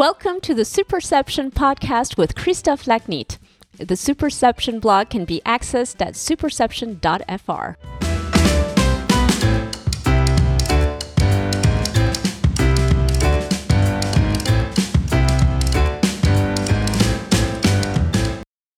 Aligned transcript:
Welcome 0.00 0.40
to 0.40 0.54
the 0.54 0.62
Superception 0.62 1.52
podcast 1.52 2.16
with 2.16 2.34
Christophe 2.34 2.86
Lachnitt. 2.86 3.36
The 3.76 3.96
Superception 3.96 4.80
blog 4.80 5.10
can 5.10 5.26
be 5.26 5.42
accessed 5.44 6.00
at 6.00 6.14
superception.fr. 6.14 7.76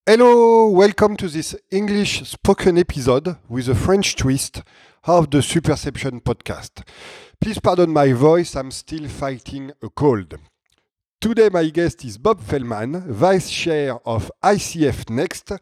Hello, 0.05 0.71
welcome 0.71 1.17
to 1.19 1.29
this 1.29 1.55
English 1.71 2.29
spoken 2.29 2.77
episode 2.79 3.37
with 3.49 3.69
a 3.69 3.77
French 3.77 4.17
twist 4.17 4.65
of 5.05 5.31
the 5.31 5.39
Superception 5.39 6.21
podcast. 6.21 6.85
Please 7.41 7.61
pardon 7.61 7.93
my 7.93 8.13
voice, 8.13 8.57
I'm 8.57 8.73
still 8.73 9.07
fighting 9.07 9.71
a 9.81 9.89
cold. 9.89 10.37
Today, 11.23 11.51
my 11.53 11.69
guest 11.69 12.05
is 12.05 12.19
Bob 12.19 12.41
Feldman, 12.41 13.01
Vice 13.07 13.49
Chair 13.49 13.97
of 14.05 14.29
ICF 14.43 15.09
Next, 15.09 15.53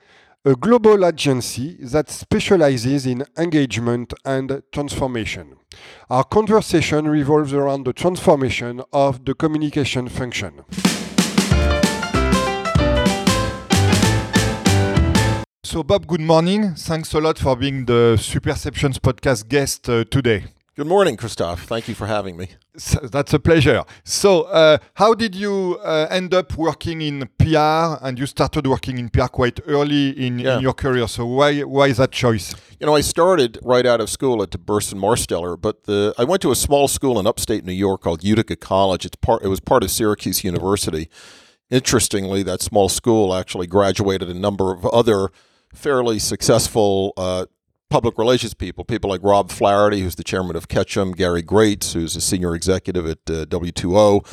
a 0.43 0.55
global 0.55 1.05
agency 1.05 1.77
that 1.83 2.09
specializes 2.09 3.05
in 3.05 3.27
engagement 3.37 4.15
and 4.25 4.63
transformation. 4.73 5.57
Our 6.09 6.25
conversation 6.25 7.07
revolves 7.09 7.53
around 7.53 7.85
the 7.85 7.93
transformation 7.93 8.81
of 8.91 9.27
the 9.27 9.35
communication 9.35 10.09
function. 10.09 10.63
So, 15.63 15.83
Bob, 15.83 16.07
good 16.07 16.23
morning. 16.23 16.75
Thanks 16.75 17.13
a 17.13 17.21
lot 17.21 17.39
for 17.39 17.55
being 17.55 17.85
the 17.85 18.17
Superceptions 18.19 18.99
podcast 18.99 19.47
guest 19.47 19.91
uh, 19.91 20.05
today. 20.05 20.47
Good 20.77 20.87
morning, 20.87 21.17
Christophe. 21.17 21.65
Thank 21.65 21.89
you 21.89 21.95
for 21.97 22.07
having 22.07 22.37
me. 22.37 22.49
So 22.77 23.01
that's 23.01 23.35
a 23.35 23.41
pleasure. 23.41 23.83
So, 24.05 24.43
uh, 24.43 24.79
how 24.95 25.15
did 25.15 25.35
you 25.35 25.79
uh, 25.85 26.07
end 26.09 26.33
up 26.33 26.57
working 26.57 27.03
in 27.03 27.29
PR? 27.39 27.99
And 28.01 28.17
you 28.19 28.25
started 28.27 28.67
working 28.69 28.97
in 28.97 29.11
PR 29.11 29.27
quite 29.27 29.59
early 29.67 30.11
in, 30.11 30.39
Yeah. 30.39 30.57
in 30.57 30.63
your 30.63 30.73
career. 30.73 31.09
So, 31.09 31.27
why 31.27 31.61
why 31.63 31.89
is 31.89 31.97
that 31.97 32.13
choice? 32.13 32.55
You 32.79 32.87
know, 32.87 32.95
I 32.95 33.01
started 33.03 33.59
right 33.63 33.85
out 33.85 34.01
of 34.01 34.09
school 34.09 34.43
at 34.43 34.51
Burson 34.65 34.99
Marsteller, 34.99 35.61
but 35.61 35.85
the, 35.85 36.15
I 36.17 36.25
went 36.25 36.41
to 36.43 36.53
a 36.53 36.57
small 36.57 36.87
school 36.89 37.19
in 37.19 37.27
upstate 37.27 37.65
New 37.65 37.73
York 37.73 38.01
called 38.03 38.23
Utica 38.23 38.55
College. 38.57 39.05
It's 39.05 39.17
part. 39.17 39.43
It 39.43 39.49
was 39.49 39.61
part 39.61 39.83
of 39.83 39.91
Syracuse 39.91 40.45
University. 40.45 41.09
Interestingly, 41.69 42.43
that 42.45 42.63
small 42.63 42.89
school 42.89 43.35
actually 43.35 43.67
graduated 43.67 44.29
a 44.29 44.35
number 44.35 44.73
of 44.73 44.87
other 44.87 45.31
fairly 45.75 46.19
successful 46.21 47.13
uh, 47.17 47.47
public 47.91 48.17
relations 48.17 48.55
people. 48.55 48.85
People 48.85 49.11
like 49.11 49.21
Rob 49.23 49.51
Flaherty, 49.51 50.01
who's 50.01 50.15
the 50.15 50.25
chairman 50.25 50.57
of 50.57 50.69
Ketchum, 50.69 51.13
Gary 51.13 51.43
Grates, 51.43 51.93
who's 51.93 52.17
a 52.17 52.21
senior 52.21 52.55
executive 52.55 53.07
at 53.07 53.19
uh, 53.29 53.45
W2O, 53.47 54.27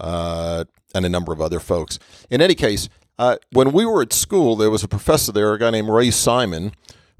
uh, 0.00 0.64
and 0.94 1.06
a 1.06 1.08
number 1.08 1.32
of 1.32 1.40
other 1.40 1.60
folks. 1.60 1.98
In 2.28 2.42
any 2.42 2.54
case, 2.54 2.88
uh, 3.18 3.36
when 3.52 3.72
we 3.72 3.86
were 3.86 4.02
at 4.02 4.12
school, 4.12 4.56
there 4.56 4.70
was 4.70 4.84
a 4.84 4.88
professor 4.88 5.32
there, 5.32 5.54
a 5.54 5.58
guy 5.58 5.70
named 5.70 5.88
Ray 5.88 6.10
Simon, 6.10 6.72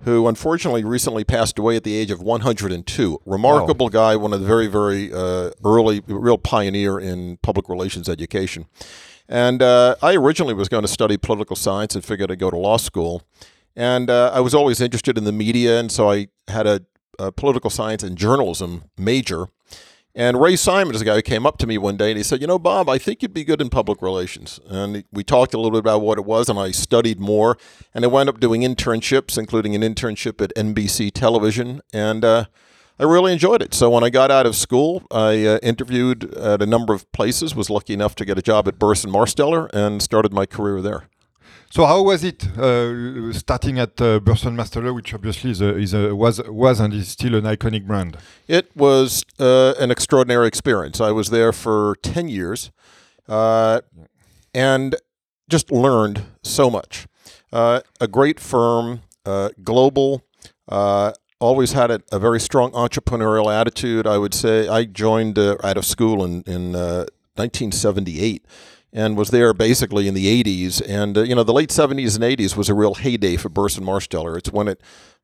who 0.03 0.29
unfortunately 0.29 0.85
recently 0.85 1.25
passed 1.25 1.59
away 1.59 1.77
at 1.77 1.85
the 1.85 1.95
age 1.95 2.11
of 2.11 2.21
102. 2.21 3.21
Remarkable 3.27 3.89
guy, 3.89 4.15
one 4.15 4.33
of 4.33 4.41
the 4.41 4.47
very, 4.47 4.69
very 4.69 5.13
uh, 5.13 5.51
early, 5.65 6.03
real 6.07 6.39
pioneer 6.39 7.01
in 7.01 7.39
public 7.39 7.69
relations 7.69 8.09
education. 8.09 8.67
And 9.29 9.61
uh, 9.61 9.97
I 10.01 10.15
originally 10.15 10.55
was 10.55 10.69
going 10.69 10.83
to 10.83 10.89
study 10.89 11.17
political 11.17 11.57
science 11.57 11.95
and 11.95 12.05
figured 12.05 12.31
I'd 12.31 12.39
go 12.39 12.51
to 12.51 12.57
law 12.57 12.77
school. 12.77 13.23
And 13.79 14.11
uh, 14.11 14.33
I 14.35 14.41
was 14.41 14.57
always 14.57 14.81
interested 14.81 15.17
in 15.17 15.23
the 15.23 15.31
media, 15.31 15.79
and 15.79 15.93
so 15.93 16.11
I 16.11 16.27
had 16.49 16.67
a, 16.67 16.81
a 17.17 17.31
political 17.31 17.71
science 17.71 18.03
and 18.03 18.19
journalism 18.19 18.83
major. 18.99 19.51
And 20.17 20.41
Ray 20.41 20.57
Simon 20.57 20.97
is 20.97 21.01
a 21.01 21.05
guy 21.05 21.15
who 21.15 21.23
came 21.23 21.47
up 21.47 21.59
to 21.59 21.67
me 21.69 21.79
one 21.79 21.97
day 21.97 22.11
and 22.11 22.17
he 22.17 22.25
said, 22.25 22.41
You 22.41 22.49
know, 22.49 22.59
Bob, 22.59 22.89
I 22.89 22.99
think 22.99 23.23
you'd 23.23 23.33
be 23.33 23.45
good 23.45 23.61
in 23.61 23.71
public 23.71 24.03
relations. 24.03 24.59
And 24.69 25.05
we 25.13 25.23
talked 25.23 25.55
a 25.55 25.59
little 25.59 25.71
bit 25.71 25.79
about 25.79 26.01
what 26.01 26.19
it 26.19 26.25
was, 26.25 26.49
and 26.49 26.59
I 26.59 26.73
studied 26.73 27.21
more. 27.21 27.57
And 27.95 28.05
I 28.05 28.09
wound 28.09 28.29
up 28.29 28.41
doing 28.41 28.63
internships, 28.63 29.39
including 29.39 29.77
an 29.77 29.83
internship 29.83 30.43
at 30.43 30.53
NBC 30.57 31.13
Television. 31.13 31.81
And 31.93 32.25
uh, 32.25 32.47
I 32.99 33.05
really 33.05 33.33
enjoyed 33.33 33.63
it. 33.63 33.75
So 33.75 33.91
when 33.91 34.03
I 34.03 34.11
got 34.11 34.33
out 34.33 34.45
of 34.45 34.57
school, 34.57 35.07
I 35.13 35.47
uh, 35.47 35.59
interviewed 35.63 36.35
at 36.35 36.63
a 36.63 36.67
number 36.67 36.95
of 36.95 37.09
places, 37.13 37.55
was 37.55 37.71
lucky 37.71 37.95
enough 37.95 38.17
to 38.17 38.25
get 38.25 38.39
a 38.39 38.43
job 38.43 38.67
at 38.67 38.81
Burson 38.81 39.13
Marsteller, 39.13 39.71
and 39.73 40.03
started 40.03 40.33
my 40.33 40.47
career 40.47 40.83
there. 40.83 41.05
So, 41.71 41.85
how 41.85 42.03
was 42.03 42.25
it 42.25 42.49
uh, 42.57 43.31
starting 43.35 43.79
at 43.79 44.01
uh, 44.01 44.21
Burson 44.21 44.57
Marsteller, 44.57 44.95
which 44.95 45.13
obviously 45.13 45.51
is 45.51 45.61
a, 45.61 45.77
is 45.77 45.93
a, 45.93 46.15
was 46.15 46.41
was 46.49 46.81
and 46.81 46.95
is 46.95 47.09
still 47.09 47.35
an 47.35 47.45
iconic 47.45 47.87
brand? 47.87 48.17
It 48.47 48.75
was 48.75 49.23
uh, 49.39 49.75
an 49.79 49.91
extraordinary 49.91 50.49
experience. 50.49 50.99
I 50.99 51.11
was 51.11 51.29
there 51.29 51.53
for 51.53 51.97
10 52.03 52.29
years 52.29 52.71
uh, 53.29 53.83
and 54.55 54.97
just 55.51 55.71
learned 55.71 56.23
so 56.43 56.71
much. 56.71 57.07
Uh, 57.53 57.81
a 58.01 58.09
great 58.09 58.41
firm, 58.41 59.03
uh, 59.27 59.51
global, 59.63 60.25
always 61.41 61.73
had 61.73 61.91
a, 61.91 62.01
a 62.11 62.19
very 62.19 62.41
strong 62.41 62.73
entrepreneurial 62.73 63.53
attitude. 63.53 64.07
I 64.07 64.17
would 64.17 64.33
say 64.33 64.69
I 64.69 64.85
joined 64.85 65.39
out 65.39 65.77
of 65.77 65.85
school 65.85 66.25
in, 66.25 66.43
in 66.47 66.75
uh, 66.75 67.05
1978 67.37 68.45
and 68.93 69.17
was 69.17 69.31
there 69.31 69.53
basically 69.53 70.09
in 70.09 70.15
the 70.15 70.43
80s. 70.43 70.83
And, 70.87 71.19
uh, 71.19 71.23
you 71.23 71.35
know, 71.35 71.43
the 71.43 71.53
late 71.53 71.71
70s 71.71 72.15
and 72.15 72.25
80s 72.25 72.57
was 72.57 72.69
a 72.69 72.75
real 72.75 72.95
heyday 72.95 73.37
for 73.37 73.49
Burson 73.49 73.85
Marsteller. 73.85 74.37
It's 74.37 74.51
when 74.51 74.69
it 74.69 74.81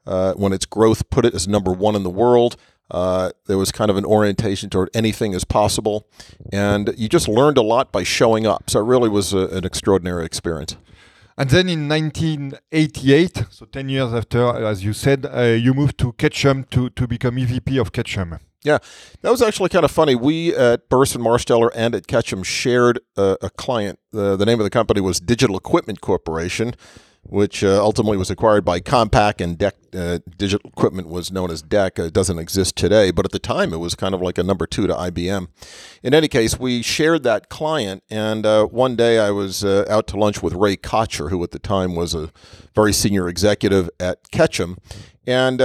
uh, 0.07 0.35
when 0.35 0.53
its 0.53 0.67
growth 0.67 1.09
put 1.09 1.25
it 1.25 1.35
as 1.35 1.49
number 1.49 1.73
one 1.73 1.97
in 1.97 2.03
the 2.03 2.11
world. 2.11 2.57
Uh, 2.91 3.31
there 3.47 3.57
was 3.57 3.73
kind 3.73 3.91
of 3.91 3.97
an 3.97 4.05
orientation 4.05 4.69
toward 4.69 4.91
anything 4.93 5.33
is 5.33 5.45
possible, 5.45 6.07
and 6.53 6.93
you 6.99 7.09
just 7.09 7.27
learned 7.27 7.57
a 7.57 7.63
lot 7.63 7.91
by 7.91 8.03
showing 8.03 8.47
up. 8.47 8.69
So 8.69 8.81
it 8.81 8.85
really 8.85 9.09
was 9.09 9.33
a, 9.33 9.47
an 9.49 9.65
extraordinary 9.65 10.27
experience. 10.27 10.77
And 11.37 11.51
then 11.51 11.69
in 11.69 11.89
1988, 11.89 13.45
so 13.51 13.65
10 13.65 13.89
years 13.89 14.13
after, 14.13 14.65
as 14.65 14.85
you 14.85 14.93
said, 14.93 15.27
uh, 15.27 15.41
you 15.43 15.75
moved 15.75 15.99
to 15.99 16.13
Ketchum 16.13 16.65
to, 16.71 16.91
to 16.91 17.09
become 17.09 17.37
EVP 17.37 17.81
of 17.81 17.91
Ketchum. 17.91 18.39
Yeah, 18.65 18.79
that 19.21 19.31
was 19.31 19.43
actually 19.43 19.69
kind 19.69 19.85
of 19.85 19.91
funny. 19.91 20.15
We 20.15 20.55
at 20.55 20.89
Burson 20.89 21.21
Marsteller 21.21 21.71
and 21.75 21.95
at 21.95 22.07
Ketchum 22.07 22.43
shared 22.43 22.99
a 23.17 23.51
client. 23.57 23.99
The 24.11 24.45
name 24.45 24.59
of 24.59 24.65
the 24.65 24.71
company 24.71 25.03
was 25.03 25.21
Digital 25.21 25.57
Equipment 25.57 26.01
Corporation, 26.01 26.75
which 27.27 27.65
uh, 27.65 27.83
ultimately 27.83 28.17
was 28.17 28.31
acquired 28.31 28.65
by 28.65 28.81
Compaq, 28.81 29.41
and 29.41 29.59
DEC, 29.59 29.73
uh, 29.95 30.19
Digital 30.37 30.71
Equipment 30.71 31.09
was 31.09 31.33
known 31.33 31.51
as 31.51 31.63
DEC. 31.63 31.99
It 31.99 32.13
doesn't 32.13 32.39
exist 32.39 32.77
today, 32.77 33.11
but 33.11 33.25
at 33.25 33.33
the 33.33 33.39
time 33.39 33.73
it 33.73 33.79
was 33.79 33.95
kind 33.95 34.15
of 34.15 34.21
like 34.21 34.39
a 34.39 34.43
number 34.43 34.67
two 34.67 34.87
to 34.87 34.95
IBM. 34.95 35.49
In 36.03 36.15
any 36.15 36.29
case, 36.29 36.59
we 36.59 36.83
shared 36.83 37.23
that 37.25 37.49
client, 37.49 38.03
and 38.11 38.45
uh, 38.47 38.67
one 38.67 38.97
day 38.97 39.19
I 39.19 39.31
was 39.31 39.65
uh, 39.65 39.85
out 39.89 40.07
to 40.09 40.17
lunch 40.17 40.43
with 40.43 40.53
Ray 40.55 40.77
Kotcher, 40.77 41.31
who 41.31 41.43
at 41.43 41.51
the 41.51 41.59
time 41.59 41.95
was 41.95 42.15
a 42.15 42.31
very 42.75 42.93
senior 42.93 43.29
executive 43.29 43.89
at 43.99 44.31
Ketchum, 44.31 44.79
and 45.27 45.61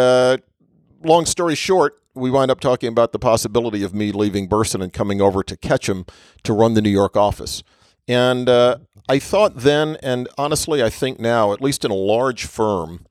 long 1.04 1.26
story 1.26 1.56
short, 1.56 2.02
we 2.20 2.30
wind 2.30 2.52
up 2.52 2.60
talking 2.60 2.90
about 2.90 3.12
the 3.12 3.20
possibility 3.20 3.84
of 3.84 3.94
me 3.94 4.12
leaving 4.12 4.48
Burson 4.48 4.82
and 4.82 4.94
coming 4.94 5.22
over 5.22 5.44
to 5.44 5.58
Ketchum 5.58 6.06
to 6.44 6.54
run 6.54 6.74
the 6.74 6.82
New 6.82 6.90
York 6.90 7.18
office. 7.18 7.64
And 8.08 8.50
uh, 8.50 8.78
I 9.08 9.20
thought 9.20 9.58
then, 9.58 9.98
and 10.02 10.28
honestly, 10.38 10.84
I 10.84 10.90
think 10.90 11.20
now, 11.20 11.54
at 11.54 11.62
least 11.62 11.86
in 11.86 11.92
a 11.92 11.96
large 11.96 12.46
firm, 12.46 13.06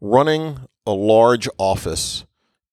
running 0.00 0.60
a 0.86 0.92
large 0.92 1.48
office 1.58 2.24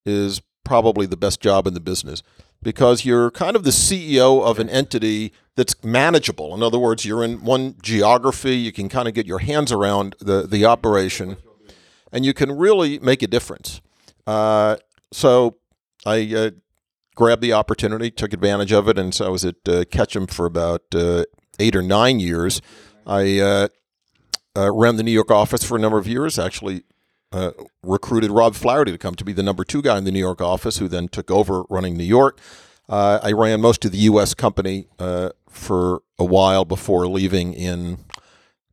is 0.05 0.41
probably 0.63 1.05
the 1.05 1.17
best 1.17 1.41
job 1.41 1.67
in 1.67 1.73
the 1.73 1.79
business 1.79 2.23
because 2.63 3.05
you're 3.05 3.31
kind 3.31 3.55
of 3.55 3.63
the 3.63 3.71
CEO 3.71 4.43
of 4.43 4.59
an 4.59 4.69
entity 4.69 5.33
that's 5.55 5.75
manageable. 5.83 6.53
In 6.53 6.63
other 6.63 6.79
words, 6.79 7.05
you're 7.05 7.23
in 7.23 7.43
one 7.43 7.75
geography, 7.81 8.55
you 8.55 8.71
can 8.71 8.87
kind 8.87 9.07
of 9.07 9.13
get 9.13 9.25
your 9.25 9.39
hands 9.39 9.71
around 9.71 10.15
the, 10.19 10.43
the 10.43 10.65
operation, 10.65 11.37
and 12.11 12.25
you 12.25 12.33
can 12.33 12.51
really 12.51 12.99
make 12.99 13.23
a 13.23 13.27
difference. 13.27 13.81
Uh, 14.27 14.77
so 15.11 15.57
I 16.05 16.33
uh, 16.35 16.51
grabbed 17.15 17.41
the 17.41 17.53
opportunity, 17.53 18.11
took 18.11 18.33
advantage 18.33 18.71
of 18.71 18.87
it, 18.87 18.97
and 18.97 19.13
so 19.13 19.25
I 19.25 19.29
was 19.29 19.45
at 19.45 19.55
uh, 19.67 19.85
Ketchum 19.85 20.27
for 20.27 20.45
about 20.45 20.83
uh, 20.93 21.25
eight 21.59 21.75
or 21.75 21.81
nine 21.81 22.19
years. 22.19 22.61
I 23.05 23.39
uh, 23.39 23.67
uh, 24.57 24.71
ran 24.71 24.95
the 24.95 25.03
New 25.03 25.11
York 25.11 25.31
office 25.31 25.63
for 25.63 25.77
a 25.77 25.79
number 25.79 25.97
of 25.97 26.07
years. 26.07 26.39
Actually, 26.39 26.83
uh, 27.31 27.51
recruited 27.83 28.31
Rob 28.31 28.55
Flaherty 28.55 28.91
to 28.91 28.97
come 28.97 29.15
to 29.15 29.23
be 29.23 29.33
the 29.33 29.43
number 29.43 29.63
two 29.63 29.81
guy 29.81 29.97
in 29.97 30.03
the 30.03 30.11
New 30.11 30.19
York 30.19 30.41
office, 30.41 30.77
who 30.77 30.87
then 30.87 31.07
took 31.07 31.29
over 31.31 31.63
running 31.69 31.97
New 31.97 32.03
York. 32.03 32.39
I 32.89 33.31
ran 33.31 33.61
most 33.61 33.85
of 33.85 33.93
the 33.93 33.99
U.S. 33.99 34.33
company 34.33 34.87
for 35.49 36.01
a 36.19 36.25
while 36.25 36.65
before 36.65 37.07
leaving 37.07 37.53
in 37.53 37.99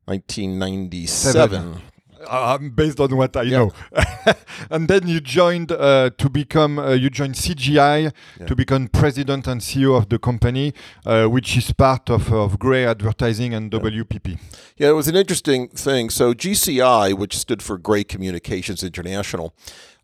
1997. 0.07 1.83
Uh, 2.29 2.59
based 2.59 3.01
on 3.01 3.17
what 3.17 3.37
I 3.37 3.45
know. 3.45 3.73
and 4.71 4.87
then 4.87 5.09
you 5.09 5.21
joined 5.21 5.73
uh, 5.73 6.11
to 6.19 6.29
become, 6.29 6.79
uh, 6.79 6.93
you 6.93 7.09
joined 7.09 7.35
CGI 7.35 8.13
to 8.47 8.55
become 8.55 8.89
president 8.89 9.47
and 9.47 9.61
CEO 9.63 9.97
of 9.97 10.11
the 10.11 10.19
company, 10.19 10.75
uh, 11.07 11.27
which 11.27 11.57
is 11.57 11.73
part 11.73 12.11
of, 12.11 12.33
of 12.33 12.59
Grey 12.59 12.85
Advertising 12.85 13.55
and 13.55 13.71
WPP. 13.71 14.39
Yeah, 14.77 14.91
it 14.91 14.93
was 14.93 15.09
an 15.09 15.17
interesting 15.17 15.69
thing. 15.69 16.11
So 16.11 16.35
GCI, 16.35 17.15
which 17.15 17.37
stood 17.37 17.63
for 17.63 17.79
Grey 17.79 18.05
Communications 18.05 18.83
International, 18.83 19.55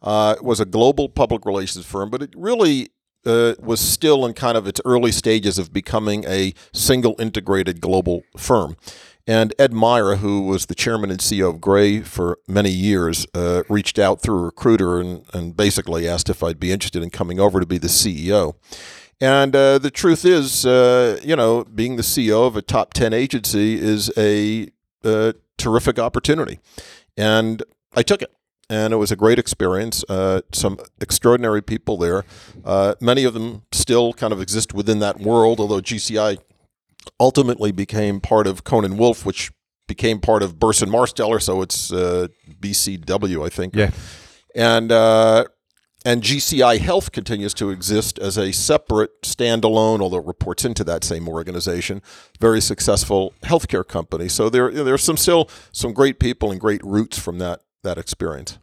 uh, 0.03 0.37
was 0.41 0.61
a 0.61 0.65
global 0.65 1.09
public 1.09 1.44
relations 1.44 1.85
firm, 1.85 2.11
but 2.11 2.23
it 2.23 2.32
really 2.37 2.88
uh, 3.26 3.55
was 3.59 3.81
still 3.81 4.25
in 4.26 4.35
kind 4.35 4.56
of 4.56 4.67
its 4.67 4.81
early 4.85 5.12
stages 5.12 5.59
of 5.59 5.73
becoming 5.73 6.25
a 6.26 6.55
single 6.73 7.17
integrated 7.19 7.81
global 7.81 8.23
firm. 8.37 8.76
And 9.26 9.55
Ed 9.59 9.73
Meyer, 9.73 10.17
who 10.17 10.43
was 10.43 10.67
the 10.67 10.75
chairman 10.75 11.11
and 11.11 11.19
CEO 11.19 11.49
of 11.49 11.61
Grey 11.61 12.00
for 12.00 12.38
many 12.47 12.71
years, 12.71 13.26
uh, 13.35 13.62
reached 13.71 13.99
out 13.99 14.21
through 14.21 14.38
a 14.38 14.44
recruiter 14.44 15.00
and, 15.00 15.25
and 15.32 15.56
basically 15.56 16.06
asked 16.06 16.29
if 16.29 16.43
I'd 16.43 16.61
be 16.61 16.73
interested 16.73 17.03
in 17.03 17.11
coming 17.11 17.41
over 17.41 17.59
to 17.59 17.67
be 17.67 17.79
the 17.79 17.88
CEO. 17.88 18.55
And 19.21 19.56
uh, 19.56 19.79
the 19.79 19.91
truth 19.91 20.26
is, 20.26 20.67
uh, 20.67 21.19
you 21.23 21.37
know, 21.37 21.65
being 21.65 21.97
the 21.97 22.03
CEO 22.03 22.47
of 22.47 22.56
a 22.56 22.62
top 22.62 22.93
10 22.93 23.15
agency 23.15 23.81
is 23.81 24.12
a, 24.19 24.69
a 25.05 25.35
terrific 25.56 25.99
opportunity. 25.99 26.59
And 27.17 27.62
I 27.94 28.03
took 28.03 28.21
it 28.21 28.31
and 28.69 28.93
it 28.93 28.97
was 28.97 29.12
a 29.12 29.17
great 29.17 29.38
experience. 29.38 30.05
Uh, 30.09 30.41
some 30.53 30.79
extraordinary 31.00 31.62
people 31.62 31.97
there. 31.97 32.25
Uh, 32.65 32.94
many 33.00 33.25
of 33.25 33.35
them 33.35 33.62
still 33.73 34.12
kind 34.12 34.32
of 34.32 34.41
exist 34.41 34.75
within 34.75 34.99
that 35.00 35.21
world, 35.21 35.61
although 35.61 35.81
GCI 35.81 36.38
ultimately 37.18 37.72
became 37.72 38.20
part 38.20 38.46
of 38.46 38.64
Cohn 38.64 38.96
& 38.96 38.98
Wolfe, 38.98 39.24
which 39.24 39.52
became 39.86 40.20
part 40.20 40.42
of 40.42 40.58
Burson 40.58 40.88
Marsteller, 40.88 41.40
so 41.40 41.62
it's 41.62 41.92
uh, 41.92 42.28
BCW, 42.60 43.44
I 43.44 43.48
think. 43.48 43.74
Yeah. 43.76 43.90
And 44.54 44.92
uh, 44.92 45.44
and 46.04 46.22
GCI 46.22 46.78
Health 46.78 47.12
continues 47.12 47.54
to 47.54 47.70
exist 47.70 48.18
as 48.18 48.36
a 48.36 48.52
separate, 48.52 49.22
standalone, 49.22 50.00
although 50.00 50.18
it 50.18 50.26
reports 50.26 50.64
into 50.64 50.84
that 50.84 51.02
same 51.02 51.28
organization, 51.28 52.02
very 52.38 52.60
successful 52.60 53.32
healthcare 53.42 53.86
company. 53.86 54.28
So 54.28 54.50
there, 54.50 54.70
there's 54.70 55.02
some 55.02 55.16
still 55.16 55.48
some 55.72 55.92
great 55.92 56.20
people 56.20 56.50
and 56.52 56.60
great 56.60 56.84
roots 56.84 57.18
from 57.18 57.38
that 57.38 57.62
that 57.84 57.96
experience. 57.98 58.58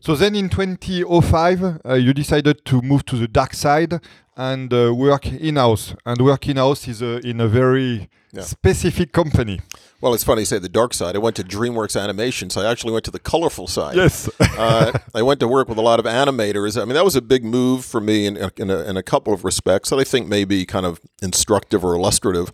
So 0.00 0.16
then 0.16 0.34
in 0.34 0.48
2005, 0.48 1.80
uh, 1.84 1.94
you 1.94 2.12
decided 2.14 2.64
to 2.64 2.80
move 2.82 3.04
to 3.06 3.16
the 3.16 3.28
dark 3.28 3.54
side 3.54 4.00
and 4.36 4.72
uh, 4.72 4.94
work 4.94 5.26
in-house. 5.26 5.94
And 6.06 6.20
work 6.22 6.48
in-house 6.48 6.88
is 6.88 7.02
a, 7.02 7.18
in 7.26 7.40
a 7.40 7.46
very 7.48 8.08
Yeah. 8.32 8.42
specific 8.42 9.12
company. 9.12 9.60
Well, 10.00 10.14
it's 10.14 10.24
funny 10.24 10.42
you 10.42 10.46
say 10.46 10.58
the 10.60 10.68
dark 10.82 10.94
side. 10.94 11.14
I 11.16 11.18
went 11.18 11.36
to 11.36 11.42
DreamWorks 11.42 11.96
Animation, 12.00 12.48
so 12.48 12.60
I 12.62 12.70
actually 12.70 12.92
went 12.92 13.04
to 13.04 13.10
the 13.10 13.18
colorful 13.18 13.66
side. 13.66 13.96
Yes. 13.96 14.30
uh, 14.40 14.92
I 15.14 15.22
went 15.22 15.40
to 15.40 15.48
work 15.48 15.68
with 15.68 15.78
a 15.78 15.82
lot 15.82 15.98
of 16.00 16.06
animators. 16.06 16.80
I 16.80 16.84
mean, 16.86 16.94
that 16.94 17.04
was 17.04 17.16
a 17.16 17.20
big 17.22 17.44
move 17.44 17.84
for 17.84 18.00
me 18.00 18.26
in, 18.26 18.36
in, 18.56 18.70
a, 18.70 18.78
in 18.90 18.96
a 18.96 19.02
couple 19.02 19.34
of 19.34 19.44
respects 19.44 19.90
that 19.90 19.98
I 19.98 20.04
think 20.04 20.28
may 20.28 20.44
be 20.46 20.64
kind 20.64 20.86
of 20.86 21.00
instructive 21.20 21.84
or 21.84 21.92
illustrative. 21.94 22.48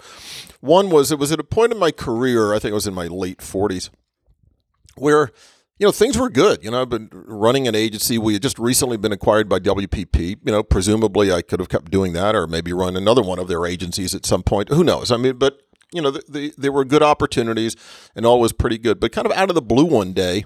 One 0.61 0.89
was 0.91 1.13
it 1.13 1.19
was 1.19 1.31
at 1.31 1.39
a 1.39 1.45
point 1.45 1.73
in 1.73 1.79
my 1.79 1.93
career, 1.93 2.53
I 2.55 2.59
think 2.59 2.71
it 2.73 2.81
was 2.83 2.87
in 2.89 2.95
my 2.95 3.07
late 3.07 3.39
40s, 3.39 3.91
where 4.97 5.31
you 5.79 5.87
know 5.87 5.93
things 5.93 6.17
were 6.17 6.31
good. 6.31 6.65
You 6.65 6.71
know, 6.71 6.83
I've 6.83 6.89
been 6.89 7.09
running 7.13 7.69
an 7.69 7.75
agency. 7.75 8.19
We 8.19 8.35
had 8.35 8.43
just 8.43 8.59
recently 8.59 8.97
been 8.97 9.13
acquired 9.13 9.49
by 9.49 9.59
WPP. 9.59 10.39
You 10.45 10.53
know, 10.53 10.63
presumably 10.63 11.33
I 11.33 11.43
could 11.43 11.61
have 11.61 11.69
kept 11.69 11.91
doing 11.91 12.13
that, 12.15 12.35
or 12.35 12.47
maybe 12.47 12.73
run 12.73 12.97
another 12.97 13.23
one 13.23 13.39
of 13.39 13.49
their 13.49 13.67
agencies 13.67 14.15
at 14.15 14.25
some 14.25 14.43
point. 14.43 14.71
Who 14.71 14.83
knows? 14.83 15.11
I 15.11 15.17
mean, 15.17 15.37
but 15.37 15.61
you 15.93 16.03
know, 16.03 16.11
the, 16.11 16.23
the, 16.29 16.53
there 16.57 16.73
were 16.73 16.85
good 16.85 17.03
opportunities, 17.03 17.77
and 18.15 18.25
all 18.25 18.41
was 18.41 18.53
pretty 18.53 18.79
good. 18.79 19.01
But 19.01 19.13
kind 19.13 19.27
of 19.27 19.33
out 19.33 19.49
of 19.49 19.55
the 19.55 19.63
blue 19.63 19.85
one 19.85 20.13
day. 20.13 20.45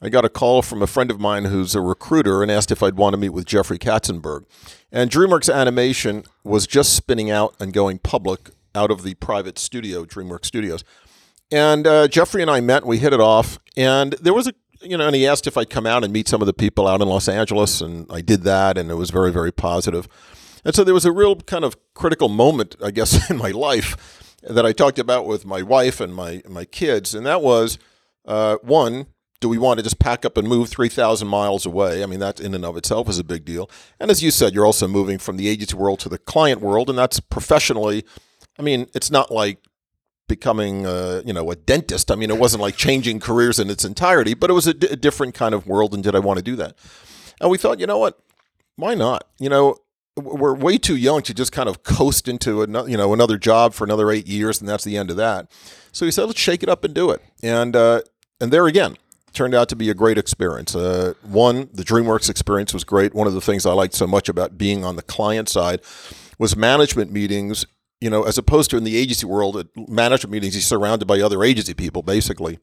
I 0.00 0.10
got 0.10 0.24
a 0.24 0.28
call 0.28 0.62
from 0.62 0.80
a 0.80 0.86
friend 0.86 1.10
of 1.10 1.18
mine 1.18 1.46
who's 1.46 1.74
a 1.74 1.80
recruiter 1.80 2.40
and 2.40 2.52
asked 2.52 2.70
if 2.70 2.84
I'd 2.84 2.96
want 2.96 3.14
to 3.14 3.16
meet 3.16 3.30
with 3.30 3.46
Jeffrey 3.46 3.80
Katzenberg. 3.80 4.44
And 4.92 5.10
DreamWorks 5.10 5.52
Animation 5.52 6.22
was 6.44 6.68
just 6.68 6.94
spinning 6.94 7.32
out 7.32 7.56
and 7.58 7.72
going 7.72 7.98
public 7.98 8.50
out 8.76 8.92
of 8.92 9.02
the 9.02 9.14
private 9.14 9.58
studio, 9.58 10.04
DreamWorks 10.04 10.44
Studios. 10.44 10.84
And 11.50 11.86
uh, 11.86 12.08
Jeffrey 12.08 12.42
and 12.42 12.50
I 12.50 12.60
met, 12.60 12.82
and 12.82 12.90
we 12.90 12.98
hit 12.98 13.12
it 13.12 13.20
off, 13.20 13.58
and 13.76 14.12
there 14.20 14.34
was 14.34 14.46
a, 14.46 14.52
you 14.82 14.96
know, 14.96 15.06
and 15.06 15.16
he 15.16 15.26
asked 15.26 15.46
if 15.46 15.56
I'd 15.56 15.70
come 15.70 15.86
out 15.86 16.04
and 16.04 16.12
meet 16.12 16.28
some 16.28 16.40
of 16.40 16.46
the 16.46 16.52
people 16.52 16.86
out 16.86 17.00
in 17.00 17.08
Los 17.08 17.28
Angeles, 17.28 17.80
and 17.80 18.06
I 18.10 18.20
did 18.20 18.42
that, 18.42 18.78
and 18.78 18.90
it 18.90 18.94
was 18.94 19.10
very, 19.10 19.32
very 19.32 19.52
positive. 19.52 20.08
And 20.64 20.74
so 20.74 20.84
there 20.84 20.94
was 20.94 21.04
a 21.04 21.12
real 21.12 21.36
kind 21.36 21.64
of 21.64 21.76
critical 21.94 22.28
moment, 22.28 22.76
I 22.82 22.90
guess, 22.90 23.30
in 23.30 23.36
my 23.36 23.50
life 23.50 24.36
that 24.42 24.64
I 24.64 24.72
talked 24.72 24.98
about 24.98 25.26
with 25.26 25.44
my 25.44 25.62
wife 25.62 26.00
and 26.00 26.14
my 26.14 26.42
my 26.48 26.64
kids, 26.64 27.14
and 27.14 27.26
that 27.26 27.42
was 27.42 27.78
uh, 28.26 28.56
one. 28.62 29.06
Do 29.40 29.48
we 29.48 29.56
want 29.58 29.78
to 29.78 29.84
just 29.84 30.00
pack 30.00 30.24
up 30.24 30.36
and 30.36 30.48
move 30.48 30.68
3,000 30.68 31.28
miles 31.28 31.64
away? 31.64 32.02
I 32.02 32.06
mean, 32.06 32.18
that 32.18 32.40
in 32.40 32.54
and 32.54 32.64
of 32.64 32.76
itself 32.76 33.08
is 33.08 33.20
a 33.20 33.24
big 33.24 33.44
deal. 33.44 33.70
And 34.00 34.10
as 34.10 34.20
you 34.20 34.32
said, 34.32 34.52
you're 34.52 34.66
also 34.66 34.88
moving 34.88 35.16
from 35.16 35.36
the 35.36 35.46
agency 35.46 35.76
world 35.76 36.00
to 36.00 36.08
the 36.08 36.18
client 36.18 36.60
world, 36.60 36.90
and 36.90 36.98
that's 36.98 37.20
professionally. 37.20 38.04
I 38.58 38.62
mean, 38.62 38.88
it's 38.94 39.12
not 39.12 39.30
like 39.30 39.58
becoming, 40.28 40.86
uh, 40.86 41.22
you 41.24 41.32
know, 41.32 41.50
a 41.50 41.56
dentist. 41.56 42.10
I 42.10 42.14
mean, 42.14 42.30
it 42.30 42.38
wasn't 42.38 42.62
like 42.62 42.76
changing 42.76 43.20
careers 43.20 43.58
in 43.58 43.70
its 43.70 43.84
entirety, 43.84 44.34
but 44.34 44.50
it 44.50 44.52
was 44.52 44.66
a, 44.66 44.74
different 44.74 45.34
kind 45.34 45.54
of 45.54 45.66
world. 45.66 45.94
And 45.94 46.02
did 46.02 46.14
I 46.14 46.18
want 46.18 46.38
to 46.38 46.42
do 46.42 46.56
that? 46.56 46.76
And 47.40 47.50
we 47.50 47.58
thought, 47.58 47.80
you 47.80 47.86
know 47.86 47.98
what? 47.98 48.18
Why 48.76 48.94
not? 48.94 49.24
You 49.38 49.48
know, 49.48 49.78
we're 50.16 50.54
way 50.54 50.78
too 50.78 50.96
young 50.96 51.22
to 51.22 51.34
just 51.34 51.52
kind 51.52 51.68
of 51.68 51.82
coast 51.82 52.28
into 52.28 52.62
another, 52.62 52.88
you 52.88 52.96
know, 52.96 53.12
another 53.12 53.38
job 53.38 53.74
for 53.74 53.84
another 53.84 54.10
eight 54.10 54.26
years, 54.26 54.60
and 54.60 54.68
that's 54.68 54.84
the 54.84 54.96
end 54.96 55.10
of 55.10 55.16
that. 55.16 55.50
So 55.92 56.04
he 56.04 56.10
said, 56.10 56.24
let's 56.24 56.40
shake 56.40 56.62
it 56.62 56.68
up 56.68 56.84
and 56.84 56.94
do 56.94 57.10
it. 57.10 57.22
And 57.42 57.74
uh, 57.74 58.02
and 58.40 58.52
there 58.52 58.66
again, 58.66 58.96
turned 59.32 59.54
out 59.54 59.68
to 59.68 59.76
be 59.76 59.90
a 59.90 59.94
great 59.94 60.18
experience. 60.18 60.74
Uh, 60.74 61.14
one, 61.22 61.68
the 61.72 61.84
DreamWorks 61.84 62.28
experience 62.28 62.74
was 62.74 62.84
great. 62.84 63.14
One 63.14 63.26
of 63.26 63.34
the 63.34 63.40
things 63.40 63.66
I 63.66 63.72
liked 63.72 63.94
so 63.94 64.06
much 64.06 64.28
about 64.28 64.58
being 64.58 64.84
on 64.84 64.96
the 64.96 65.02
client 65.02 65.48
side 65.48 65.80
was 66.38 66.56
management 66.56 67.12
meetings. 67.12 67.66
You 68.00 68.10
know, 68.10 68.22
as 68.22 68.38
opposed 68.38 68.70
to 68.70 68.76
in 68.76 68.84
the 68.84 68.96
agency 68.96 69.26
world, 69.26 69.56
at 69.56 69.66
management 69.76 70.32
meetings, 70.32 70.54
you're 70.54 70.62
surrounded 70.62 71.06
by 71.06 71.20
other 71.20 71.42
agency 71.42 71.74
people, 71.74 72.02
basically. 72.02 72.58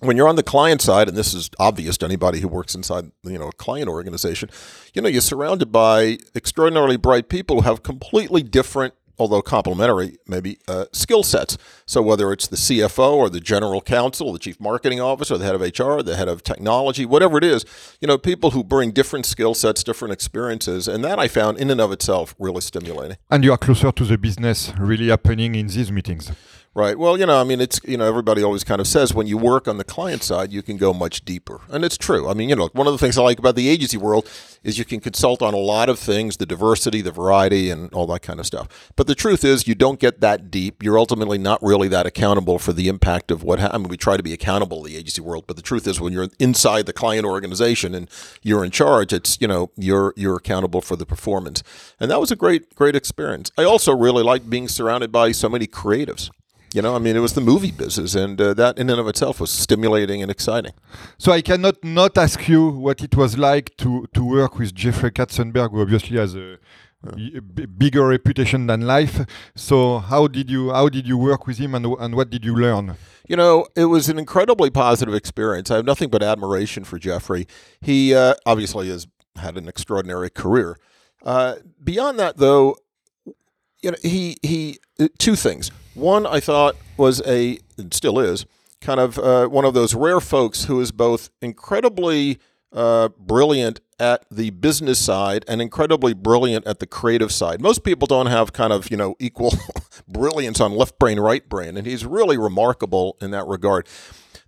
When 0.00 0.16
you're 0.16 0.28
on 0.28 0.36
the 0.36 0.42
client 0.42 0.82
side, 0.82 1.08
and 1.08 1.16
this 1.16 1.34
is 1.34 1.50
obvious 1.58 1.96
to 1.98 2.04
anybody 2.04 2.40
who 2.40 2.48
works 2.48 2.74
inside, 2.74 3.10
you 3.22 3.38
know, 3.38 3.48
a 3.48 3.52
client 3.52 3.88
organization, 3.88 4.50
you 4.92 5.02
know, 5.02 5.08
you're 5.08 5.20
surrounded 5.20 5.72
by 5.72 6.18
extraordinarily 6.34 6.96
bright 6.96 7.28
people 7.28 7.62
who 7.62 7.68
have 7.68 7.82
completely 7.82 8.42
different, 8.42 8.94
although 9.18 9.42
complementary, 9.42 10.18
maybe 10.26 10.58
uh, 10.68 10.86
skill 10.92 11.22
sets. 11.22 11.56
So 11.86 12.02
whether 12.02 12.32
it's 12.32 12.46
the 12.46 12.56
CFO 12.56 13.14
or 13.14 13.30
the 13.30 13.40
general 13.40 13.80
counsel, 13.80 14.32
the 14.32 14.38
chief 14.38 14.60
marketing 14.60 15.00
officer, 15.00 15.36
the 15.36 15.44
head 15.44 15.54
of 15.54 15.60
HR, 15.60 16.02
the 16.02 16.16
head 16.16 16.28
of 16.28 16.42
technology, 16.42 17.04
whatever 17.06 17.38
it 17.38 17.44
is, 17.44 17.64
you 18.00 18.08
know, 18.08 18.18
people 18.18 18.50
who 18.50 18.64
bring 18.64 18.90
different 18.92 19.26
skill 19.26 19.54
sets, 19.54 19.82
different 19.82 20.12
experiences, 20.12 20.88
and 20.88 21.04
that 21.04 21.18
I 21.18 21.28
found 21.28 21.58
in 21.58 21.70
and 21.70 21.80
of 21.80 21.92
itself 21.92 22.34
really 22.38 22.60
stimulating. 22.60 23.16
And 23.30 23.44
you 23.44 23.52
are 23.52 23.58
closer 23.58 23.92
to 23.92 24.04
the 24.04 24.18
business 24.18 24.72
really 24.78 25.08
happening 25.08 25.54
in 25.54 25.66
these 25.66 25.90
meetings. 25.90 26.32
Right. 26.76 26.98
Well, 26.98 27.16
you 27.16 27.24
know, 27.24 27.40
I 27.40 27.44
mean, 27.44 27.60
it's, 27.60 27.78
you 27.84 27.96
know, 27.96 28.04
everybody 28.04 28.42
always 28.42 28.64
kind 28.64 28.80
of 28.80 28.88
says 28.88 29.14
when 29.14 29.28
you 29.28 29.38
work 29.38 29.68
on 29.68 29.78
the 29.78 29.84
client 29.84 30.24
side, 30.24 30.52
you 30.52 30.60
can 30.60 30.76
go 30.76 30.92
much 30.92 31.24
deeper. 31.24 31.60
And 31.68 31.84
it's 31.84 31.96
true. 31.96 32.28
I 32.28 32.34
mean, 32.34 32.48
you 32.48 32.56
know, 32.56 32.68
one 32.72 32.88
of 32.88 32.92
the 32.92 32.98
things 32.98 33.16
I 33.16 33.22
like 33.22 33.38
about 33.38 33.54
the 33.54 33.68
agency 33.68 33.96
world 33.96 34.28
is 34.64 34.76
you 34.76 34.84
can 34.84 34.98
consult 34.98 35.40
on 35.40 35.54
a 35.54 35.58
lot 35.58 35.88
of 35.88 36.00
things, 36.00 36.38
the 36.38 36.46
diversity, 36.46 37.00
the 37.00 37.12
variety, 37.12 37.70
and 37.70 37.94
all 37.94 38.08
that 38.08 38.22
kind 38.22 38.40
of 38.40 38.46
stuff. 38.46 38.90
But 38.96 39.06
the 39.06 39.14
truth 39.14 39.44
is, 39.44 39.68
you 39.68 39.76
don't 39.76 40.00
get 40.00 40.20
that 40.20 40.50
deep. 40.50 40.82
You're 40.82 40.98
ultimately 40.98 41.38
not 41.38 41.62
really 41.62 41.86
that 41.88 42.06
accountable 42.06 42.58
for 42.58 42.72
the 42.72 42.88
impact 42.88 43.30
of 43.30 43.44
what, 43.44 43.60
ha- 43.60 43.70
I 43.72 43.78
mean, 43.78 43.86
we 43.86 43.96
try 43.96 44.16
to 44.16 44.24
be 44.24 44.32
accountable 44.32 44.84
in 44.84 44.90
the 44.92 44.98
agency 44.98 45.20
world, 45.20 45.44
but 45.46 45.54
the 45.54 45.62
truth 45.62 45.86
is 45.86 46.00
when 46.00 46.12
you're 46.12 46.26
inside 46.40 46.86
the 46.86 46.92
client 46.92 47.24
organization 47.24 47.94
and 47.94 48.10
you're 48.42 48.64
in 48.64 48.72
charge, 48.72 49.12
it's, 49.12 49.40
you 49.40 49.46
know, 49.46 49.70
you're, 49.76 50.12
you're 50.16 50.36
accountable 50.36 50.80
for 50.80 50.96
the 50.96 51.06
performance. 51.06 51.62
And 52.00 52.10
that 52.10 52.18
was 52.18 52.32
a 52.32 52.36
great, 52.36 52.74
great 52.74 52.96
experience. 52.96 53.52
I 53.56 53.62
also 53.62 53.94
really 53.94 54.24
liked 54.24 54.50
being 54.50 54.66
surrounded 54.66 55.12
by 55.12 55.30
so 55.30 55.48
many 55.48 55.68
creatives. 55.68 56.30
You 56.74 56.82
know, 56.82 56.96
I 56.96 56.98
mean, 56.98 57.14
it 57.14 57.20
was 57.20 57.34
the 57.34 57.40
movie 57.40 57.70
business, 57.70 58.16
and 58.16 58.40
uh, 58.40 58.52
that 58.54 58.80
in 58.80 58.90
and 58.90 58.98
of 58.98 59.06
itself 59.06 59.40
was 59.40 59.50
stimulating 59.50 60.22
and 60.22 60.28
exciting. 60.28 60.72
So 61.18 61.30
I 61.30 61.40
cannot 61.40 61.76
not 61.84 62.18
ask 62.18 62.48
you 62.48 62.68
what 62.68 63.00
it 63.00 63.14
was 63.16 63.38
like 63.38 63.76
to, 63.76 64.08
to 64.12 64.24
work 64.24 64.58
with 64.58 64.74
Jeffrey 64.74 65.12
Katzenberg, 65.12 65.70
who 65.70 65.80
obviously 65.80 66.16
has 66.16 66.34
a 66.34 66.58
bigger 67.78 68.08
reputation 68.08 68.66
than 68.66 68.80
life. 68.80 69.20
So 69.54 69.98
how 69.98 70.26
did 70.26 70.50
you 70.50 70.72
how 70.72 70.88
did 70.88 71.06
you 71.06 71.16
work 71.16 71.46
with 71.46 71.58
him, 71.58 71.76
and 71.76 71.86
and 71.86 72.16
what 72.16 72.28
did 72.30 72.44
you 72.44 72.56
learn? 72.56 72.96
You 73.28 73.36
know, 73.36 73.68
it 73.76 73.84
was 73.84 74.08
an 74.08 74.18
incredibly 74.18 74.70
positive 74.70 75.14
experience. 75.14 75.70
I 75.70 75.76
have 75.76 75.86
nothing 75.86 76.10
but 76.10 76.24
admiration 76.24 76.82
for 76.82 76.98
Jeffrey. 76.98 77.46
He 77.80 78.16
uh, 78.16 78.34
obviously 78.46 78.88
has 78.88 79.06
had 79.36 79.56
an 79.56 79.68
extraordinary 79.68 80.28
career. 80.28 80.76
Uh, 81.22 81.54
beyond 81.82 82.18
that, 82.18 82.38
though, 82.38 82.76
you 83.80 83.92
know, 83.92 83.96
he 84.02 84.38
he 84.42 84.80
uh, 84.98 85.06
two 85.18 85.36
things. 85.36 85.70
One, 85.94 86.26
I 86.26 86.40
thought 86.40 86.76
was 86.96 87.22
a 87.26 87.58
and 87.78 87.92
still 87.92 88.18
is 88.18 88.46
kind 88.80 89.00
of 89.00 89.18
uh, 89.18 89.46
one 89.46 89.64
of 89.64 89.74
those 89.74 89.94
rare 89.94 90.20
folks 90.20 90.64
who 90.64 90.80
is 90.80 90.92
both 90.92 91.30
incredibly 91.40 92.38
uh, 92.72 93.08
brilliant 93.18 93.80
at 93.98 94.24
the 94.30 94.50
business 94.50 94.98
side 94.98 95.44
and 95.48 95.62
incredibly 95.62 96.12
brilliant 96.12 96.66
at 96.66 96.80
the 96.80 96.86
creative 96.86 97.32
side. 97.32 97.60
Most 97.60 97.84
people 97.84 98.06
don't 98.06 98.26
have 98.26 98.52
kind 98.52 98.72
of 98.72 98.90
you 98.90 98.96
know 98.96 99.14
equal 99.18 99.54
brilliance 100.08 100.60
on 100.60 100.72
left 100.72 100.98
brain, 100.98 101.18
right 101.18 101.48
brain, 101.48 101.76
and 101.76 101.86
he's 101.86 102.04
really 102.04 102.36
remarkable 102.36 103.16
in 103.20 103.30
that 103.30 103.46
regard. 103.46 103.86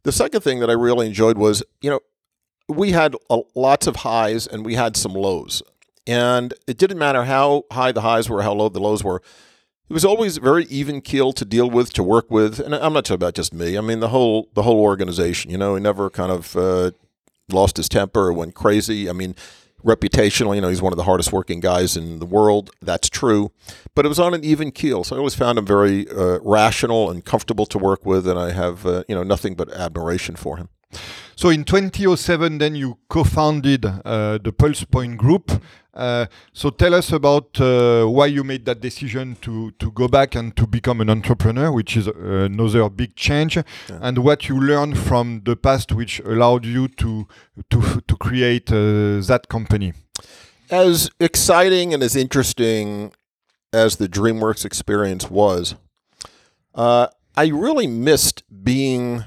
The 0.03 0.13
second 0.13 0.43
thing 0.43 0.61
that 0.61 0.71
I 0.71 0.75
really 0.75 1.07
enjoyed 1.07 1.39
was 1.39 1.63
you 1.81 1.91
know 1.91 2.01
we 2.69 2.91
had 2.91 3.15
lots 3.55 3.87
of 3.87 3.97
highs 3.97 4.47
and 4.47 4.67
we 4.67 4.75
had 4.75 4.97
some 4.97 5.13
lows, 5.13 5.63
and 6.07 6.53
it 6.67 6.79
didn't 6.79 6.99
matter 6.99 7.25
how 7.25 7.65
high 7.73 7.93
the 7.93 8.03
highs 8.03 8.29
were, 8.29 8.43
how 8.43 8.53
low 8.53 8.69
the 8.69 8.81
lows 8.81 9.05
were. 9.05 9.23
It 9.89 9.93
was 9.93 10.05
always 10.05 10.39
very 10.39 10.65
even 10.65 11.01
keel 11.01 11.33
to 11.33 11.45
deal 11.45 11.71
with, 11.71 11.93
to 11.93 12.03
work 12.03 12.29
with, 12.29 12.59
and 12.59 12.75
I'm 12.75 12.93
not 12.93 13.05
talking 13.05 13.15
about 13.15 13.35
just 13.35 13.55
me. 13.55 13.79
I 13.79 13.81
mean 13.81 14.01
the 14.01 14.09
whole 14.09 14.49
the 14.55 14.63
whole 14.63 14.81
organization. 14.81 15.51
You 15.51 15.59
know, 15.59 15.77
he 15.77 15.81
never 15.81 16.11
kind 16.11 16.33
of 16.33 16.57
uh, 16.57 16.91
lost 17.49 17.77
his 17.77 17.89
temper 17.89 18.29
or 18.29 18.33
went 18.33 18.55
crazy. 18.55 19.09
I 19.09 19.13
mean, 19.13 19.37
reputationally, 19.85 20.57
you 20.57 20.61
know, 20.61 20.69
he's 20.69 20.83
one 20.83 20.93
of 20.93 20.97
the 20.97 21.05
hardest 21.05 21.33
working 21.33 21.61
guys 21.61 21.97
in 21.97 22.19
the 22.19 22.27
world. 22.27 22.71
That's 22.83 23.09
true. 23.09 23.53
But 23.95 24.05
it 24.05 24.09
was 24.09 24.19
on 24.19 24.35
an 24.35 24.45
even 24.45 24.73
keel. 24.73 25.05
So 25.05 25.15
I 25.15 25.19
always 25.19 25.37
found 25.37 25.57
him 25.59 25.65
very 25.65 26.11
uh, 26.11 26.41
rational 26.43 27.09
and 27.09 27.25
comfortable 27.25 27.67
to 27.67 27.79
work 27.79 28.05
with, 28.05 28.27
and 28.27 28.39
I 28.39 28.51
have, 28.51 28.85
uh, 28.85 29.05
you 29.09 29.15
know, 29.15 29.23
nothing 29.23 29.55
but 29.55 29.73
admiration 29.73 30.35
for 30.35 30.57
him. 30.57 30.69
So 31.37 31.51
in 31.51 31.65
2007, 31.65 32.59
then 32.59 32.75
you 32.75 32.97
co-founded 33.09 33.85
uh, 33.85 34.39
the 34.39 34.53
Pulse 34.53 34.85
Point 34.85 35.19
Group. 35.19 35.53
Uh, 35.93 36.27
so 36.55 36.71
tell 36.71 36.95
us 36.95 37.13
about 37.13 37.61
uh, 37.61 38.07
why 38.07 38.27
you 38.27 38.43
made 38.43 38.65
that 38.67 38.81
decision 38.81 39.37
to 39.43 39.71
to 39.73 39.91
go 39.93 40.09
back 40.09 40.35
and 40.35 40.57
to 40.57 40.67
become 40.67 41.01
an 41.01 41.11
entrepreneur, 41.11 41.71
which 41.71 41.97
is 41.97 42.07
another 42.07 42.89
big 42.91 43.17
change, 43.17 43.57
yeah. 43.57 43.63
and 44.01 44.19
what 44.19 44.49
you 44.49 44.59
learned 44.61 44.99
from 44.99 45.43
the 45.45 45.57
past, 45.57 45.93
which 45.93 46.21
allowed 46.21 46.65
you 46.65 46.89
to 46.89 47.27
to 47.71 48.01
to 48.07 48.17
create 48.17 48.71
uh, 48.71 49.21
that 49.27 49.47
company. 49.49 49.93
As 50.71 51.11
exciting 51.21 51.95
and 51.95 52.03
as 52.03 52.17
interesting 52.17 53.13
as 53.73 53.97
the 53.97 54.09
DreamWorks 54.09 54.65
experience 54.65 55.31
was, 55.31 55.77
uh, 56.75 57.09
I 57.37 57.47
really 57.49 57.87
missed 57.87 58.43
being 58.65 59.25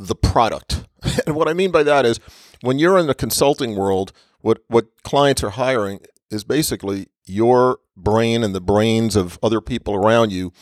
the 0.00 0.14
product. 0.14 0.86
and 1.26 1.36
what 1.36 1.48
I 1.48 1.52
mean 1.52 1.70
by 1.70 1.82
that 1.82 2.04
is 2.04 2.18
when 2.62 2.78
you're 2.78 2.98
in 2.98 3.06
the 3.06 3.14
consulting 3.14 3.76
world, 3.76 4.12
what, 4.40 4.62
what 4.68 5.02
clients 5.02 5.44
are 5.44 5.50
hiring 5.50 6.00
is 6.30 6.44
basically 6.44 7.08
your 7.26 7.78
brain 7.96 8.42
and 8.42 8.54
the 8.54 8.60
brains 8.60 9.14
of 9.14 9.38
other 9.42 9.60
people 9.60 9.94
around 9.94 10.32
you. 10.32 10.52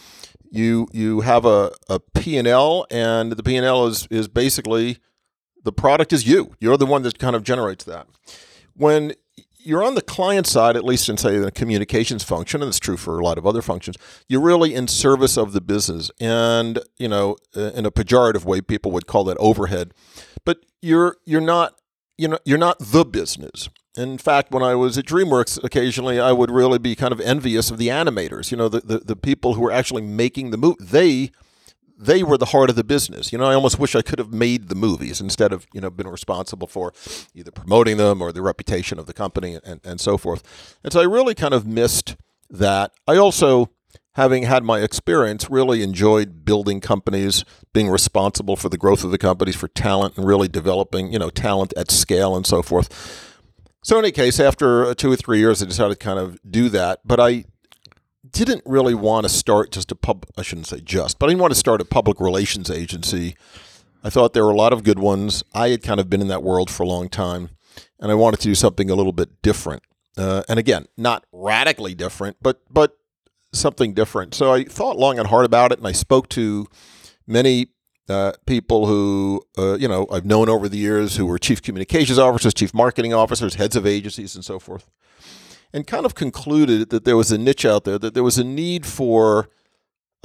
You 0.50 0.88
you 0.92 1.20
have 1.20 1.44
a, 1.44 1.72
a 1.90 2.00
P&L 2.00 2.86
and 2.90 3.32
the 3.32 3.42
P&L 3.42 3.86
is 3.86 4.08
is 4.10 4.28
basically 4.28 4.96
the 5.62 5.72
product 5.72 6.10
is 6.10 6.26
you. 6.26 6.54
You're 6.58 6.78
the 6.78 6.86
one 6.86 7.02
that 7.02 7.18
kind 7.18 7.36
of 7.36 7.42
generates 7.42 7.84
that. 7.84 8.06
When 8.74 9.12
you're 9.58 9.82
on 9.82 9.94
the 9.94 10.02
client 10.02 10.46
side, 10.46 10.76
at 10.76 10.84
least 10.84 11.08
in 11.08 11.16
say 11.16 11.38
the 11.38 11.50
communications 11.50 12.22
function, 12.22 12.62
and 12.62 12.68
it's 12.68 12.78
true 12.78 12.96
for 12.96 13.18
a 13.18 13.24
lot 13.24 13.38
of 13.38 13.46
other 13.46 13.62
functions. 13.62 13.96
You're 14.28 14.40
really 14.40 14.74
in 14.74 14.88
service 14.88 15.36
of 15.36 15.52
the 15.52 15.60
business, 15.60 16.10
and 16.20 16.78
you 16.96 17.08
know, 17.08 17.36
uh, 17.56 17.72
in 17.72 17.84
a 17.84 17.90
pejorative 17.90 18.44
way, 18.44 18.60
people 18.60 18.92
would 18.92 19.06
call 19.06 19.24
that 19.24 19.36
overhead. 19.38 19.92
But 20.44 20.64
you're 20.80 21.16
you're 21.24 21.40
not 21.40 21.74
you 22.16 22.28
know 22.28 22.38
you're 22.44 22.58
not 22.58 22.78
the 22.78 23.04
business. 23.04 23.68
In 23.96 24.16
fact, 24.16 24.52
when 24.52 24.62
I 24.62 24.76
was 24.76 24.96
at 24.96 25.06
DreamWorks, 25.06 25.62
occasionally 25.64 26.20
I 26.20 26.30
would 26.30 26.50
really 26.50 26.78
be 26.78 26.94
kind 26.94 27.12
of 27.12 27.20
envious 27.20 27.70
of 27.70 27.78
the 27.78 27.88
animators. 27.88 28.50
You 28.50 28.56
know, 28.56 28.68
the 28.68 28.80
the, 28.80 28.98
the 28.98 29.16
people 29.16 29.54
who 29.54 29.62
were 29.62 29.72
actually 29.72 30.02
making 30.02 30.50
the 30.50 30.56
movie. 30.56 30.76
They 30.80 31.30
they 31.98 32.22
were 32.22 32.38
the 32.38 32.46
heart 32.46 32.70
of 32.70 32.76
the 32.76 32.84
business. 32.84 33.32
You 33.32 33.38
know, 33.38 33.46
I 33.46 33.54
almost 33.54 33.78
wish 33.78 33.96
I 33.96 34.02
could 34.02 34.20
have 34.20 34.32
made 34.32 34.68
the 34.68 34.76
movies 34.76 35.20
instead 35.20 35.52
of, 35.52 35.66
you 35.72 35.80
know, 35.80 35.90
been 35.90 36.06
responsible 36.06 36.68
for 36.68 36.92
either 37.34 37.50
promoting 37.50 37.96
them 37.96 38.22
or 38.22 38.30
the 38.30 38.40
reputation 38.40 38.98
of 39.00 39.06
the 39.06 39.12
company 39.12 39.58
and, 39.64 39.80
and 39.84 40.00
so 40.00 40.16
forth. 40.16 40.76
And 40.84 40.92
so 40.92 41.00
I 41.00 41.04
really 41.04 41.34
kind 41.34 41.52
of 41.52 41.66
missed 41.66 42.16
that. 42.48 42.92
I 43.08 43.16
also, 43.16 43.70
having 44.12 44.44
had 44.44 44.62
my 44.62 44.80
experience, 44.80 45.50
really 45.50 45.82
enjoyed 45.82 46.44
building 46.44 46.80
companies, 46.80 47.44
being 47.72 47.88
responsible 47.88 48.54
for 48.54 48.68
the 48.68 48.78
growth 48.78 49.02
of 49.02 49.10
the 49.10 49.18
companies, 49.18 49.56
for 49.56 49.66
talent, 49.66 50.16
and 50.16 50.24
really 50.24 50.48
developing, 50.48 51.12
you 51.12 51.18
know, 51.18 51.30
talent 51.30 51.74
at 51.76 51.90
scale 51.90 52.36
and 52.36 52.46
so 52.46 52.62
forth. 52.62 53.34
So 53.82 53.98
in 53.98 54.04
any 54.04 54.12
case, 54.12 54.38
after 54.38 54.94
two 54.94 55.10
or 55.10 55.16
three 55.16 55.38
years, 55.38 55.62
I 55.62 55.66
decided 55.66 55.98
to 55.98 56.04
kind 56.04 56.18
of 56.18 56.38
do 56.48 56.68
that. 56.68 57.00
But 57.04 57.18
I 57.18 57.44
didn't 58.32 58.62
really 58.66 58.94
want 58.94 59.24
to 59.24 59.28
start 59.28 59.70
just 59.72 59.92
a 59.92 59.94
pub. 59.94 60.26
I 60.36 60.42
shouldn't 60.42 60.66
say 60.66 60.80
just, 60.80 61.18
but 61.18 61.26
I 61.26 61.30
didn't 61.30 61.40
want 61.40 61.52
to 61.52 61.58
start 61.58 61.80
a 61.80 61.84
public 61.84 62.20
relations 62.20 62.70
agency. 62.70 63.36
I 64.02 64.10
thought 64.10 64.32
there 64.32 64.44
were 64.44 64.52
a 64.52 64.56
lot 64.56 64.72
of 64.72 64.84
good 64.84 64.98
ones. 64.98 65.42
I 65.54 65.70
had 65.70 65.82
kind 65.82 66.00
of 66.00 66.08
been 66.08 66.20
in 66.20 66.28
that 66.28 66.42
world 66.42 66.70
for 66.70 66.82
a 66.82 66.86
long 66.86 67.08
time, 67.08 67.50
and 67.98 68.10
I 68.10 68.14
wanted 68.14 68.40
to 68.40 68.48
do 68.48 68.54
something 68.54 68.90
a 68.90 68.94
little 68.94 69.12
bit 69.12 69.42
different. 69.42 69.82
Uh, 70.16 70.42
and 70.48 70.58
again, 70.58 70.86
not 70.96 71.24
radically 71.32 71.94
different, 71.94 72.36
but 72.40 72.60
but 72.70 72.96
something 73.52 73.94
different. 73.94 74.34
So 74.34 74.52
I 74.52 74.64
thought 74.64 74.96
long 74.96 75.18
and 75.18 75.28
hard 75.28 75.44
about 75.44 75.72
it, 75.72 75.78
and 75.78 75.86
I 75.86 75.92
spoke 75.92 76.28
to 76.30 76.66
many 77.26 77.68
uh, 78.08 78.32
people 78.46 78.86
who 78.86 79.42
uh, 79.56 79.76
you 79.78 79.88
know 79.88 80.06
I've 80.10 80.24
known 80.24 80.48
over 80.48 80.68
the 80.68 80.78
years 80.78 81.16
who 81.16 81.26
were 81.26 81.38
chief 81.38 81.62
communications 81.62 82.18
officers, 82.18 82.54
chief 82.54 82.74
marketing 82.74 83.14
officers, 83.14 83.54
heads 83.54 83.76
of 83.76 83.86
agencies, 83.86 84.34
and 84.34 84.44
so 84.44 84.58
forth 84.58 84.88
and 85.72 85.86
kind 85.86 86.06
of 86.06 86.14
concluded 86.14 86.90
that 86.90 87.04
there 87.04 87.16
was 87.16 87.30
a 87.30 87.38
niche 87.38 87.64
out 87.64 87.84
there, 87.84 87.98
that 87.98 88.14
there 88.14 88.22
was 88.22 88.38
a 88.38 88.44
need 88.44 88.86
for 88.86 89.48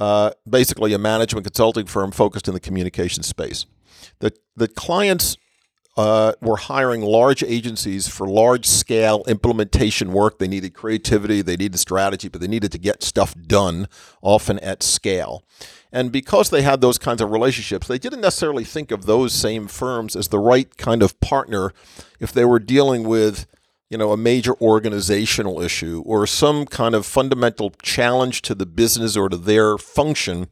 uh, 0.00 0.30
basically 0.48 0.92
a 0.92 0.98
management 0.98 1.46
consulting 1.46 1.86
firm 1.86 2.10
focused 2.10 2.48
in 2.48 2.54
the 2.54 2.60
communication 2.60 3.22
space. 3.22 3.66
That 4.20 4.38
the 4.56 4.68
clients 4.68 5.36
uh, 5.96 6.32
were 6.40 6.56
hiring 6.56 7.02
large 7.02 7.42
agencies 7.42 8.08
for 8.08 8.26
large 8.26 8.66
scale 8.66 9.22
implementation 9.28 10.12
work. 10.12 10.38
They 10.38 10.48
needed 10.48 10.74
creativity, 10.74 11.40
they 11.40 11.56
needed 11.56 11.78
strategy, 11.78 12.28
but 12.28 12.40
they 12.40 12.48
needed 12.48 12.72
to 12.72 12.78
get 12.78 13.02
stuff 13.02 13.34
done, 13.46 13.88
often 14.20 14.58
at 14.58 14.82
scale. 14.82 15.44
And 15.92 16.10
because 16.10 16.50
they 16.50 16.62
had 16.62 16.80
those 16.80 16.98
kinds 16.98 17.22
of 17.22 17.30
relationships, 17.30 17.86
they 17.86 17.98
didn't 17.98 18.22
necessarily 18.22 18.64
think 18.64 18.90
of 18.90 19.06
those 19.06 19.32
same 19.32 19.68
firms 19.68 20.16
as 20.16 20.28
the 20.28 20.40
right 20.40 20.76
kind 20.76 21.02
of 21.02 21.20
partner 21.20 21.72
if 22.18 22.32
they 22.32 22.44
were 22.44 22.58
dealing 22.58 23.04
with 23.04 23.46
you 23.94 23.98
know, 23.98 24.10
a 24.10 24.16
major 24.16 24.60
organizational 24.60 25.60
issue 25.60 26.02
or 26.04 26.26
some 26.26 26.66
kind 26.66 26.96
of 26.96 27.06
fundamental 27.06 27.70
challenge 27.80 28.42
to 28.42 28.52
the 28.52 28.66
business 28.66 29.16
or 29.16 29.28
to 29.28 29.36
their 29.36 29.78
function 29.78 30.48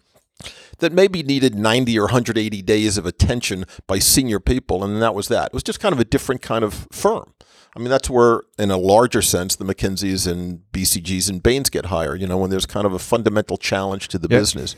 that 0.78 0.92
maybe 0.92 1.24
needed 1.24 1.56
90 1.56 1.98
or 1.98 2.02
180 2.02 2.62
days 2.62 2.96
of 2.96 3.04
attention 3.04 3.64
by 3.88 3.98
senior 3.98 4.38
people. 4.38 4.84
And 4.84 5.02
that 5.02 5.12
was 5.12 5.26
that. 5.26 5.46
It 5.46 5.54
was 5.54 5.64
just 5.64 5.80
kind 5.80 5.92
of 5.92 5.98
a 5.98 6.04
different 6.04 6.40
kind 6.40 6.62
of 6.62 6.86
firm. 6.92 7.34
I 7.74 7.80
mean, 7.80 7.88
that's 7.88 8.08
where, 8.08 8.42
in 8.60 8.70
a 8.70 8.76
larger 8.76 9.22
sense, 9.22 9.56
the 9.56 9.64
McKinseys 9.64 10.30
and 10.30 10.60
BCGs 10.72 11.28
and 11.28 11.42
Bains 11.42 11.68
get 11.68 11.86
hired, 11.86 12.20
you 12.20 12.28
know, 12.28 12.38
when 12.38 12.50
there's 12.50 12.66
kind 12.66 12.86
of 12.86 12.92
a 12.92 13.00
fundamental 13.00 13.56
challenge 13.56 14.06
to 14.08 14.20
the 14.20 14.28
yep. 14.30 14.38
business. 14.38 14.76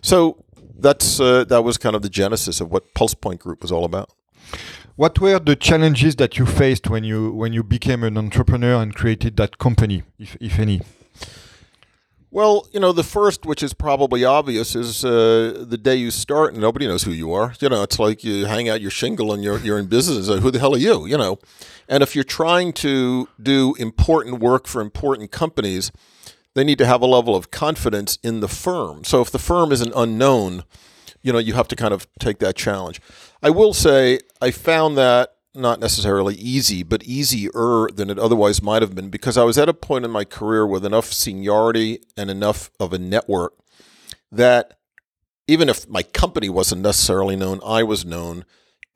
So 0.00 0.42
that's 0.74 1.20
uh, 1.20 1.44
that 1.44 1.64
was 1.64 1.76
kind 1.76 1.94
of 1.94 2.00
the 2.00 2.08
genesis 2.08 2.62
of 2.62 2.70
what 2.70 2.94
Pulse 2.94 3.12
Point 3.12 3.40
Group 3.40 3.60
was 3.60 3.70
all 3.70 3.84
about. 3.84 4.10
What 5.00 5.18
were 5.18 5.38
the 5.38 5.56
challenges 5.56 6.16
that 6.16 6.36
you 6.36 6.44
faced 6.44 6.90
when 6.90 7.04
you 7.04 7.32
when 7.32 7.54
you 7.54 7.62
became 7.62 8.04
an 8.04 8.18
entrepreneur 8.18 8.82
and 8.82 8.94
created 8.94 9.38
that 9.38 9.56
company, 9.56 10.02
if, 10.18 10.36
if 10.42 10.58
any? 10.58 10.82
Well, 12.30 12.66
you 12.70 12.80
know, 12.80 12.92
the 12.92 13.02
first, 13.02 13.46
which 13.46 13.62
is 13.62 13.72
probably 13.72 14.26
obvious, 14.26 14.76
is 14.76 15.02
uh, 15.02 15.64
the 15.66 15.78
day 15.78 15.96
you 15.96 16.10
start 16.10 16.52
and 16.52 16.60
nobody 16.60 16.86
knows 16.86 17.04
who 17.04 17.12
you 17.12 17.32
are. 17.32 17.54
You 17.60 17.70
know, 17.70 17.82
it's 17.82 17.98
like 17.98 18.22
you 18.22 18.44
hang 18.44 18.68
out 18.68 18.82
your 18.82 18.90
shingle 18.90 19.32
and 19.32 19.42
you're, 19.42 19.58
you're 19.60 19.78
in 19.78 19.86
business. 19.86 20.28
Who 20.28 20.50
the 20.50 20.58
hell 20.58 20.74
are 20.74 20.84
you? 20.90 21.06
You 21.06 21.16
know, 21.16 21.38
and 21.88 22.02
if 22.02 22.14
you're 22.14 22.22
trying 22.22 22.74
to 22.84 23.26
do 23.42 23.74
important 23.78 24.40
work 24.40 24.66
for 24.66 24.82
important 24.82 25.30
companies, 25.30 25.90
they 26.52 26.62
need 26.62 26.76
to 26.76 26.84
have 26.84 27.00
a 27.00 27.06
level 27.06 27.34
of 27.34 27.50
confidence 27.50 28.18
in 28.22 28.40
the 28.40 28.48
firm. 28.48 29.04
So 29.04 29.22
if 29.22 29.30
the 29.30 29.38
firm 29.38 29.72
is 29.72 29.80
an 29.80 29.94
unknown, 29.96 30.64
you 31.22 31.32
know, 31.32 31.38
you 31.38 31.54
have 31.54 31.68
to 31.68 31.76
kind 31.76 31.94
of 31.94 32.06
take 32.18 32.38
that 32.40 32.54
challenge. 32.54 33.00
I 33.42 33.48
will 33.48 33.72
say 33.72 34.20
I 34.40 34.50
found 34.50 34.96
that 34.96 35.34
not 35.54 35.80
necessarily 35.80 36.34
easy, 36.36 36.82
but 36.82 37.02
easier 37.02 37.88
than 37.92 38.08
it 38.08 38.18
otherwise 38.18 38.62
might 38.62 38.82
have 38.82 38.94
been 38.94 39.10
because 39.10 39.36
I 39.36 39.44
was 39.44 39.58
at 39.58 39.68
a 39.68 39.74
point 39.74 40.04
in 40.04 40.10
my 40.10 40.24
career 40.24 40.66
with 40.66 40.84
enough 40.84 41.12
seniority 41.12 42.00
and 42.16 42.30
enough 42.30 42.70
of 42.78 42.92
a 42.92 42.98
network 42.98 43.54
that 44.30 44.78
even 45.48 45.68
if 45.68 45.88
my 45.88 46.02
company 46.02 46.48
wasn't 46.48 46.82
necessarily 46.82 47.34
known, 47.34 47.60
I 47.66 47.82
was 47.82 48.04
known. 48.04 48.44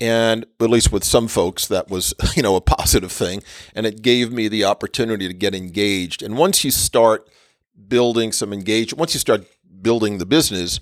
And 0.00 0.46
at 0.60 0.70
least 0.70 0.92
with 0.92 1.02
some 1.02 1.28
folks, 1.28 1.66
that 1.66 1.88
was, 1.88 2.14
you 2.36 2.42
know, 2.42 2.54
a 2.54 2.60
positive 2.60 3.10
thing. 3.10 3.42
And 3.74 3.86
it 3.86 4.02
gave 4.02 4.32
me 4.32 4.46
the 4.48 4.64
opportunity 4.64 5.26
to 5.26 5.34
get 5.34 5.54
engaged. 5.54 6.22
And 6.22 6.38
once 6.38 6.64
you 6.64 6.70
start 6.70 7.28
building 7.88 8.30
some 8.30 8.52
engagement, 8.52 9.00
once 9.00 9.14
you 9.14 9.20
start 9.20 9.46
building 9.82 10.18
the 10.18 10.26
business, 10.26 10.78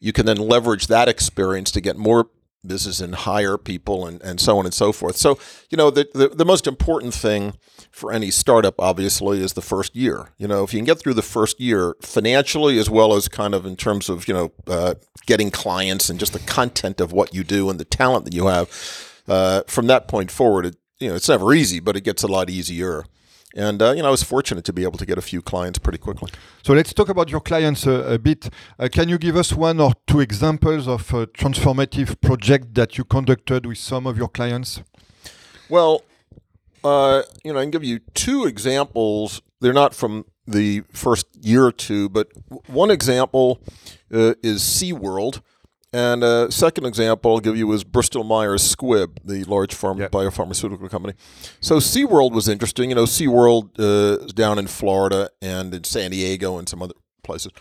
you 0.00 0.12
can 0.12 0.26
then 0.26 0.36
leverage 0.36 0.88
that 0.88 1.08
experience 1.08 1.70
to 1.72 1.80
get 1.80 1.96
more 1.96 2.28
business 2.66 3.00
and 3.00 3.14
hire 3.14 3.56
people 3.56 4.06
and, 4.06 4.22
and 4.22 4.40
so 4.40 4.58
on 4.58 4.64
and 4.64 4.74
so 4.74 4.92
forth. 4.92 5.16
So, 5.16 5.38
you 5.70 5.76
know, 5.76 5.90
the, 5.90 6.08
the, 6.14 6.28
the, 6.28 6.44
most 6.44 6.66
important 6.66 7.14
thing 7.14 7.54
for 7.90 8.12
any 8.12 8.30
startup, 8.30 8.74
obviously, 8.78 9.40
is 9.40 9.52
the 9.52 9.62
first 9.62 9.94
year. 9.94 10.30
You 10.38 10.48
know, 10.48 10.64
if 10.64 10.72
you 10.72 10.78
can 10.78 10.84
get 10.84 10.98
through 10.98 11.14
the 11.14 11.22
first 11.22 11.60
year 11.60 11.94
financially 12.02 12.78
as 12.78 12.90
well 12.90 13.14
as 13.14 13.28
kind 13.28 13.54
of 13.54 13.66
in 13.66 13.76
terms 13.76 14.08
of, 14.08 14.26
you 14.28 14.34
know, 14.34 14.52
uh, 14.66 14.94
getting 15.26 15.50
clients 15.50 16.08
and 16.08 16.18
just 16.18 16.32
the 16.32 16.40
content 16.40 17.00
of 17.00 17.12
what 17.12 17.34
you 17.34 17.44
do 17.44 17.70
and 17.70 17.78
the 17.78 17.84
talent 17.84 18.24
that 18.24 18.34
you 18.34 18.46
have, 18.46 18.68
uh, 19.28 19.62
from 19.66 19.86
that 19.86 20.08
point 20.08 20.30
forward, 20.30 20.66
it, 20.66 20.76
you 20.98 21.08
know, 21.08 21.14
it's 21.14 21.28
never 21.28 21.52
easy, 21.54 21.80
but 21.80 21.96
it 21.96 22.02
gets 22.02 22.22
a 22.22 22.28
lot 22.28 22.50
easier. 22.50 23.04
And 23.54 23.80
uh, 23.80 23.92
you 23.92 24.02
know, 24.02 24.08
I 24.08 24.10
was 24.10 24.22
fortunate 24.22 24.64
to 24.64 24.72
be 24.72 24.82
able 24.82 24.98
to 24.98 25.06
get 25.06 25.16
a 25.16 25.22
few 25.22 25.40
clients 25.40 25.78
pretty 25.78 25.98
quickly. 25.98 26.30
So 26.62 26.72
let's 26.72 26.92
talk 26.92 27.08
about 27.08 27.30
your 27.30 27.40
clients 27.40 27.86
a, 27.86 28.14
a 28.14 28.18
bit. 28.18 28.50
Uh, 28.78 28.88
can 28.90 29.08
you 29.08 29.16
give 29.16 29.36
us 29.36 29.52
one 29.52 29.80
or 29.80 29.92
two 30.06 30.20
examples 30.20 30.88
of 30.88 31.12
a 31.14 31.26
transformative 31.28 32.20
project 32.20 32.74
that 32.74 32.98
you 32.98 33.04
conducted 33.04 33.64
with 33.66 33.78
some 33.78 34.06
of 34.06 34.18
your 34.18 34.28
clients? 34.28 34.82
Well, 35.68 36.02
uh, 36.82 37.22
you 37.44 37.52
know, 37.52 37.60
I 37.60 37.62
can 37.62 37.70
give 37.70 37.84
you 37.84 38.00
two 38.12 38.44
examples. 38.44 39.40
They're 39.60 39.72
not 39.72 39.94
from 39.94 40.26
the 40.46 40.82
first 40.92 41.26
year 41.40 41.64
or 41.64 41.72
two, 41.72 42.08
but 42.08 42.28
one 42.66 42.90
example 42.90 43.60
uh, 44.12 44.34
is 44.42 44.62
SeaWorld. 44.62 45.40
And 45.94 46.24
a 46.24 46.50
second 46.50 46.86
example 46.86 47.30
I'll 47.34 47.38
give 47.38 47.56
you 47.56 47.70
is 47.72 47.84
Bristol 47.84 48.24
Myers 48.24 48.62
Squibb, 48.74 49.18
the 49.24 49.44
large 49.44 49.76
pharma, 49.76 50.00
Yeah. 50.00 50.08
biopharmaceutical 50.08 50.90
company. 50.90 51.14
So 51.60 51.76
SeaWorld 51.76 52.32
was 52.32 52.48
interesting. 52.48 52.88
You 52.88 52.96
know, 52.96 53.04
SeaWorld 53.04 53.78
uh, 53.78 54.24
is 54.24 54.32
down 54.32 54.58
in 54.58 54.66
Florida 54.66 55.30
and 55.40 55.72
in 55.72 55.84
San 55.84 56.10
Diego 56.10 56.58
and 56.58 56.68
some 56.68 56.82
other 56.82 56.94
places. 57.22 57.52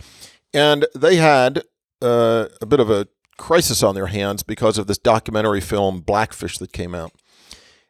And 0.51 0.87
they 0.95 1.17
had 1.17 1.61
uh, 2.01 2.47
a 2.59 2.65
bit 2.65 2.79
of 2.79 2.89
a 2.89 3.07
crisis 3.37 3.83
on 3.83 3.93
their 3.93 4.07
hands 4.07 4.41
because 4.41 4.79
of 4.79 4.87
this 4.87 4.97
documentary 4.97 5.61
film 5.61 5.99
Blackfish 6.01 6.57
that 6.57 6.73
came 6.73 6.95
out. 6.95 7.11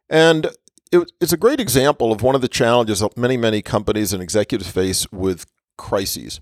And 0.09 0.47
it, 0.91 1.09
it's 1.21 1.31
a 1.31 1.37
great 1.37 1.61
example 1.61 2.11
of 2.11 2.21
one 2.21 2.35
of 2.35 2.41
the 2.41 2.49
challenges 2.49 2.99
that 2.99 3.17
many, 3.17 3.37
many 3.37 3.61
companies 3.61 4.11
and 4.11 4.21
executives 4.21 4.69
face 4.69 5.09
with 5.09 5.45
crises. 5.77 6.41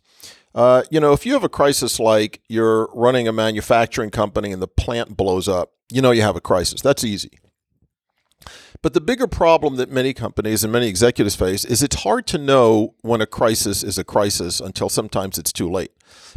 Uh, 0.53 0.83
you 0.91 0.99
know, 0.99 1.13
if 1.13 1.25
you 1.25 1.33
have 1.33 1.43
a 1.43 1.49
crisis 1.49 1.99
like 1.99 2.41
you're 2.49 2.89
running 2.93 3.27
a 3.27 3.31
manufacturing 3.31 4.09
company 4.09 4.51
and 4.51 4.61
the 4.61 4.67
plant 4.67 5.15
blows 5.15 5.47
up, 5.47 5.73
you 5.91 6.01
know 6.01 6.11
you 6.11 6.21
have 6.21 6.35
a 6.35 6.41
crisis. 6.41 6.81
That's 6.81 7.03
easy. 7.03 7.39
But 8.81 8.93
the 8.93 9.01
bigger 9.01 9.27
problem 9.27 9.75
that 9.75 9.91
many 9.91 10.13
companies 10.13 10.63
and 10.63 10.73
many 10.73 10.87
executives 10.87 11.35
face 11.35 11.63
is 11.63 11.83
it's 11.83 12.03
hard 12.03 12.25
to 12.27 12.39
know 12.39 12.95
when 13.01 13.21
a 13.21 13.27
crisis 13.27 13.83
is 13.83 13.99
a 13.99 14.03
crisis 14.03 14.59
until 14.59 14.89
sometimes 14.89 15.37
it's 15.37 15.53
too 15.53 15.69
late 15.69 15.91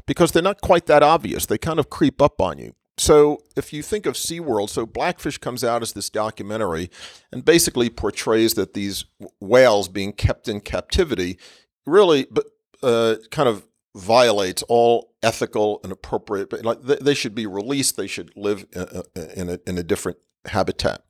because 0.06 0.32
they're 0.32 0.42
not 0.42 0.60
quite 0.60 0.86
that 0.86 1.02
obvious. 1.02 1.46
They 1.46 1.56
kind 1.56 1.78
of 1.78 1.88
creep 1.88 2.20
up 2.20 2.40
on 2.40 2.58
you. 2.58 2.74
So 2.98 3.42
if 3.56 3.72
you 3.72 3.82
think 3.82 4.06
of 4.06 4.14
SeaWorld, 4.14 4.68
so 4.68 4.86
Blackfish 4.86 5.38
comes 5.38 5.64
out 5.64 5.82
as 5.82 5.94
this 5.94 6.10
documentary 6.10 6.90
and 7.32 7.44
basically 7.44 7.88
portrays 7.88 8.54
that 8.54 8.74
these 8.74 9.06
whales 9.40 9.88
being 9.88 10.12
kept 10.12 10.46
in 10.46 10.60
captivity 10.60 11.38
really 11.86 12.26
but 12.30 12.46
uh, 12.82 13.16
kind 13.30 13.48
of 13.48 13.66
violates 13.94 14.62
all 14.64 15.12
ethical 15.22 15.80
and 15.84 15.92
appropriate 15.92 16.50
but 16.50 16.64
like 16.64 16.80
they, 16.82 17.14
should 17.14 17.34
be 17.34 17.46
released 17.46 17.96
they 17.96 18.06
should 18.06 18.32
live 18.36 18.66
uh, 18.74 19.02
uh, 19.16 19.20
in 19.36 19.48
a, 19.48 19.58
in 19.66 19.78
a 19.78 19.82
different 19.82 20.18
habitat. 20.46 21.02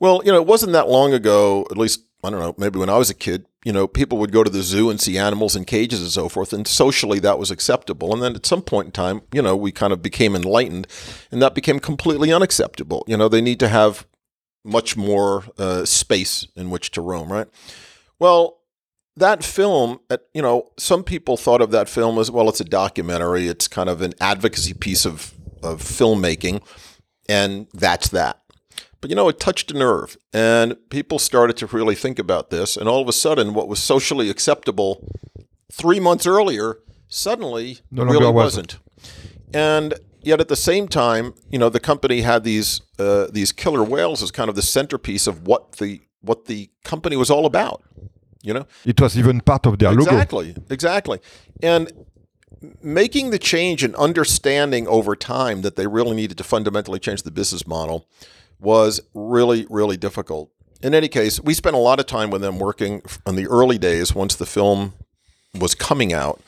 Well 0.00 0.22
you 0.24 0.32
know 0.32 0.40
it 0.40 0.46
wasn't 0.46 0.72
that 0.72 0.88
long 0.88 1.12
ago 1.12 1.66
at 1.70 1.76
least 1.76 2.04
i 2.24 2.30
don't 2.30 2.40
know 2.40 2.54
maybe 2.58 2.78
when 2.78 2.88
i 2.88 2.96
was 2.96 3.10
a 3.10 3.14
kid 3.14 3.46
you 3.64 3.72
know 3.72 3.86
people 3.86 4.16
would 4.18 4.32
go 4.32 4.42
to 4.42 4.50
the 4.50 4.62
zoo 4.62 4.88
and 4.90 5.00
see 5.00 5.18
animals 5.18 5.54
in 5.54 5.64
cages 5.64 6.00
and 6.00 6.10
so 6.10 6.28
forth 6.28 6.52
and 6.52 6.66
socially 6.66 7.18
that 7.18 7.38
was 7.38 7.50
acceptable 7.50 8.12
and 8.12 8.22
then 8.22 8.34
at 8.34 8.46
some 8.46 8.62
point 8.62 8.86
in 8.86 8.92
time 8.92 9.22
you 9.32 9.42
know 9.42 9.54
we 9.54 9.70
kind 9.70 9.92
of 9.92 10.00
became 10.00 10.34
enlightened 10.34 10.86
and 11.30 11.42
that 11.42 11.54
became 11.54 11.78
completely 11.78 12.32
unacceptable. 12.32 13.04
You 13.06 13.16
know 13.16 13.28
they 13.28 13.40
need 13.42 13.60
to 13.60 13.68
have 13.68 14.06
much 14.64 14.96
more 14.96 15.44
uh, 15.58 15.84
space 15.84 16.46
in 16.56 16.70
which 16.70 16.90
to 16.92 17.00
roam 17.00 17.30
right? 17.30 17.48
Well 18.18 18.58
that 19.16 19.42
film, 19.42 20.00
uh, 20.10 20.18
you 20.34 20.42
know, 20.42 20.70
some 20.76 21.02
people 21.02 21.36
thought 21.36 21.60
of 21.60 21.70
that 21.70 21.88
film 21.88 22.18
as 22.18 22.30
well. 22.30 22.48
It's 22.48 22.60
a 22.60 22.64
documentary. 22.64 23.48
It's 23.48 23.68
kind 23.68 23.88
of 23.88 24.02
an 24.02 24.14
advocacy 24.20 24.74
piece 24.74 25.04
of 25.04 25.32
of 25.62 25.80
filmmaking, 25.80 26.62
and 27.28 27.66
that's 27.72 28.08
that. 28.08 28.42
But 29.00 29.10
you 29.10 29.16
know, 29.16 29.28
it 29.28 29.40
touched 29.40 29.70
a 29.70 29.74
nerve, 29.74 30.16
and 30.32 30.76
people 30.90 31.18
started 31.18 31.56
to 31.58 31.66
really 31.66 31.94
think 31.94 32.18
about 32.18 32.50
this. 32.50 32.76
And 32.76 32.88
all 32.88 33.00
of 33.02 33.08
a 33.08 33.12
sudden, 33.12 33.54
what 33.54 33.68
was 33.68 33.78
socially 33.78 34.30
acceptable 34.30 35.06
three 35.72 36.00
months 36.00 36.26
earlier 36.26 36.78
suddenly 37.08 37.78
No 37.90 38.04
really 38.04 38.30
wasn't. 38.30 38.78
wasn't. 38.78 38.78
And 39.54 39.94
yet, 40.22 40.40
at 40.40 40.48
the 40.48 40.56
same 40.56 40.88
time, 40.88 41.34
you 41.50 41.58
know, 41.58 41.68
the 41.68 41.80
company 41.80 42.20
had 42.22 42.44
these 42.44 42.80
uh, 42.98 43.28
these 43.30 43.52
killer 43.52 43.82
whales 43.82 44.22
as 44.22 44.30
kind 44.30 44.48
of 44.50 44.56
the 44.56 44.62
centerpiece 44.62 45.26
of 45.26 45.46
what 45.46 45.72
the 45.72 46.00
what 46.20 46.46
the 46.46 46.70
company 46.84 47.16
was 47.16 47.30
all 47.30 47.46
about. 47.46 47.82
You 48.46 48.54
know, 48.54 48.66
It 48.84 49.00
was 49.00 49.18
even 49.18 49.40
part 49.40 49.66
of 49.66 49.76
their 49.80 49.90
logo. 49.90 50.02
Exactly, 50.02 50.54
exactly. 50.70 51.18
And 51.62 51.92
making 52.80 53.30
the 53.30 53.40
change 53.40 53.82
and 53.82 53.92
understanding 53.96 54.86
over 54.86 55.16
time 55.16 55.62
that 55.62 55.74
they 55.74 55.88
really 55.88 56.14
needed 56.14 56.38
to 56.38 56.44
fundamentally 56.44 57.00
change 57.00 57.24
the 57.24 57.32
business 57.32 57.66
model 57.66 58.06
was 58.60 59.00
really, 59.14 59.66
really 59.68 59.96
difficult. 59.96 60.52
In 60.80 60.94
any 60.94 61.08
case, 61.08 61.40
we 61.40 61.54
spent 61.54 61.74
a 61.74 61.80
lot 61.80 61.98
of 61.98 62.06
time 62.06 62.30
with 62.30 62.40
them 62.40 62.60
working 62.60 63.02
in 63.26 63.34
the 63.34 63.48
early 63.48 63.78
days 63.78 64.14
once 64.14 64.36
the 64.36 64.46
film 64.46 64.94
was 65.52 65.74
coming 65.74 66.12
out 66.12 66.40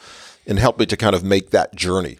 and 0.46 0.61
helped 0.61 0.78
me 0.78 0.87
to 0.87 0.96
kind 0.96 1.16
of 1.16 1.24
make 1.24 1.50
that 1.50 1.74
journey. 1.74 2.18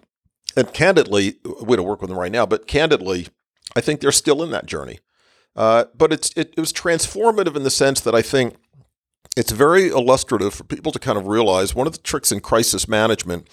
And 0.56 0.72
candidly, 0.72 1.36
we 1.62 1.76
don't 1.76 1.86
work 1.86 2.00
with 2.00 2.10
them 2.10 2.18
right 2.18 2.32
now, 2.32 2.46
but 2.46 2.66
candidly, 2.66 3.28
I 3.76 3.80
think 3.80 4.00
they're 4.00 4.10
still 4.10 4.42
in 4.42 4.50
that 4.50 4.66
journey. 4.66 4.98
Uh, 5.54 5.84
but 5.96 6.12
it's 6.12 6.30
it, 6.36 6.54
it 6.56 6.60
was 6.60 6.72
transformative 6.72 7.54
in 7.54 7.62
the 7.62 7.70
sense 7.70 8.00
that 8.00 8.14
I 8.14 8.22
think 8.22 8.54
it's 9.38 9.53
very 9.53 9.87
illustrative 9.88 10.53
for 10.53 10.64
people 10.64 10.90
to 10.90 10.98
kind 10.98 11.16
of 11.16 11.29
realize 11.29 11.72
one 11.72 11.87
of 11.87 11.92
the 11.92 12.01
tricks 12.01 12.33
in 12.33 12.40
crisis 12.40 12.88
management 12.88 13.46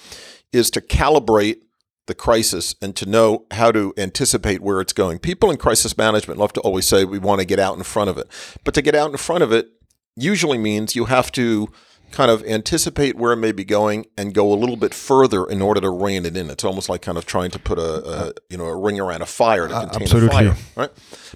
is 0.52 0.72
to 0.72 0.82
calibrate 0.82 1.62
the 2.08 2.16
crisis 2.16 2.74
and 2.82 2.96
to 2.96 3.06
know 3.06 3.46
how 3.52 3.72
to 3.72 3.94
anticipate 3.96 4.62
where 4.62 4.82
it's 4.82 4.94
going. 4.94 5.20
People 5.20 5.52
in 5.52 5.58
crisis 5.58 5.96
management 5.96 6.40
love 6.40 6.54
to 6.54 6.62
always 6.62 6.88
say 6.88 7.06
we 7.06 7.20
want 7.20 7.40
to 7.40 7.46
get 7.46 7.60
out 7.60 7.78
in 7.78 7.84
front 7.84 8.10
of 8.10 8.18
it. 8.18 8.28
But 8.64 8.74
to 8.74 8.82
get 8.82 8.96
out 8.96 9.12
in 9.12 9.18
front 9.18 9.44
of 9.44 9.52
it 9.52 9.70
usually 10.16 10.58
means 10.58 10.96
you 10.96 11.06
have 11.06 11.32
to 11.34 11.72
kind 12.12 12.32
of 12.32 12.44
anticipate 12.46 13.16
where 13.18 13.34
it 13.34 13.38
may 13.38 13.52
be 13.52 13.66
going 13.66 14.06
and 14.18 14.34
go 14.34 14.52
a 14.54 14.56
little 14.56 14.78
bit 14.78 14.94
further 14.94 15.46
in 15.46 15.62
order 15.62 15.82
to 15.82 15.90
rein 15.90 16.26
it 16.26 16.38
in. 16.38 16.50
It's 16.50 16.64
almost 16.64 16.88
like 16.90 17.02
kind 17.02 17.18
of 17.18 17.26
trying 17.26 17.52
to 17.52 17.60
put 17.60 17.78
a, 17.78 18.28
a 18.28 18.34
you 18.50 18.58
know 18.58 18.66
a 18.66 18.76
ring 18.76 19.00
around 19.00 19.22
a 19.22 19.26
fire 19.26 19.68
to 19.68 19.76
Uh, 19.76 19.82
contain 19.82 20.02
absolutely. 20.04 20.48
a 20.48 20.54
fire, 20.54 20.58
right? 20.76 20.92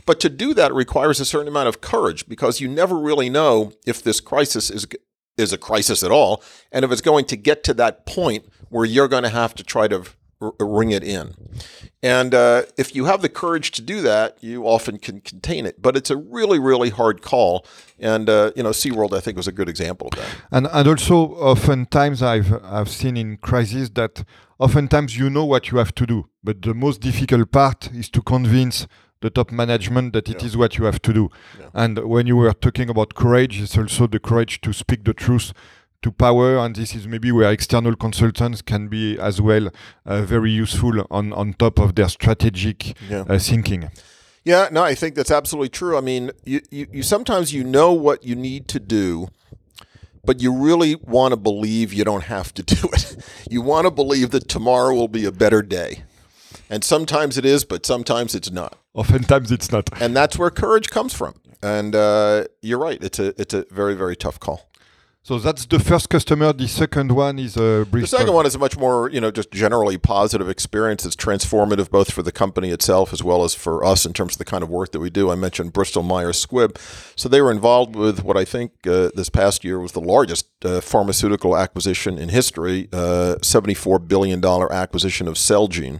But 0.05 0.19
to 0.21 0.29
do 0.29 0.53
that 0.53 0.73
requires 0.73 1.19
a 1.19 1.25
certain 1.25 1.47
amount 1.47 1.67
of 1.67 1.81
courage 1.81 2.27
because 2.27 2.61
you 2.61 2.67
never 2.67 2.97
really 2.97 3.29
know 3.29 3.73
if 3.85 4.01
this 4.03 4.19
crisis 4.19 4.69
is 4.69 4.87
is 5.37 5.53
a 5.53 5.57
crisis 5.57 6.03
at 6.03 6.11
all, 6.11 6.43
and 6.71 6.83
if 6.83 6.91
it's 6.91 7.01
going 7.01 7.25
to 7.25 7.37
get 7.37 7.63
to 7.63 7.73
that 7.73 8.05
point 8.05 8.45
where 8.69 8.85
you're 8.85 9.07
going 9.07 9.23
to 9.23 9.29
have 9.29 9.55
to 9.55 9.63
try 9.63 9.87
to 9.87 10.03
ring 10.39 10.91
it 10.91 11.03
in. 11.03 11.33
And 12.01 12.33
uh, 12.33 12.63
if 12.77 12.95
you 12.95 13.05
have 13.05 13.21
the 13.21 13.29
courage 13.29 13.71
to 13.71 13.81
do 13.81 14.01
that, 14.01 14.37
you 14.41 14.63
often 14.63 14.97
can 14.97 15.19
contain 15.21 15.65
it. 15.65 15.81
But 15.81 15.97
it's 15.97 16.09
a 16.09 16.15
really, 16.17 16.59
really 16.59 16.89
hard 16.89 17.21
call. 17.21 17.65
And 17.99 18.29
uh, 18.29 18.51
you 18.55 18.63
know, 18.63 18.69
SeaWorld, 18.69 19.13
I 19.13 19.19
think, 19.19 19.35
was 19.37 19.47
a 19.47 19.51
good 19.51 19.67
example 19.69 20.07
of 20.07 20.17
that. 20.19 20.29
And 20.51 20.67
and 20.71 20.87
also 20.87 21.15
oftentimes 21.35 22.21
I've 22.23 22.53
I've 22.63 22.89
seen 22.89 23.17
in 23.17 23.37
crises 23.37 23.89
that 23.91 24.23
oftentimes 24.59 25.17
you 25.17 25.29
know 25.29 25.45
what 25.45 25.71
you 25.71 25.77
have 25.77 25.93
to 25.95 26.05
do, 26.05 26.29
but 26.43 26.61
the 26.61 26.73
most 26.73 27.01
difficult 27.01 27.51
part 27.51 27.89
is 27.93 28.09
to 28.11 28.21
convince 28.21 28.87
the 29.21 29.29
top 29.29 29.51
management 29.51 30.13
that 30.13 30.29
it 30.29 30.41
is 30.43 30.53
Yeah. 30.53 30.59
what 30.59 30.77
you 30.77 30.85
have 30.85 31.01
to 31.01 31.11
do. 31.13 31.29
Yeah. 31.59 31.65
And 31.73 31.99
when 31.99 32.25
you 32.27 32.37
were 32.37 32.53
talking 32.53 32.89
about 32.89 33.15
courage, 33.15 33.59
it's 33.61 33.77
also 33.77 34.07
the 34.07 34.19
courage 34.19 34.61
to 34.61 34.71
speak 34.71 35.03
the 35.03 35.13
truth 35.13 35.51
to 36.01 36.11
power, 36.11 36.57
and 36.57 36.75
this 36.75 36.95
is 36.95 37.07
maybe 37.07 37.31
where 37.31 37.51
external 37.51 37.95
consultants 37.95 38.61
can 38.61 38.87
be 38.87 39.17
as 39.19 39.41
well 39.41 39.69
uh, 40.05 40.21
very 40.21 40.51
useful 40.51 41.05
on 41.11 41.33
on 41.33 41.53
top 41.53 41.79
of 41.79 41.95
their 41.95 42.09
strategic 42.09 42.95
Yeah. 43.09 43.25
uh, 43.29 43.37
thinking. 43.39 43.89
Yeah, 44.45 44.69
no, 44.71 44.81
I 44.83 44.95
think 44.95 45.15
that's 45.15 45.31
absolutely 45.31 45.69
true. 45.69 45.97
I 45.97 46.01
mean, 46.01 46.31
you, 46.45 46.61
you, 46.71 46.87
you 46.91 47.03
sometimes 47.03 47.53
you 47.53 47.63
know 47.63 47.91
what 47.93 48.23
you 48.23 48.35
need 48.35 48.67
to 48.69 48.79
do, 48.79 49.27
but 50.25 50.41
you 50.41 50.53
really 50.53 50.95
want 50.95 51.33
to 51.33 51.37
believe 51.37 51.93
you 51.93 52.03
don't 52.05 52.23
have 52.23 52.53
to 52.53 52.63
do 52.75 52.87
it. 52.93 53.17
You 53.49 53.61
want 53.61 53.85
to 53.85 53.91
believe 53.91 54.31
that 54.31 54.47
tomorrow 54.47 54.95
will 54.95 55.07
be 55.09 55.25
a 55.25 55.31
better 55.31 55.61
day. 55.61 56.03
And 56.69 56.83
sometimes 56.83 57.37
it 57.37 57.45
is, 57.45 57.65
but 57.65 57.85
sometimes 57.85 58.35
it's 58.35 58.51
not. 58.51 58.77
Oftentimes 58.93 59.51
it's 59.51 59.71
not. 59.71 59.89
And 60.01 60.15
that's 60.15 60.37
where 60.37 60.49
courage 60.51 60.89
comes 60.89 61.13
from. 61.13 61.33
And 61.61 61.95
uh, 61.95 62.45
you're 62.61 62.79
right. 62.79 63.03
It's 63.03 63.19
a 63.19 63.39
it's 63.41 63.53
a 63.53 63.65
very 63.71 63.93
very 63.95 64.15
tough 64.15 64.39
call. 64.39 64.68
So 65.21 65.37
that's 65.37 65.65
the 65.65 65.79
first 65.79 66.09
customer. 66.09 66.53
The 66.53 66.67
second 66.67 67.11
one 67.11 67.37
is 67.39 67.55
uh, 67.57 67.79
The 67.79 67.87
Bristol. 67.91 68.17
second 68.19 68.33
one 68.33 68.45
is 68.45 68.55
a 68.55 68.57
much 68.57 68.77
more, 68.77 69.09
you 69.11 69.19
know, 69.21 69.29
just 69.31 69.51
generally 69.51 69.97
positive 69.97 70.49
experience. 70.49 71.05
It's 71.05 71.15
transformative 71.15 71.91
both 71.91 72.11
for 72.11 72.23
the 72.23 72.31
company 72.31 72.69
itself 72.71 73.11
as 73.13 73.21
well 73.21 73.43
as 73.43 73.53
for 73.53 73.83
us 73.83 74.05
in 74.05 74.13
terms 74.13 74.33
of 74.35 74.37
the 74.39 74.45
kind 74.45 74.63
of 74.63 74.69
work 74.69 74.91
that 74.93 74.99
we 74.99 75.09
do. 75.09 75.29
I 75.29 75.35
mentioned 75.35 75.73
Bristol 75.73 76.03
Myers 76.03 76.43
Squibb. 76.43 76.77
So 77.19 77.29
they 77.29 77.41
were 77.41 77.51
involved 77.51 77.95
with 77.95 78.23
what 78.23 78.37
I 78.37 78.45
think 78.45 78.71
uh, 78.87 79.09
this 79.13 79.29
past 79.29 79.63
year 79.63 79.79
was 79.79 79.91
the 79.91 80.01
largest 80.01 80.47
uh, 80.63 80.79
pharmaceutical 80.81 81.55
acquisition 81.55 82.17
in 82.17 82.29
history, 82.29 82.87
uh, 82.93 83.35
$74 83.41 84.07
billion 84.07 84.43
acquisition 84.43 85.27
of 85.27 85.35
Celgene. 85.35 85.99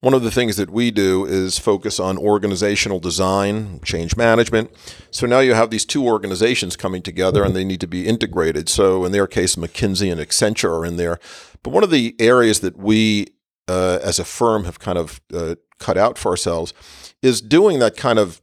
One 0.00 0.12
of 0.12 0.22
the 0.22 0.30
things 0.30 0.56
that 0.56 0.70
we 0.70 0.90
do 0.90 1.24
is 1.24 1.58
focus 1.58 1.98
on 1.98 2.18
organizational 2.18 3.00
design, 3.00 3.80
change 3.82 4.14
management. 4.16 4.70
So 5.10 5.26
now 5.26 5.40
you 5.40 5.54
have 5.54 5.70
these 5.70 5.86
two 5.86 6.04
organizations 6.06 6.76
coming 6.76 7.00
together 7.00 7.42
and 7.42 7.56
they 7.56 7.64
need 7.64 7.80
to 7.80 7.86
be 7.86 8.06
integrated. 8.06 8.68
So 8.68 9.04
in 9.06 9.12
their 9.12 9.26
case, 9.26 9.56
McKinsey 9.56 10.12
and 10.12 10.20
Accenture 10.20 10.70
are 10.70 10.84
in 10.84 10.96
there. 10.96 11.18
But 11.62 11.70
one 11.70 11.82
of 11.82 11.90
the 11.90 12.14
areas 12.18 12.60
that 12.60 12.76
we 12.76 13.28
uh, 13.68 13.98
as 14.02 14.18
a 14.18 14.24
firm 14.24 14.64
have 14.64 14.78
kind 14.78 14.98
of 14.98 15.20
uh, 15.32 15.56
cut 15.78 15.96
out 15.96 16.18
for 16.18 16.30
ourselves 16.30 16.74
is 17.22 17.40
doing 17.40 17.78
that 17.78 17.96
kind 17.96 18.18
of 18.18 18.42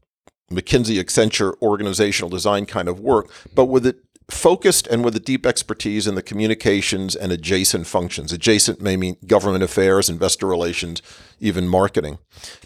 McKinsey, 0.51 1.01
Accenture 1.01 1.53
organizational 1.61 2.29
design 2.29 2.65
kind 2.65 2.89
of 2.89 2.99
work, 2.99 3.29
but 3.55 3.65
with 3.65 3.85
it 3.85 3.97
focused 4.29 4.87
and 4.87 5.03
with 5.03 5.15
a 5.15 5.19
deep 5.19 5.45
expertise 5.45 6.07
in 6.07 6.15
the 6.15 6.23
communications 6.23 7.15
and 7.15 7.31
adjacent 7.31 7.87
functions. 7.87 8.31
Adjacent 8.31 8.81
may 8.81 8.95
mean 8.95 9.17
government 9.27 9.63
affairs, 9.63 10.09
investor 10.09 10.47
relations, 10.47 11.01
even 11.39 11.67
marketing. 11.67 12.17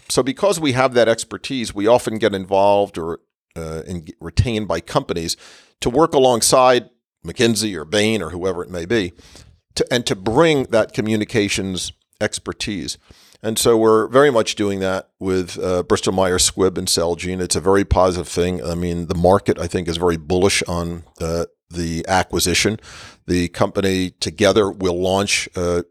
So, 0.08 0.22
because 0.22 0.60
we 0.60 0.72
have 0.72 0.94
that 0.94 1.08
expertise, 1.08 1.74
we 1.74 1.86
often 1.86 2.18
get 2.18 2.34
involved 2.34 2.98
or 2.98 3.20
uh, 3.56 3.82
in, 3.86 4.06
retained 4.20 4.68
by 4.68 4.80
companies 4.80 5.36
to 5.80 5.90
work 5.90 6.14
alongside 6.14 6.90
McKinsey 7.24 7.74
or 7.74 7.84
Bain 7.84 8.22
or 8.22 8.30
whoever 8.30 8.62
it 8.62 8.70
may 8.70 8.84
be, 8.84 9.12
to, 9.74 9.86
and 9.92 10.06
to 10.06 10.14
bring 10.14 10.64
that 10.64 10.92
communications 10.92 11.92
expertise. 12.20 12.98
And 13.42 13.58
so 13.58 13.76
we're 13.76 14.08
very 14.08 14.30
much 14.30 14.56
doing 14.56 14.80
that 14.80 15.10
with 15.20 15.58
uh, 15.58 15.84
Bristol 15.84 16.12
Myers 16.12 16.50
Squibb 16.50 16.76
and 16.76 16.88
Celgene. 16.88 17.40
It's 17.40 17.54
a 17.54 17.60
very 17.60 17.84
positive 17.84 18.26
thing. 18.26 18.64
I 18.64 18.74
mean, 18.74 19.06
the 19.06 19.14
market, 19.14 19.58
I 19.58 19.68
think, 19.68 19.86
is 19.86 19.96
very 19.96 20.16
bullish 20.16 20.62
on 20.64 21.04
uh, 21.20 21.44
the 21.70 22.04
acquisition. 22.08 22.80
The 23.26 23.48
company 23.48 24.10
together 24.10 24.70
will 24.70 25.00
launch 25.00 25.48
uh, 25.54 25.82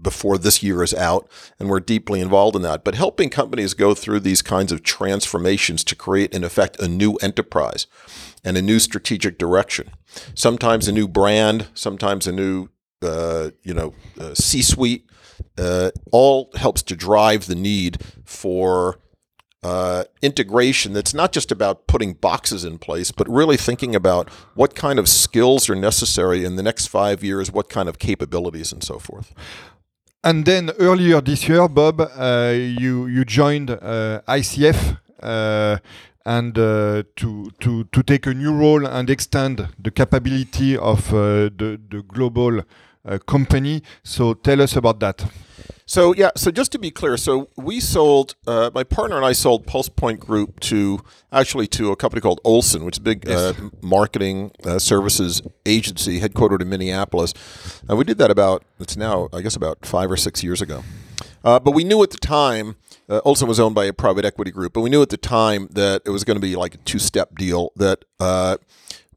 before 0.00 0.38
this 0.38 0.62
year 0.62 0.84
is 0.84 0.94
out, 0.94 1.28
and 1.58 1.68
we're 1.68 1.80
deeply 1.80 2.20
involved 2.20 2.54
in 2.54 2.62
that. 2.62 2.84
But 2.84 2.94
helping 2.94 3.30
companies 3.30 3.74
go 3.74 3.94
through 3.94 4.20
these 4.20 4.42
kinds 4.42 4.70
of 4.70 4.84
transformations 4.84 5.82
to 5.84 5.96
create, 5.96 6.32
in 6.32 6.44
effect, 6.44 6.78
a 6.78 6.86
new 6.86 7.14
enterprise 7.16 7.88
and 8.44 8.56
a 8.56 8.62
new 8.62 8.78
strategic 8.78 9.38
direction. 9.38 9.90
Sometimes 10.34 10.86
a 10.86 10.92
new 10.92 11.08
brand, 11.08 11.66
sometimes 11.74 12.28
a 12.28 12.32
new, 12.32 12.68
uh, 13.02 13.50
you 13.64 13.74
know, 13.74 13.94
uh, 14.20 14.34
C-suite. 14.34 15.08
Uh, 15.58 15.90
all 16.10 16.50
helps 16.54 16.82
to 16.82 16.96
drive 16.96 17.46
the 17.46 17.54
need 17.54 17.98
for 18.24 18.98
uh, 19.64 20.04
integration 20.20 20.92
that's 20.92 21.14
not 21.14 21.32
just 21.32 21.50
about 21.50 21.86
putting 21.86 22.12
boxes 22.12 22.64
in 22.64 22.78
place, 22.78 23.10
but 23.10 23.26
really 23.28 23.56
thinking 23.56 23.94
about 23.94 24.28
what 24.54 24.74
kind 24.74 24.98
of 24.98 25.08
skills 25.08 25.70
are 25.70 25.74
necessary 25.74 26.44
in 26.44 26.56
the 26.56 26.62
next 26.62 26.86
five 26.88 27.24
years, 27.24 27.50
what 27.50 27.70
kind 27.70 27.88
of 27.88 27.98
capabilities, 27.98 28.72
and 28.72 28.84
so 28.84 28.98
forth. 28.98 29.32
And 30.22 30.44
then 30.44 30.70
earlier 30.78 31.20
this 31.20 31.48
year, 31.48 31.68
Bob, 31.68 32.00
uh, 32.00 32.52
you 32.54 33.06
you 33.06 33.24
joined 33.24 33.70
uh, 33.70 34.20
ICF. 34.28 34.98
Uh, 35.22 35.78
and 36.26 36.58
uh, 36.58 37.02
to, 37.16 37.50
to, 37.60 37.84
to 37.84 38.02
take 38.02 38.26
a 38.26 38.32
new 38.32 38.50
role 38.50 38.86
and 38.86 39.10
extend 39.10 39.68
the 39.78 39.90
capability 39.90 40.74
of 40.74 41.12
uh, 41.12 41.50
the, 41.54 41.78
the 41.90 42.02
global 42.02 42.62
company. 43.26 43.82
So 44.02 44.34
tell 44.34 44.60
us 44.60 44.76
about 44.76 45.00
that. 45.00 45.24
So 45.86 46.14
yeah, 46.14 46.30
so 46.34 46.50
just 46.50 46.72
to 46.72 46.78
be 46.78 46.90
clear, 46.90 47.16
so 47.18 47.48
we 47.56 47.78
sold. 47.78 48.36
Uh, 48.46 48.70
my 48.74 48.84
partner 48.84 49.16
and 49.16 49.24
I 49.24 49.32
sold 49.32 49.66
PulsePoint 49.66 50.18
Group 50.18 50.60
to 50.60 51.00
actually 51.30 51.66
to 51.68 51.92
a 51.92 51.96
company 51.96 52.22
called 52.22 52.40
Olson, 52.42 52.84
which 52.84 52.96
is 52.96 53.00
a 53.00 53.02
big 53.02 53.24
yes. 53.26 53.38
uh, 53.38 53.68
marketing 53.82 54.52
uh, 54.64 54.78
services 54.78 55.42
agency 55.66 56.20
headquartered 56.20 56.62
in 56.62 56.70
Minneapolis. 56.70 57.34
And 57.86 57.98
we 57.98 58.04
did 58.04 58.16
that 58.18 58.30
about 58.30 58.64
it's 58.80 58.96
now 58.96 59.28
I 59.32 59.42
guess 59.42 59.56
about 59.56 59.84
five 59.84 60.10
or 60.10 60.16
six 60.16 60.42
years 60.42 60.62
ago. 60.62 60.82
Uh, 61.44 61.60
but 61.60 61.72
we 61.72 61.84
knew 61.84 62.02
at 62.02 62.10
the 62.10 62.18
time. 62.18 62.76
Uh, 63.06 63.20
Olson 63.26 63.46
was 63.46 63.60
owned 63.60 63.74
by 63.74 63.84
a 63.84 63.92
private 63.92 64.24
equity 64.24 64.50
group, 64.50 64.72
but 64.72 64.80
we 64.80 64.88
knew 64.88 65.02
at 65.02 65.10
the 65.10 65.18
time 65.18 65.68
that 65.72 66.00
it 66.06 66.10
was 66.10 66.24
going 66.24 66.36
to 66.36 66.40
be 66.40 66.56
like 66.56 66.74
a 66.74 66.78
two-step 66.78 67.36
deal. 67.36 67.70
That 67.76 68.02
uh, 68.18 68.56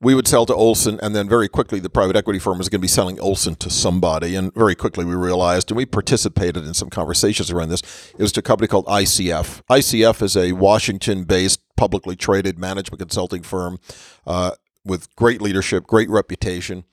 we 0.01 0.13
would 0.13 0.27
sell 0.27 0.45
to 0.45 0.53
Olson, 0.53 0.99
and 1.01 1.15
then 1.15 1.27
very 1.27 1.47
quickly 1.47 1.79
the 1.79 1.89
private 1.89 2.15
equity 2.15 2.39
firm 2.39 2.57
was 2.57 2.69
going 2.69 2.79
to 2.79 2.83
be 2.83 2.87
selling 2.87 3.19
Olson 3.19 3.55
to 3.55 3.69
somebody. 3.69 4.35
And 4.35 4.53
very 4.53 4.75
quickly 4.75 5.05
we 5.05 5.15
realized, 5.15 5.71
and 5.71 5.77
we 5.77 5.85
participated 5.85 6.65
in 6.65 6.73
some 6.73 6.89
conversations 6.89 7.51
around 7.51 7.69
this, 7.69 7.81
it 8.17 8.21
was 8.21 8.31
to 8.33 8.39
a 8.41 8.43
company 8.43 8.67
called 8.67 8.85
ICF. 8.85 9.61
ICF 9.69 10.21
is 10.21 10.37
a 10.37 10.51
Washington 10.53 11.23
based, 11.23 11.61
publicly 11.75 12.15
traded 12.15 12.59
management 12.59 12.99
consulting 12.99 13.43
firm 13.43 13.79
uh, 14.25 14.51
with 14.85 15.13
great 15.15 15.41
leadership, 15.41 15.85
great 15.87 16.09
reputation. 16.09 16.83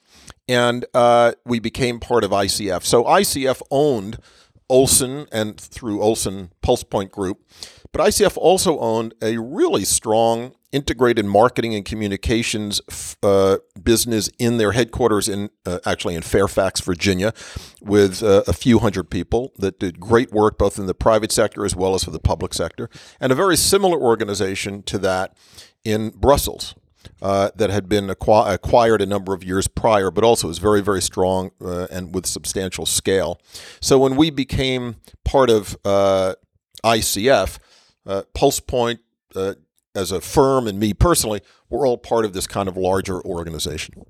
And 0.48 0.84
uh, 0.94 1.32
we 1.44 1.58
became 1.58 2.00
part 2.00 2.24
of 2.24 2.30
ICF. 2.30 2.84
So 2.84 3.04
ICF 3.04 3.62
owned 3.70 4.18
Olson 4.68 5.26
and 5.30 5.58
through 5.58 6.02
Olson 6.02 6.50
PulsePoint 6.62 7.10
Group. 7.10 7.46
But 7.92 8.08
ICF 8.08 8.36
also 8.36 8.78
owned 8.78 9.14
a 9.22 9.38
really 9.38 9.84
strong 9.84 10.54
integrated 10.74 11.24
marketing 11.24 11.72
and 11.72 11.84
communications 11.84 12.80
uh, 13.22 13.58
business 13.80 14.28
in 14.40 14.56
their 14.56 14.72
headquarters 14.72 15.28
in 15.28 15.48
uh, 15.64 15.78
actually 15.86 16.16
in 16.16 16.22
Fairfax, 16.22 16.80
Virginia, 16.80 17.32
with 17.80 18.24
uh, 18.24 18.42
a 18.48 18.52
few 18.52 18.80
hundred 18.80 19.08
people 19.08 19.52
that 19.56 19.78
did 19.78 20.00
great 20.00 20.32
work 20.32 20.58
both 20.58 20.76
in 20.76 20.86
the 20.86 20.94
private 20.94 21.30
sector 21.30 21.64
as 21.64 21.76
well 21.76 21.94
as 21.94 22.02
for 22.02 22.10
the 22.10 22.18
public 22.18 22.52
sector, 22.52 22.90
and 23.20 23.30
a 23.30 23.36
very 23.36 23.56
similar 23.56 23.96
organization 23.98 24.82
to 24.82 24.98
that 24.98 25.36
in 25.84 26.10
Brussels. 26.10 26.74
Uh, 27.20 27.50
that 27.54 27.68
had 27.68 27.86
been 27.86 28.08
acqu- 28.08 28.52
acquired 28.52 29.02
a 29.02 29.06
number 29.06 29.34
of 29.34 29.44
years 29.44 29.68
prior, 29.68 30.10
but 30.10 30.24
also 30.24 30.48
was 30.48 30.56
very, 30.56 30.80
very 30.80 31.02
strong 31.02 31.50
uh, 31.62 31.86
and 31.90 32.14
with 32.14 32.24
substantial 32.24 32.86
scale. 32.86 33.38
So 33.80 33.98
when 33.98 34.16
we 34.16 34.30
became 34.30 34.96
part 35.22 35.50
of 35.50 35.76
uh, 35.84 36.34
ICF, 36.82 37.58
PulsePoint 38.06 38.98
as 39.94 40.12
a 40.12 40.20
firm 40.20 40.66
and 40.66 40.78
me 40.78 40.92
personally, 40.92 41.40
we're 41.70 41.86
all 41.86 41.98
part 41.98 42.24
of 42.24 42.32
this 42.32 42.46
kind 42.46 42.68
of 42.68 42.76
larger 42.76 43.20
organization. 43.22 44.04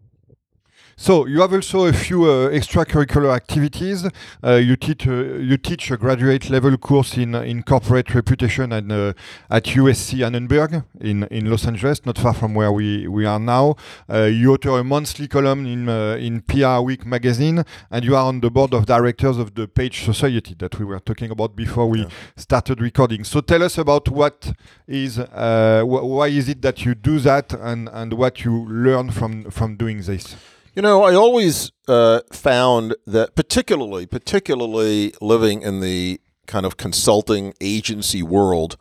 So 0.97 1.27
you 1.27 1.41
have 1.41 1.53
also 1.53 1.87
a 1.87 1.93
few 1.93 2.25
uh, 2.25 2.51
extracurricular 2.51 3.35
activities. 3.35 4.07
Uh, 4.43 4.55
you 4.55 4.77
teach 4.77 5.07
uh, 5.07 5.13
you 5.13 5.57
teach 5.57 5.91
a 5.91 5.97
graduate 5.97 6.49
level 6.51 6.77
course 6.77 7.17
in 7.17 7.35
in 7.35 7.63
corporate 7.65 8.15
reputation 8.15 8.73
and 8.73 8.93
uh, 8.93 9.13
at 9.51 9.65
USC 9.65 10.25
Annenberg 10.25 10.85
in 11.01 11.25
in 11.25 11.51
Los 11.51 11.67
Angeles, 11.67 12.07
not 12.07 12.17
far 12.19 12.33
from 12.33 12.55
where 12.55 12.71
we 12.71 13.09
we 13.09 13.27
are 13.27 13.41
now. 13.41 13.75
Uh, 14.09 14.23
you 14.23 14.53
author 14.53 14.79
a 14.79 14.85
monthly 14.85 15.27
column 15.27 15.67
in 15.67 15.89
uh, 15.89 16.17
in 16.21 16.43
PR 16.43 16.81
Week 16.81 17.05
magazine, 17.05 17.65
and 17.91 18.05
you 18.05 18.15
are 18.15 18.27
on 18.27 18.41
the 18.41 18.51
board 18.51 18.73
of 18.73 18.87
directors 18.87 19.37
of 19.37 19.55
the 19.55 19.67
Page 19.67 20.05
Society 20.05 20.55
that 20.61 20.79
we 20.79 20.85
were 20.85 21.01
talking 21.01 21.31
about 21.31 21.57
before 21.57 21.89
we 21.89 22.03
yeah. 22.03 22.09
started 22.37 22.81
recording. 22.81 23.25
So 23.25 23.41
tell 23.41 23.65
us 23.65 23.79
about 23.79 24.09
what 24.09 24.53
is 24.87 25.17
wh 25.17 26.05
why 26.15 26.29
is 26.29 26.49
it 26.49 26.63
that 26.63 26.85
you 26.85 26.95
do 26.95 27.19
that 27.19 27.53
and 27.53 27.89
and 27.93 28.13
what 28.13 28.45
you 28.45 28.67
learn 28.69 29.11
from 29.11 29.51
from 29.51 29.77
doing 29.77 30.01
this. 30.03 30.37
You 30.75 30.83
know, 30.83 31.05
I 31.05 31.15
always 31.15 31.71
uh, 31.87 32.23
found 32.33 32.97
that, 33.07 33.37
particularly, 33.37 34.07
particularly 34.07 35.15
living 35.21 35.63
in 35.63 35.79
the 35.79 36.21
kind 36.49 36.67
of 36.67 36.77
consulting 36.77 37.55
agency 37.61 38.25
world, 38.25 38.77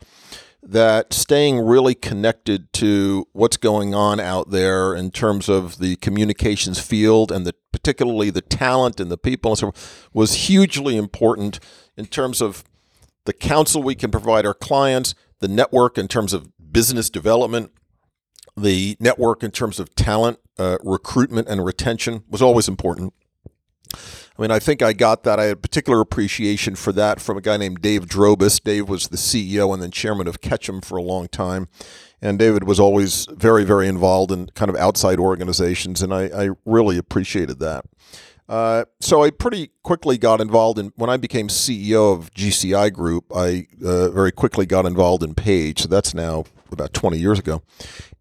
that 0.64 1.14
staying 1.14 1.60
really 1.60 1.94
connected 1.94 2.74
to 2.74 3.28
what's 3.34 3.58
going 3.58 3.94
on 3.94 4.20
out 4.20 4.50
there 4.50 4.96
in 4.96 5.12
terms 5.12 5.48
of 5.48 5.78
the 5.78 5.96
communications 5.98 6.80
field 6.80 7.32
and 7.32 7.46
the 7.46 7.54
particularly 7.72 8.32
the 8.32 8.42
talent 8.42 9.00
and 9.00 9.12
the 9.12 9.18
people 9.18 9.52
and 9.52 9.60
so 9.60 9.66
forth, 9.72 10.10
was 10.14 10.34
hugely 10.48 10.98
important 10.98 11.60
in 11.96 12.08
terms 12.08 12.42
of 12.42 12.64
the 13.26 13.34
counsel 13.34 13.84
we 13.84 13.94
can 13.94 14.10
provide 14.10 14.48
our 14.48 14.56
clients, 14.56 15.14
the 15.42 15.48
network 15.48 16.00
in 16.00 16.08
terms 16.08 16.34
of 16.34 16.50
business 16.72 17.12
development, 17.12 17.72
the 18.56 18.98
network 19.00 19.44
in 19.44 19.52
terms 19.52 19.80
of 19.80 19.94
talent 19.96 20.40
uh, 20.58 20.78
recruitment 20.84 21.48
and 21.48 21.64
retention 21.66 22.24
was 22.30 22.42
always 22.42 22.68
important. 22.68 23.14
I 24.38 24.42
mean, 24.42 24.52
I 24.52 24.60
think 24.60 24.82
I 24.82 24.94
got 24.94 25.24
that. 25.24 25.40
I 25.40 25.46
had 25.46 25.62
particular 25.62 26.02
appreciation 26.02 26.76
for 26.76 26.92
that 26.94 27.22
from 27.22 27.38
a 27.38 27.42
guy 27.42 27.58
named 27.58 27.82
Dave 27.82 28.08
Drobis. 28.08 28.64
Dave 28.64 28.90
was 28.90 29.10
the 29.10 29.18
CEO 29.18 29.72
and 29.74 29.82
then 29.82 29.92
chairman 29.92 30.28
of 30.28 30.42
Ketchum 30.42 30.82
for 30.82 30.98
a 30.98 31.04
long 31.04 31.28
time. 31.28 31.68
And 32.20 32.40
David 32.40 32.64
was 32.64 32.80
always 32.80 33.28
very, 33.32 33.64
very 33.64 33.88
involved 33.88 34.32
in 34.32 34.48
kind 34.56 34.70
of 34.70 34.76
outside 34.78 35.20
organizations, 35.20 36.02
and 36.02 36.14
I, 36.14 36.24
I 36.28 36.50
really 36.66 36.98
appreciated 36.98 37.60
that. 37.60 37.86
Uh, 38.48 38.86
so 39.00 39.24
I 39.24 39.30
pretty 39.30 39.72
quickly 39.84 40.18
got 40.18 40.42
involved 40.42 40.80
in 40.80 40.92
when 40.96 41.10
I 41.10 41.18
became 41.18 41.48
CEO 41.48 42.14
of 42.14 42.32
GCI 42.34 42.92
Group. 42.94 43.26
I 43.36 43.68
uh, 43.86 44.10
very 44.10 44.32
quickly 44.32 44.66
got 44.66 44.86
involved 44.86 45.24
in 45.24 45.34
Page. 45.34 45.82
So 45.82 45.88
that's 45.88 46.14
now 46.14 46.46
about 46.72 46.94
20 46.94 47.18
years 47.18 47.40
ago, 47.40 47.62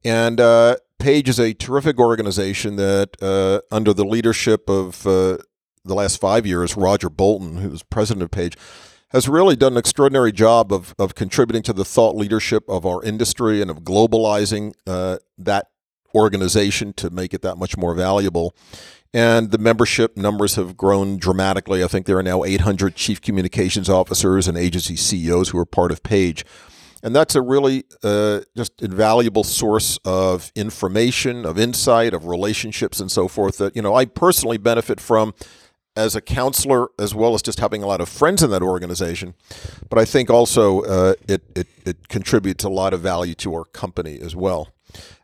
and 0.05 0.41
uh, 0.41 0.77
Page 0.99 1.29
is 1.29 1.41
a 1.41 1.53
terrific 1.53 1.99
organization 1.99 2.77
that, 2.77 3.17
uh, 3.21 3.61
under 3.75 3.93
the 3.93 4.05
leadership 4.05 4.71
of 4.71 5.05
uh, 5.05 5.38
the 5.85 5.95
last 5.95 6.21
five 6.21 6.47
years, 6.47 6.77
Roger 6.77 7.11
Bolton, 7.11 7.57
who's 7.57 7.83
president 7.83 8.23
of 8.23 8.31
Page, 8.31 8.57
has 9.11 9.29
really 9.29 9.57
done 9.57 9.73
an 9.73 9.79
extraordinary 9.79 10.33
job 10.33 10.73
of, 10.73 10.95
of 10.99 11.15
contributing 11.15 11.62
to 11.65 11.73
the 11.73 11.85
thought 11.85 12.17
leadership 12.17 12.62
of 12.69 12.87
our 12.87 13.03
industry 13.03 13.61
and 13.61 13.71
of 13.71 13.81
globalizing 13.81 14.75
uh, 14.87 15.19
that 15.37 15.67
organization 16.15 16.93
to 16.95 17.11
make 17.11 17.35
it 17.35 17.43
that 17.43 17.57
much 17.57 17.77
more 17.77 17.95
valuable. 17.95 18.55
And 19.12 19.51
the 19.51 19.59
membership 19.59 20.17
numbers 20.17 20.55
have 20.55 20.77
grown 20.77 21.19
dramatically. 21.19 21.85
I 21.85 21.88
think 21.88 22.07
there 22.07 22.17
are 22.17 22.23
now 22.23 22.45
800 22.45 22.95
chief 22.95 23.21
communications 23.21 23.91
officers 23.91 24.49
and 24.49 24.57
agency 24.57 24.97
CEOs 24.97 25.51
who 25.51 25.59
are 25.59 25.67
part 25.67 25.93
of 25.93 26.03
Page. 26.03 26.47
And 27.03 27.15
that's 27.15 27.35
a 27.35 27.43
really 27.43 27.85
uh, 28.05 28.41
just 28.57 28.81
invaluable 28.81 29.45
source 29.45 29.99
of 30.05 30.53
information, 30.55 31.45
of 31.45 31.59
insight, 31.59 32.15
of 32.15 32.27
relationships, 32.27 33.01
and 33.01 33.11
so 33.11 33.27
forth 33.27 33.59
that, 33.59 33.75
you 33.75 33.83
know, 33.83 33.95
I 33.95 34.05
personally 34.05 34.57
benefit 34.57 35.01
from 35.01 35.35
as 35.97 36.17
a 36.17 36.21
counselor, 36.21 36.88
as 36.99 37.15
well 37.15 37.35
as 37.35 37.43
just 37.43 37.61
having 37.61 37.83
a 37.83 37.87
lot 37.87 38.01
of 38.01 38.09
friends 38.09 38.43
in 38.43 38.51
that 38.51 38.62
organization. 38.62 39.35
But 39.91 39.99
I 39.99 40.05
think 40.05 40.31
also 40.31 40.83
uh, 40.83 41.15
it, 41.29 41.43
it, 41.55 41.67
it, 41.85 42.09
contributes 42.09 42.65
a 42.65 42.71
lot 42.71 42.95
of 42.95 43.01
value 43.01 43.35
to 43.37 43.55
our 43.55 43.65
company 43.65 44.19
as 44.19 44.35
well. 44.35 44.73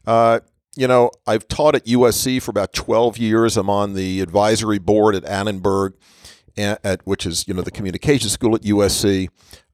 Uh, 0.06 0.40
you 0.76 0.86
know, 0.86 1.10
I've 1.26 1.48
taught 1.48 1.74
at 1.74 1.86
USC 1.86 2.42
for 2.42 2.50
about 2.50 2.72
12 2.74 3.18
years. 3.18 3.56
I'm 3.56 3.70
on 3.70 3.94
the 3.94 4.20
advisory 4.20 4.78
board 4.78 5.14
at 5.14 5.24
Annenberg 5.24 5.94
at, 6.58 7.06
which 7.06 7.26
is 7.26 7.46
you 7.46 7.54
know 7.54 7.62
the 7.62 7.70
communication 7.70 8.28
school 8.28 8.54
at 8.54 8.62
USC. 8.62 9.28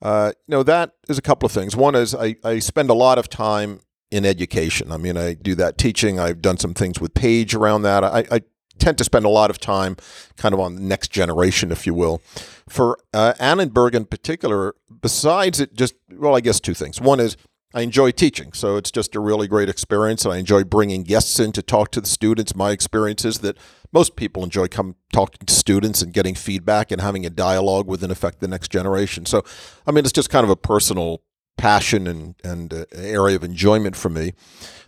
Uh, 0.04 0.32
you 0.46 0.52
know 0.52 0.62
that 0.62 0.92
is 1.08 1.18
a 1.18 1.22
couple 1.22 1.46
of 1.46 1.52
things. 1.52 1.74
One 1.74 1.94
is 1.94 2.14
I, 2.14 2.36
I 2.44 2.58
spend 2.60 2.90
a 2.90 2.94
lot 2.94 3.18
of 3.18 3.28
time 3.28 3.80
in 4.10 4.24
education. 4.24 4.92
I 4.92 4.98
mean, 4.98 5.16
I 5.16 5.34
do 5.34 5.54
that 5.56 5.78
teaching. 5.78 6.20
I've 6.20 6.42
done 6.42 6.58
some 6.58 6.74
things 6.74 7.00
with 7.00 7.14
Page 7.14 7.54
around 7.54 7.82
that. 7.82 8.04
I, 8.04 8.24
I 8.30 8.42
tend 8.78 8.98
to 8.98 9.04
spend 9.04 9.24
a 9.24 9.30
lot 9.30 9.50
of 9.50 9.58
time 9.58 9.96
kind 10.36 10.52
of 10.52 10.60
on 10.60 10.74
the 10.76 10.82
next 10.82 11.10
generation, 11.10 11.72
if 11.72 11.86
you 11.86 11.94
will. 11.94 12.20
For 12.68 12.98
uh, 13.12 13.32
Annenberg 13.40 13.94
in 13.94 14.04
particular, 14.04 14.74
besides 15.00 15.58
it 15.58 15.74
just, 15.74 15.94
well, 16.10 16.36
I 16.36 16.40
guess 16.40 16.60
two 16.60 16.74
things. 16.74 17.00
One 17.00 17.18
is 17.18 17.36
I 17.74 17.80
enjoy 17.80 18.12
teaching, 18.12 18.52
so 18.52 18.76
it's 18.76 18.92
just 18.92 19.16
a 19.16 19.20
really 19.20 19.48
great 19.48 19.68
experience. 19.68 20.24
And 20.24 20.32
I 20.32 20.36
enjoy 20.38 20.62
bringing 20.62 21.02
guests 21.02 21.40
in 21.40 21.50
to 21.52 21.60
talk 21.62 21.90
to 21.90 22.00
the 22.00 22.06
students. 22.06 22.54
My 22.54 22.70
experience 22.70 23.24
is 23.24 23.40
that 23.40 23.58
most 23.92 24.14
people 24.14 24.44
enjoy 24.44 24.68
come 24.68 24.94
talking 25.12 25.44
to 25.44 25.52
students 25.52 26.00
and 26.00 26.12
getting 26.12 26.36
feedback 26.36 26.92
and 26.92 27.00
having 27.00 27.26
a 27.26 27.30
dialogue 27.30 27.88
with, 27.88 28.04
in 28.04 28.12
effect, 28.12 28.38
the 28.38 28.46
next 28.46 28.70
generation. 28.70 29.26
So, 29.26 29.42
I 29.88 29.90
mean, 29.90 30.04
it's 30.04 30.12
just 30.12 30.30
kind 30.30 30.44
of 30.44 30.50
a 30.50 30.56
personal 30.56 31.22
passion 31.56 32.06
and, 32.06 32.36
and 32.44 32.72
uh, 32.72 32.84
area 32.94 33.34
of 33.34 33.42
enjoyment 33.42 33.96
for 33.96 34.08
me. 34.08 34.34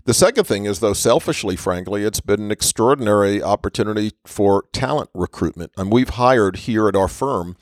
The 0.05 0.15
second 0.15 0.45
thing 0.45 0.65
is, 0.65 0.79
though, 0.79 0.93
selfishly, 0.93 1.57
frankly, 1.57 2.05
it's 2.05 2.21
been 2.21 2.41
an 2.41 2.51
extraordinary 2.53 3.43
opportunity 3.43 4.13
for 4.25 4.65
talent 4.73 5.11
recruitment. 5.13 5.73
And 5.77 5.93
we've 5.93 6.11
hired 6.11 6.59
here 6.59 6.87
at 6.87 6.95
our 6.95 7.09
firm 7.09 7.57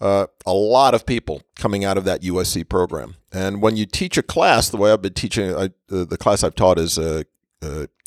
uh, 0.00 0.26
a 0.44 0.52
lot 0.52 0.94
of 0.94 1.06
people 1.06 1.42
coming 1.56 1.84
out 1.84 1.96
of 1.96 2.04
that 2.04 2.22
USC 2.22 2.68
program. 2.68 3.16
And 3.32 3.62
when 3.62 3.76
you 3.76 3.86
teach 3.86 4.16
a 4.18 4.22
class, 4.22 4.68
the 4.68 4.76
way 4.76 4.92
I've 4.92 5.02
been 5.02 5.14
teaching, 5.14 5.54
I, 5.54 5.64
uh, 5.64 6.04
the 6.04 6.18
class 6.18 6.44
I've 6.44 6.54
taught 6.54 6.78
is 6.78 6.98
a, 6.98 7.24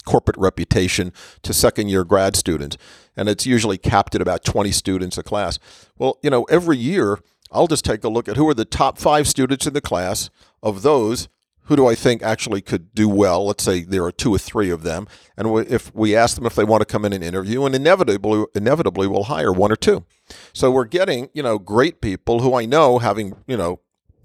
corporate 0.06 0.38
reputation 0.38 1.12
to 1.43 1.54
second 1.54 1.89
year 1.89 2.04
grad 2.04 2.36
students. 2.36 2.78
And 3.15 3.28
it's 3.28 3.45
usually 3.45 3.78
capped 3.78 4.15
at 4.15 4.21
about 4.21 4.43
20 4.43 4.71
students 4.71 5.17
a 5.17 5.23
class. 5.23 5.60
Well, 5.97 6.17
you 6.23 6.30
know, 6.30 6.43
every 6.45 6.78
year 6.78 7.19
I'll 7.52 7.67
just 7.67 7.86
take 7.86 8.04
a 8.04 8.10
look 8.10 8.28
at 8.28 8.38
who 8.38 8.47
are 8.47 8.54
the 8.54 8.65
top 8.65 8.97
five 8.97 9.28
students 9.28 9.67
in 9.67 9.73
the 9.73 9.82
class. 9.82 10.30
Of 10.62 10.82
those, 10.82 11.30
who 11.63 11.75
do 11.75 11.88
I 11.88 11.95
think 11.95 12.21
actually 12.21 12.62
could 12.62 12.93
do 12.93 13.08
well? 13.08 13.45
Let's 13.45 13.63
say 13.63 13.84
there 13.84 14.04
are 14.04 14.12
two 14.12 14.34
or 14.34 14.38
three 14.38 14.69
of 14.69 14.84
them, 14.84 15.08
and 15.38 15.47
if 15.69 15.93
we 15.95 16.15
ask 16.15 16.36
them 16.36 16.45
if 16.45 16.56
they 16.56 16.63
want 16.63 16.82
to 16.82 16.86
come 16.86 17.06
in 17.06 17.13
and 17.13 17.23
interview, 17.23 17.63
and 17.63 17.73
inevitably, 17.73 18.45
inevitably, 18.56 19.08
we'll 19.08 19.23
hire 19.23 19.54
one 19.54 19.71
or 19.71 19.75
two. 19.75 20.04
So 20.53 20.71
we're 20.71 20.85
getting, 20.85 21.29
you 21.33 21.43
know, 21.43 21.57
great 21.59 22.01
people 22.01 22.41
who 22.41 22.53
I 22.55 22.65
know, 22.65 22.99
having, 22.99 23.35
you 23.47 23.57
know, 23.57 23.79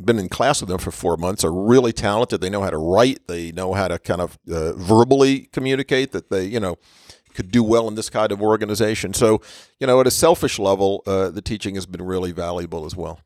been 0.04 0.18
in 0.18 0.28
class 0.28 0.60
with 0.60 0.68
them 0.68 0.78
for 0.78 0.90
four 0.90 1.16
months, 1.16 1.44
are 1.44 1.52
really 1.52 1.92
talented. 1.92 2.40
They 2.40 2.50
know 2.50 2.62
how 2.62 2.70
to 2.70 2.78
write. 2.78 3.26
They 3.28 3.52
know 3.52 3.74
how 3.74 3.88
to 3.88 3.98
kind 3.98 4.20
of 4.20 4.38
uh, 4.50 4.72
verbally 4.72 5.48
communicate. 5.52 6.12
That 6.12 6.30
they, 6.30 6.44
you 6.44 6.60
know, 6.60 6.76
could 7.34 7.50
do 7.50 7.62
well 7.62 7.88
in 7.88 7.94
this 7.94 8.10
kind 8.10 8.32
of 8.32 8.42
organization. 8.42 9.14
So, 9.14 9.40
you 9.78 9.86
know, 9.86 10.00
at 10.00 10.06
a 10.06 10.10
selfish 10.10 10.58
level, 10.58 11.02
uh, 11.06 11.30
the 11.30 11.42
teaching 11.42 11.74
has 11.74 11.86
been 11.86 12.02
really 12.02 12.32
valuable 12.32 12.86
as 12.86 12.96
well. 12.96 13.20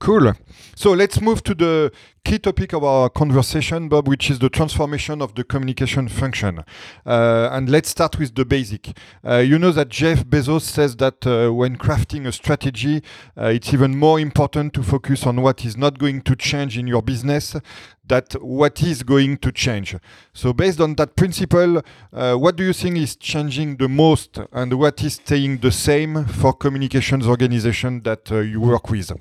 Cool. 0.00 0.32
So 0.76 0.92
let's 0.92 1.20
move 1.20 1.42
to 1.42 1.54
the 1.54 1.92
key 2.24 2.38
topic 2.38 2.72
of 2.72 2.82
our 2.82 3.10
conversation, 3.10 3.90
Bob, 3.90 4.08
which 4.08 4.30
is 4.30 4.38
the 4.38 4.48
transformation 4.48 5.20
of 5.20 5.34
the 5.34 5.44
communication 5.44 6.08
function. 6.08 6.64
Uh, 7.04 7.50
and 7.52 7.68
let's 7.68 7.90
start 7.90 8.18
with 8.18 8.34
the 8.34 8.46
basic. 8.46 8.96
Uh, 9.22 9.36
you 9.36 9.58
know 9.58 9.72
that 9.72 9.90
Jeff 9.90 10.24
Bezos 10.24 10.62
says 10.62 10.96
that 10.96 11.26
uh, 11.26 11.52
when 11.52 11.76
crafting 11.76 12.26
a 12.26 12.32
strategy, 12.32 13.02
uh, 13.36 13.48
it's 13.48 13.74
even 13.74 13.94
more 13.94 14.18
important 14.18 14.72
to 14.72 14.82
focus 14.82 15.26
on 15.26 15.42
what 15.42 15.66
is 15.66 15.76
not 15.76 15.98
going 15.98 16.22
to 16.22 16.34
change 16.34 16.78
in 16.78 16.86
your 16.86 17.02
business 17.02 17.54
that 18.08 18.32
what 18.42 18.82
is 18.82 19.02
going 19.02 19.36
to 19.36 19.52
change. 19.52 19.94
So 20.32 20.54
based 20.54 20.80
on 20.80 20.94
that 20.94 21.14
principle, 21.14 21.82
uh, 22.12 22.36
what 22.36 22.56
do 22.56 22.64
you 22.64 22.72
think 22.72 22.96
is 22.96 23.16
changing 23.16 23.76
the 23.76 23.88
most 23.88 24.38
and 24.50 24.72
what 24.78 25.04
is 25.04 25.14
staying 25.14 25.58
the 25.58 25.70
same 25.70 26.24
for 26.24 26.54
communications 26.54 27.26
organization 27.26 28.02
that 28.04 28.32
uh, 28.32 28.38
you 28.38 28.62
work 28.62 28.88
with? 28.88 29.12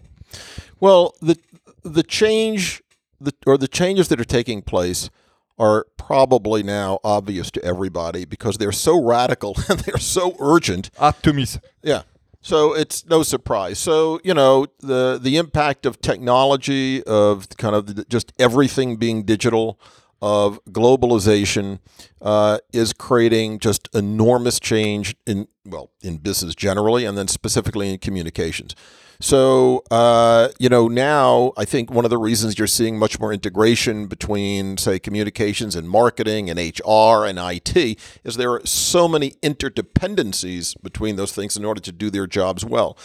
Well, 0.79 1.15
the 1.21 1.37
the 1.83 2.03
change 2.03 2.81
the, 3.21 3.33
or 3.45 3.57
the 3.57 3.67
changes 3.67 4.07
that 4.09 4.19
are 4.19 4.25
taking 4.25 4.61
place 4.61 5.09
are 5.57 5.85
probably 5.97 6.63
now 6.63 6.99
obvious 7.03 7.51
to 7.51 7.63
everybody 7.63 8.23
because 8.25 8.57
they're 8.57 8.71
so 8.71 9.03
radical 9.03 9.55
and 9.69 9.79
they're 9.81 9.97
so 9.97 10.35
urgent. 10.39 10.89
Miss. 11.33 11.59
Yeah. 11.83 12.03
So 12.41 12.73
it's 12.73 13.05
no 13.05 13.21
surprise. 13.21 13.79
So 13.79 14.21
you 14.23 14.33
know 14.33 14.67
the 14.79 15.19
the 15.21 15.35
impact 15.37 15.85
of 15.85 15.99
technology, 15.99 17.03
of 17.03 17.49
kind 17.57 17.75
of 17.75 18.07
just 18.07 18.31
everything 18.39 18.95
being 18.95 19.23
digital, 19.23 19.77
of 20.21 20.63
globalization, 20.69 21.79
uh, 22.21 22.59
is 22.71 22.93
creating 22.93 23.59
just 23.59 23.89
enormous 23.93 24.57
change 24.57 25.17
in 25.27 25.49
well 25.65 25.91
in 26.01 26.17
business 26.17 26.55
generally, 26.55 27.03
and 27.03 27.17
then 27.17 27.27
specifically 27.27 27.91
in 27.91 27.99
communications. 27.99 28.73
So, 29.21 29.83
uh, 29.91 30.47
you 30.59 30.69
know, 30.69 30.87
now 30.87 31.51
I 31.57 31.65
think 31.65 31.91
one 31.91 32.05
of 32.05 32.09
the 32.09 32.17
reasons 32.17 32.57
you're 32.57 32.67
seeing 32.67 32.97
much 32.97 33.19
more 33.19 33.33
integration 33.33 34.07
between, 34.07 34.77
say, 34.77 34.97
communications 34.97 35.75
and 35.75 35.89
marketing 35.89 36.49
and 36.49 36.57
HR 36.57 37.25
and 37.25 37.37
IT 37.37 37.99
is 38.23 38.37
there 38.37 38.53
are 38.53 38.65
so 38.65 39.09
many 39.09 39.31
interdependencies 39.43 40.81
between 40.81 41.17
those 41.17 41.33
things 41.33 41.57
in 41.57 41.65
order 41.65 41.81
to 41.81 41.91
do 41.91 42.09
their 42.09 42.27
jobs 42.27 42.63
well. 42.63 42.97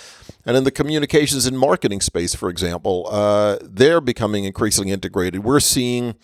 And 0.46 0.57
in 0.57 0.62
the 0.62 0.70
communications 0.70 1.46
and 1.46 1.59
marketing 1.59 2.00
space, 2.00 2.33
for 2.33 2.48
example, 2.48 3.09
uh, 3.11 3.59
they're 3.61 4.00
becoming 4.00 4.44
increasingly 4.44 4.92
integrated. 4.92 5.42
We're 5.42 5.59
seeing 5.59 6.14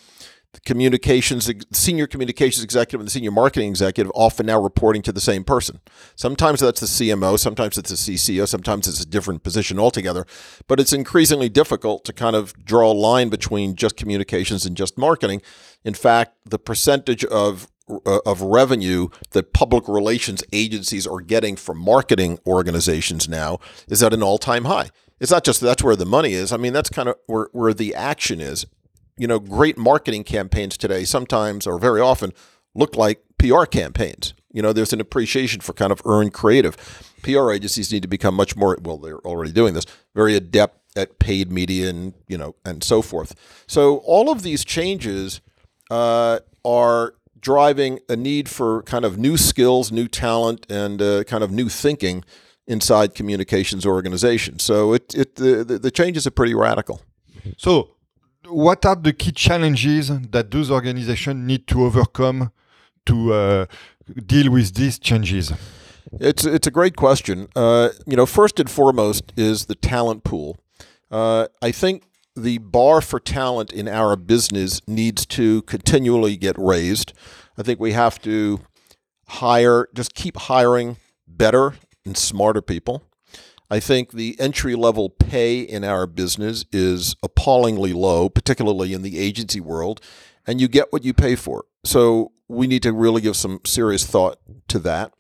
the 0.53 0.61
communications 0.61 1.51
senior 1.73 2.07
communications 2.07 2.65
executive 2.65 3.01
and 3.01 3.07
the 3.07 3.13
senior 3.13 3.31
marketing 3.31 3.69
executive 3.69 4.11
often 4.15 4.47
now 4.47 4.61
reporting 4.61 5.01
to 5.03 5.13
the 5.13 5.21
same 5.21 5.45
person. 5.45 5.81
Sometimes 6.17 6.61
that's 6.61 6.81
the 6.81 6.87
CMO, 6.87 7.39
sometimes 7.39 7.79
it's 7.79 7.91
the 7.91 8.15
CCO, 8.15 8.49
sometimes 8.49 8.89
it's 8.89 9.01
a 9.01 9.07
different 9.07 9.45
position 9.45 9.79
altogether. 9.79 10.27
But 10.67 10.81
it's 10.81 10.93
increasingly 10.93 11.49
difficult 11.49 12.05
to 12.07 12.13
kind 12.13 12.35
of 12.35 12.53
draw 12.65 12.91
a 12.91 12.93
line 12.93 13.29
between 13.29 13.77
just 13.77 13.97
communications 13.97 14.67
and 14.67 14.77
just 14.77 14.99
marketing. 14.99 15.41
In 15.85 15.95
fact, 15.95 16.37
the 16.45 16.59
percentage 16.59 17.25
of 17.25 17.69
of 18.07 18.41
revenue 18.41 19.09
that 19.33 19.53
public 19.53 19.89
relations 19.89 20.45
agencies 20.53 21.09
are 21.09 21.21
getting 21.21 21.57
from 21.57 21.77
marketing 21.77 22.39
organizations 22.47 23.29
now 23.29 23.59
is 23.89 24.01
at 24.01 24.15
an 24.15 24.23
all-time 24.23 24.67
high. 24.67 24.91
It's 25.19 25.33
not 25.33 25.43
just 25.43 25.61
that's 25.61 25.83
where 25.83 25.97
the 25.97 26.07
money 26.07 26.33
is. 26.33 26.53
I 26.53 26.57
mean, 26.57 26.73
that's 26.73 26.89
kind 26.89 27.09
of 27.09 27.17
where, 27.27 27.49
where 27.51 27.75
the 27.75 27.95
action 27.95 28.41
is 28.41 28.65
you 29.21 29.27
know, 29.27 29.39
great 29.39 29.77
marketing 29.77 30.25
campaigns 30.25 30.79
today 30.79 31.05
sometimes 31.05 31.67
or 31.67 31.79
very 31.79 32.01
often 32.01 32.33
look 32.75 32.97
like 32.97 33.23
PR 33.37 33.67
campaigns. 33.67 34.33
You 34.51 34.63
know, 34.63 34.73
there's 34.73 34.95
an 34.95 35.01
appreciation 35.01 35.61
for 35.61 35.75
kind 35.75 35.93
of 35.93 36.01
earned 36.07 36.33
creative. 36.33 36.75
PR 37.23 37.53
agencies 37.53 37.93
need 37.93 38.01
to 38.01 38.09
become 38.09 38.35
much 38.35 38.57
more, 38.57 38.79
well, 38.81 38.97
they're 38.97 39.19
already 39.19 39.53
doing 39.53 39.75
this, 39.75 39.85
very 40.15 40.35
adept 40.35 40.79
at 40.97 41.19
paid 41.19 41.53
media 41.53 41.91
and, 41.91 42.15
you 42.29 42.39
know, 42.39 42.57
and 42.65 42.83
so 42.83 43.03
forth. 43.03 43.35
So 43.67 43.99
all 43.99 44.31
of 44.31 44.43
these 44.43 44.65
changes 44.65 45.43
uh, 45.91 46.39
are 46.65 47.13
driving 47.39 48.01
a 48.09 48.17
need 48.17 48.49
for 48.49 48.83
kind 48.85 49.05
of 49.05 49.19
new 49.19 49.37
skills, 49.37 49.93
new 49.93 50.09
talent, 50.09 50.65
and 50.71 51.03
uh, 51.03 51.25
kind 51.25 51.45
of 51.45 51.51
new 51.51 51.69
thinking 51.69 52.25
inside 52.67 53.15
communications 53.15 53.85
organizations. 53.85 54.63
So 54.63 54.95
it, 54.95 55.15
it 55.15 55.37
the, 55.37 55.79
the 55.79 55.91
changes 55.91 56.27
are 56.27 56.31
pretty 56.31 56.55
radical. 56.55 57.03
So 57.59 57.91
what 58.51 58.85
are 58.85 58.97
the 58.97 59.13
key 59.13 59.33
challenges 59.33 60.09
that 60.09 60.51
those 60.51 60.71
organizations 60.71 61.47
need 61.47 61.67
to 61.69 61.85
overcome 61.85 62.53
to 63.07 63.33
uh, 63.33 63.67
deal 64.27 64.51
with 64.53 64.75
these 64.75 64.99
changes? 64.99 65.53
It's 66.13 66.45
it's 66.45 66.67
a 66.67 66.71
great 66.71 66.97
question. 66.97 67.49
Uh, 67.55 67.91
you 68.07 68.17
know, 68.17 68.27
first 68.27 68.59
and 68.59 68.71
foremost 68.71 69.33
is 69.37 69.67
the 69.67 69.75
talent 69.75 70.25
pool. 70.25 70.57
Uh, 71.11 71.47
I 71.63 71.71
think 71.73 72.05
the 72.37 72.59
bar 72.59 73.01
for 73.01 73.21
talent 73.21 73.73
in 73.73 73.89
our 73.89 74.17
business 74.17 74.81
needs 74.87 75.27
to 75.27 75.63
continually 75.63 76.37
get 76.37 76.57
raised. 76.59 77.13
I 77.59 77.63
think 77.63 77.81
we 77.81 77.93
have 77.93 78.21
to 78.23 78.61
hire, 79.29 79.89
just 79.95 80.15
keep 80.15 80.37
hiring 80.37 80.97
better 81.27 81.75
and 82.05 82.17
smarter 82.17 82.63
people. 82.63 83.03
I 83.71 83.79
think 83.79 84.13
the 84.13 84.37
entry 84.41 84.75
level 84.75 85.09
pay 85.09 85.61
in 85.61 85.85
our 85.85 86.07
business 86.07 86.65
is 86.73 87.15
appallingly 87.23 87.93
low, 87.93 88.29
particularly 88.29 88.93
in 88.93 89.03
the 89.03 89.19
agency 89.19 89.61
world, 89.61 90.01
and 90.47 90.61
you 90.61 90.67
get 90.67 90.93
what 90.93 91.05
you 91.05 91.15
pay 91.15 91.37
for. 91.37 91.67
So 91.85 92.33
we 92.49 92.67
need 92.67 92.83
to 92.83 92.93
really 92.93 93.23
give 93.23 93.37
some 93.37 93.61
serious 93.65 94.05
thought 94.05 94.39
to 94.69 94.81
that. 94.81 95.13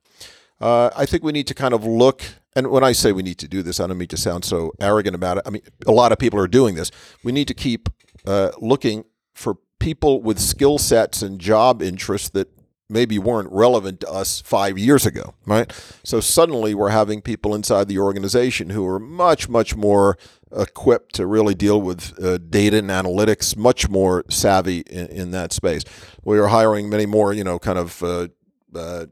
Uh, 0.60 0.90
I 0.96 1.06
think 1.06 1.22
we 1.22 1.32
need 1.32 1.46
to 1.46 1.54
kind 1.54 1.72
of 1.72 1.84
look, 1.84 2.22
and 2.56 2.66
when 2.68 2.82
I 2.82 2.92
say 2.92 3.12
we 3.12 3.22
need 3.22 3.38
to 3.38 3.48
do 3.48 3.62
this, 3.62 3.78
I 3.78 3.86
don't 3.86 3.96
mean 3.96 4.08
to 4.08 4.16
sound 4.16 4.44
so 4.44 4.72
arrogant 4.80 5.14
about 5.14 5.38
it. 5.38 5.44
I 5.46 5.50
mean, 5.50 5.62
a 5.86 5.92
lot 5.92 6.10
of 6.10 6.18
people 6.18 6.40
are 6.40 6.48
doing 6.48 6.74
this. 6.74 6.90
We 7.22 7.30
need 7.32 7.48
to 7.48 7.54
keep 7.54 7.88
uh, 8.26 8.50
looking 8.60 9.04
for 9.32 9.56
people 9.78 10.20
with 10.20 10.38
skill 10.38 10.76
sets 10.76 11.22
and 11.22 11.40
job 11.40 11.80
interests 11.82 12.28
that 12.30 12.48
maybe 12.90 13.18
weren't 13.18 13.50
relevant 13.50 14.00
to 14.00 14.11
us 14.11 14.40
five 14.40 14.79
years 14.79 15.07
ago, 15.07 15.35
right? 15.46 15.72
So 16.03 16.20
suddenly 16.20 16.74
we're 16.74 16.90
having 16.90 17.22
people 17.22 17.55
inside 17.55 17.88
the 17.88 17.98
organization 17.98 18.70
who 18.70 18.87
are 18.87 18.98
much, 18.98 19.48
much 19.48 19.76
more 19.76 20.18
equipped 20.53 21.14
to 21.14 21.26
really 21.26 21.55
deal 21.55 21.81
with 21.81 22.18
uh, 22.22 22.38
data 22.38 22.79
and 22.79 22.90
analytics, 22.90 23.57
much 23.57 23.88
more 23.88 24.24
savvy 24.29 24.81
in, 24.81 25.07
in, 25.07 25.31
that 25.31 25.53
space. 25.53 25.85
We 26.24 26.38
are 26.38 26.48
hiring 26.48 26.90
many 26.90 27.07
more, 27.07 27.33
you 27.33 27.44
know, 27.44 27.59
kind 27.59 27.79
of 27.79 28.03
uh, 28.03 28.29
uh, 28.74 29.07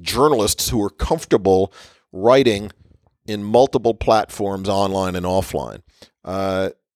journalists 0.00 0.68
who 0.68 0.82
are 0.84 0.90
comfortable 0.90 1.72
writing 2.12 2.70
in 3.26 3.44
multiple 3.44 3.94
platforms, 3.94 4.68
online 4.68 5.14
and 5.16 5.26
offline. 5.26 5.82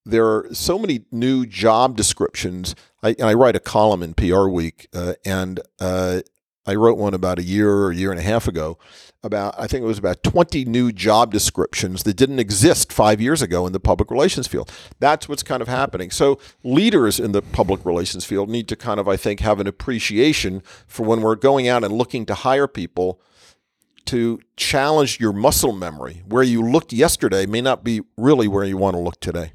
There 0.05 0.27
are 0.27 0.49
so 0.53 0.79
many 0.79 1.05
new 1.13 1.47
job 1.47 1.97
descriptions. 1.97 2.75
I, 3.03 3.15
I 3.23 3.35
write 3.35 3.57
a 3.57 3.61
column 3.61 4.03
in 4.03 4.15
PR 4.15 4.49
Week, 4.49 4.89
uh, 4.93 5.15
and 5.25 5.61
uh, 5.81 6.23
I 6.67 6.75
wrote 6.75 6.99
one 6.99 7.15
about 7.15 7.39
a 7.39 7.43
year 7.43 7.71
or 7.71 7.91
a 7.91 7.95
year 7.95 8.11
and 8.11 8.21
a 8.21 8.23
half 8.23 8.47
ago 8.47 8.79
about 9.25 9.55
I 9.59 9.67
think 9.67 9.83
it 9.83 9.87
was 9.87 9.99
about 9.99 10.23
20 10.23 10.65
new 10.65 10.93
job 10.93 11.33
descriptions 11.33 12.03
that 12.03 12.17
didn't 12.17 12.39
exist 12.39 12.93
5 12.93 13.21
years 13.21 13.43
ago 13.43 13.67
in 13.67 13.73
the 13.73 13.81
public 13.81 14.11
relations 14.11 14.47
field. 14.47 14.71
That's 14.99 15.29
what's 15.29 15.43
kind 15.43 15.63
of 15.63 15.69
happening. 15.69 16.11
So 16.11 16.39
leaders 16.65 17.21
in 17.21 17.33
the 17.33 17.43
public 17.43 17.85
relations 17.85 18.25
field 18.25 18.49
need 18.49 18.69
to 18.69 18.77
kind 18.77 18.99
of 18.99 19.09
I 19.09 19.17
think 19.17 19.41
have 19.41 19.61
an 19.61 19.67
appreciation 19.67 20.63
for 20.87 21.05
when 21.05 21.21
we're 21.21 21.37
going 21.37 21.69
out 21.69 21.85
and 21.85 21.93
looking 21.93 22.27
to 22.27 22.35
hire 22.35 22.69
people 22.69 23.21
to 24.07 24.41
challenge 24.57 25.21
your 25.21 25.33
muscle 25.33 25.73
memory. 25.73 26.23
Where 26.27 26.43
you 26.43 26.63
looked 26.63 26.93
yesterday 26.93 27.47
may 27.47 27.61
not 27.61 27.85
be 27.85 28.03
really 28.17 28.49
where 28.49 28.65
you 28.65 28.77
want 28.77 28.95
to 28.95 29.01
look 29.01 29.21
today. 29.21 29.53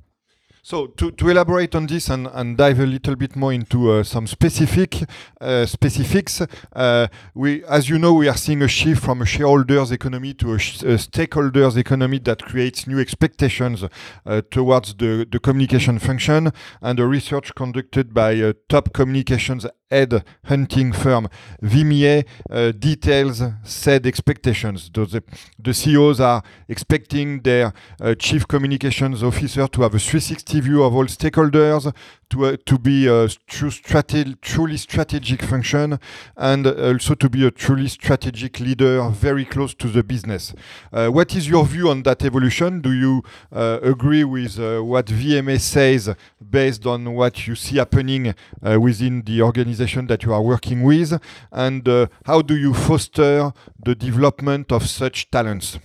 So 0.70 0.88
to, 0.88 1.12
to 1.12 1.30
elaborate 1.30 1.76
on 1.76 1.88
this 1.88 2.10
and, 2.10 2.28
and 2.28 2.58
dive 2.58 2.82
a 2.82 2.86
little 2.86 3.16
bit 3.16 3.38
more 3.38 3.54
into 3.54 3.90
uh, 3.90 4.04
some 4.04 4.28
specific 4.28 5.02
uh, 5.40 5.66
specifics, 5.66 6.42
uh, 6.76 7.08
we, 7.34 7.64
as 7.64 7.88
you 7.88 7.98
know, 7.98 8.14
we 8.14 8.28
are 8.28 8.36
seeing 8.36 8.62
a 8.62 8.68
shift 8.68 9.02
from 9.02 9.22
a 9.22 9.26
shareholders 9.26 9.94
economy 9.94 10.34
to 10.34 10.52
a, 10.52 10.56
a 10.56 11.00
stakeholders 11.00 11.78
economy 11.78 12.20
that 12.20 12.44
creates 12.44 12.86
new 12.86 13.00
expectations 13.00 13.86
uh, 14.26 14.42
towards 14.52 14.94
the, 14.96 15.26
the 15.32 15.40
communication 15.40 16.00
function. 16.00 16.52
And 16.82 17.00
a 17.00 17.08
research 17.08 17.56
conducted 17.56 18.14
by 18.14 18.32
a 18.32 18.52
top 18.68 18.92
communications 18.92 19.66
head 19.90 20.24
hunting 20.46 20.92
firm 20.92 21.28
Vimier 21.62 22.26
uh, 22.50 22.72
details 22.72 23.42
said 23.64 24.06
expectations. 24.06 24.90
The, 24.94 25.24
the 25.58 25.74
CEOs 25.74 26.20
are 26.20 26.44
expecting 26.68 27.42
their 27.42 27.74
uh, 28.02 28.16
chief 28.16 28.48
communications 28.48 29.24
officer 29.24 29.68
to 29.68 29.82
have 29.82 29.96
a 29.96 30.00
360 30.00 30.60
view 30.60 30.84
of 30.84 30.94
all 30.94 31.06
stakeholders, 31.06 31.94
to, 32.30 32.46
uh, 32.46 32.58
to 32.66 32.78
be 32.78 33.08
a 33.08 33.30
true 33.48 33.72
strate- 33.72 34.42
truly 34.42 34.78
strategic 34.78 35.42
function, 35.42 36.00
and 36.36 36.68
also 36.68 37.16
to 37.16 37.30
be 37.30 37.46
a 37.46 37.52
truly 37.52 37.88
strategic 37.88 38.60
leader 38.60 39.08
very 39.10 39.46
close 39.46 39.74
to 39.74 39.88
the 39.88 40.04
business. 40.04 40.54
Uh, 40.92 41.08
what 41.08 41.34
is 41.36 41.48
your 41.48 41.66
view 41.66 41.90
on 41.90 42.04
that 42.04 42.24
evolution? 42.26 42.82
Do 42.82 42.92
you 42.92 43.24
uh, 43.52 43.80
agree 43.82 44.24
with 44.24 44.60
uh, 44.60 44.82
what 44.82 45.06
VMA 45.06 45.60
says 45.60 46.14
based 46.50 46.86
on 46.86 47.14
what 47.14 47.48
you 47.48 47.56
see 47.56 47.78
happening 47.78 48.34
uh, 48.62 48.80
within 48.80 49.22
the 49.22 49.42
organization 49.42 49.77
that 50.08 50.24
you 50.24 50.34
are 50.34 50.42
working 50.42 50.84
with? 50.84 51.20
And 51.52 51.88
uh, 51.88 52.08
how 52.26 52.42
do 52.42 52.56
you 52.56 52.74
foster 52.74 53.54
the 53.84 53.96
development 53.96 54.72
of 54.72 54.88
such 54.88 55.30
talents? 55.32 55.80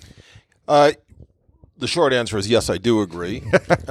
the 1.77 1.87
short 1.87 2.13
answer 2.13 2.39
is 2.39 2.49
yes, 2.49 2.71
I 2.71 2.79
do 2.79 3.03
agree. 3.03 3.43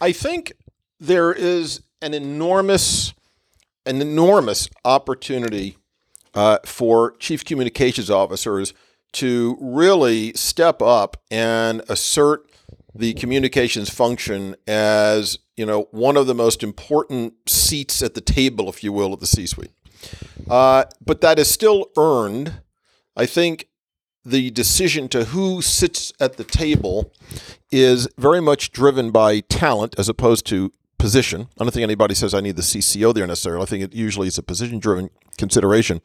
I 0.00 0.12
think 0.12 0.52
there 0.98 1.32
is 1.32 1.82
an 2.00 2.14
enormous, 2.14 3.12
an 3.86 4.00
enormous 4.00 4.68
opportunity 4.84 5.76
uh, 6.34 6.58
for 6.64 7.16
chief 7.18 7.44
communications 7.44 8.10
officers 8.10 8.72
to 9.12 9.56
really 9.60 10.32
step 10.34 10.80
up 10.80 11.18
and 11.30 11.82
assert 11.88 12.48
the 12.94 13.14
communications 13.14 13.90
function 13.90 14.56
as 14.66 15.38
you 15.56 15.66
know 15.66 15.88
one 15.90 16.16
of 16.16 16.26
the 16.26 16.34
most 16.34 16.62
important 16.62 17.34
seats 17.48 18.02
at 18.02 18.14
the 18.14 18.20
table, 18.20 18.68
if 18.68 18.82
you 18.82 18.92
will, 18.92 19.12
at 19.12 19.20
the 19.20 19.26
C-suite. 19.26 19.72
Uh, 20.48 20.84
but 21.04 21.20
that 21.20 21.38
is 21.38 21.48
still 21.50 21.90
earned. 21.96 22.60
I 23.16 23.26
think 23.26 23.68
the 24.24 24.50
decision 24.50 25.08
to 25.08 25.24
who 25.26 25.62
sits 25.62 26.12
at 26.20 26.36
the 26.36 26.44
table 26.44 27.12
is 27.70 28.08
very 28.18 28.40
much 28.40 28.70
driven 28.70 29.10
by 29.10 29.40
talent 29.40 29.94
as 29.98 30.08
opposed 30.08 30.46
to 30.46 30.72
position. 30.98 31.48
I 31.58 31.64
don't 31.64 31.72
think 31.72 31.82
anybody 31.82 32.14
says 32.14 32.32
I 32.32 32.40
need 32.40 32.56
the 32.56 32.62
CCO 32.62 33.12
there 33.12 33.26
necessarily. 33.26 33.62
I 33.62 33.66
think 33.66 33.82
it 33.82 33.94
usually 33.94 34.28
is 34.28 34.38
a 34.38 34.42
position 34.42 34.78
driven 34.78 35.10
consideration. 35.36 36.00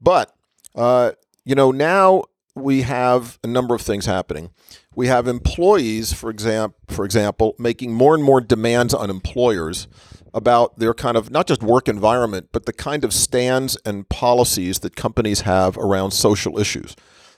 But, 0.00 0.34
uh, 0.74 1.12
you 1.44 1.54
know, 1.54 1.70
now 1.70 2.24
we 2.54 2.82
have 2.82 3.38
a 3.44 3.46
number 3.46 3.74
of 3.74 3.82
things 3.82 4.06
happening. 4.06 4.50
We 4.96 5.08
have 5.08 5.28
employees, 5.28 6.14
for 6.14 6.30
example, 6.30 6.78
for 6.88 7.04
example, 7.04 7.54
making 7.58 7.92
more 7.92 8.14
and 8.14 8.24
more 8.24 8.40
demands 8.40 8.94
on 8.94 9.10
employers 9.10 9.88
about 10.32 10.78
their 10.78 10.94
kind 10.94 11.18
of 11.18 11.30
not 11.30 11.46
just 11.46 11.62
work 11.62 11.86
environment, 11.86 12.48
but 12.50 12.64
the 12.64 12.72
kind 12.72 13.04
of 13.04 13.12
stands 13.12 13.76
and 13.84 14.08
policies 14.08 14.78
that 14.78 14.96
companies 14.96 15.42
have 15.42 15.76
around 15.76 16.12
social 16.12 16.58
issues. 16.58 16.96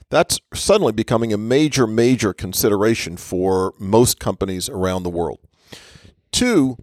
That's 0.09 0.39
suddenly 0.53 0.93
becoming 0.93 1.33
a 1.33 1.37
major, 1.37 1.85
major 1.85 2.33
consideration 2.33 3.17
for 3.17 3.73
most 3.77 4.21
companies 4.21 4.69
around 4.69 5.03
the 5.03 5.09
world. 5.09 5.39
Two, 6.31 6.77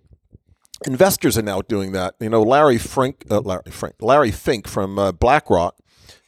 investors 0.87 1.39
are 1.39 1.43
now 1.43 1.63
doing 1.63 1.93
that. 1.93 2.17
You 2.21 2.29
know, 2.29 2.43
Larry 2.43 2.77
Fink, 2.77 3.25
uh, 3.31 3.41
Larry, 3.41 3.71
Frank, 3.71 3.95
Larry 4.01 4.31
Fink 4.31 4.69
from 4.69 4.99
uh, 4.99 5.13
BlackRock 5.13 5.77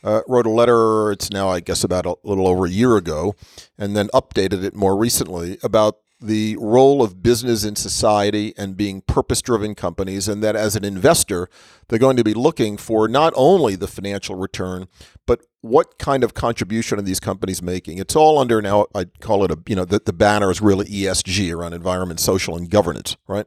uh, 0.08 0.22
wrote 0.26 0.46
a 0.46 0.50
letter. 0.50 1.12
It's 1.12 1.30
now, 1.30 1.50
I 1.50 1.60
guess, 1.60 1.84
about 1.84 2.06
a 2.06 2.16
little 2.22 2.48
over 2.48 2.64
a 2.64 2.70
year 2.70 2.96
ago, 2.96 3.34
and 3.76 3.94
then 3.94 4.08
updated 4.08 4.64
it 4.64 4.74
more 4.74 4.96
recently 4.96 5.58
about 5.62 5.98
the 6.20 6.56
role 6.58 7.00
of 7.00 7.22
business 7.22 7.62
in 7.62 7.76
society 7.76 8.52
and 8.56 8.76
being 8.76 9.02
purpose 9.02 9.42
driven 9.42 9.74
companies, 9.74 10.26
and 10.26 10.42
that 10.42 10.56
as 10.56 10.74
an 10.74 10.84
investor, 10.84 11.48
they're 11.86 11.98
going 11.98 12.16
to 12.16 12.24
be 12.24 12.34
looking 12.34 12.76
for 12.76 13.06
not 13.06 13.32
only 13.36 13.76
the 13.76 13.86
financial 13.86 14.34
return, 14.34 14.88
but 15.26 15.42
what 15.60 15.98
kind 15.98 16.24
of 16.24 16.34
contribution 16.34 16.98
are 16.98 17.02
these 17.02 17.20
companies 17.20 17.62
making? 17.62 17.98
It's 17.98 18.16
all 18.16 18.38
under 18.38 18.60
now, 18.62 18.86
I 18.94 19.04
call 19.20 19.44
it 19.44 19.50
a, 19.50 19.58
you 19.68 19.76
know, 19.76 19.84
the, 19.84 20.00
the 20.04 20.12
banner 20.12 20.50
is 20.50 20.60
really 20.60 20.86
ESG 20.86 21.54
around 21.54 21.74
environment, 21.74 22.18
social, 22.18 22.56
and 22.56 22.68
governance, 22.68 23.16
right? 23.28 23.46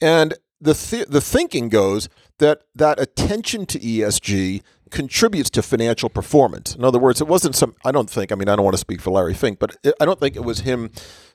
And 0.00 0.34
the, 0.60 0.74
th- 0.74 1.08
the 1.08 1.20
thinking 1.20 1.68
goes 1.70 2.08
that 2.38 2.62
that 2.74 3.00
attention 3.00 3.66
to 3.66 3.78
ESG 3.78 4.62
contributes 4.90 5.50
to 5.50 5.62
financial 5.62 6.08
performance. 6.08 6.74
In 6.74 6.84
other 6.84 6.98
words, 6.98 7.20
it 7.20 7.26
wasn't 7.26 7.56
some, 7.56 7.74
I 7.84 7.92
don't 7.92 8.08
think, 8.08 8.30
I 8.30 8.34
mean, 8.34 8.48
I 8.48 8.56
don't 8.56 8.64
want 8.64 8.74
to 8.74 8.80
speak 8.80 9.00
for 9.00 9.10
Larry 9.10 9.34
Fink, 9.34 9.58
but 9.58 9.76
I 10.00 10.04
don't 10.04 10.20
think 10.20 10.36
it 10.36 10.44
was 10.44 10.60
him 10.60 10.90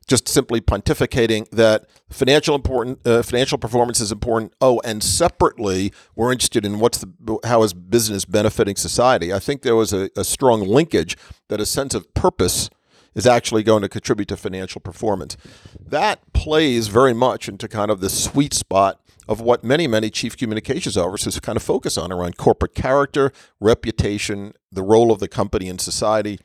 just 0.08 0.28
simply 0.28 0.62
pontificating 0.62 1.50
that 1.52 1.86
financial 2.10 2.56
important 2.56 3.06
uh, 3.06 3.22
financial 3.22 3.58
performance 3.58 4.00
is 4.00 4.12
important. 4.12 4.54
Oh, 4.60 4.82
and 4.84 5.04
separately, 5.04 5.94
we're 6.16 6.32
interested 6.32 6.66
in 6.66 6.80
what's 6.80 6.98
the 6.98 7.40
how 7.46 7.64
is 7.64 7.74
business 7.74 8.26
benefiting 8.26 8.76
society. 8.76 9.32
I 9.32 9.40
think 9.40 9.62
there 9.62 9.76
was 9.76 9.94
a, 9.94 10.10
a 10.18 10.24
strong 10.24 10.62
linkage 10.62 11.18
that 11.50 11.62
a 11.62 11.66
sense 11.66 11.94
of 11.94 12.12
purpose 12.14 12.70
is 13.14 13.28
actually 13.28 13.64
going 13.64 13.82
to 13.82 13.90
contribute 13.90 14.30
to 14.30 14.38
financial 14.38 14.82
performance. 14.82 15.36
That 15.80 16.22
plays 16.34 16.88
very 16.88 17.14
much 17.14 17.50
into 17.50 17.68
kind 17.68 17.92
of 17.92 18.00
the 18.00 18.10
sweet 18.10 18.54
spot 18.54 19.01
of 19.28 19.42
what 19.42 19.64
many, 19.64 19.88
many 19.88 20.10
chief 20.10 20.36
communications 20.38 20.98
officers 20.98 21.40
kind 21.40 21.56
of 21.56 21.64
focus 21.64 21.98
on 21.98 22.12
around 22.12 22.38
corporate 22.38 22.76
character, 22.76 23.32
reputation, 23.60 24.54
the 24.72 24.84
role 24.84 25.12
of 25.12 25.20
the 25.20 25.28
company 25.28 25.68
in 25.68 25.78
society 25.80 26.40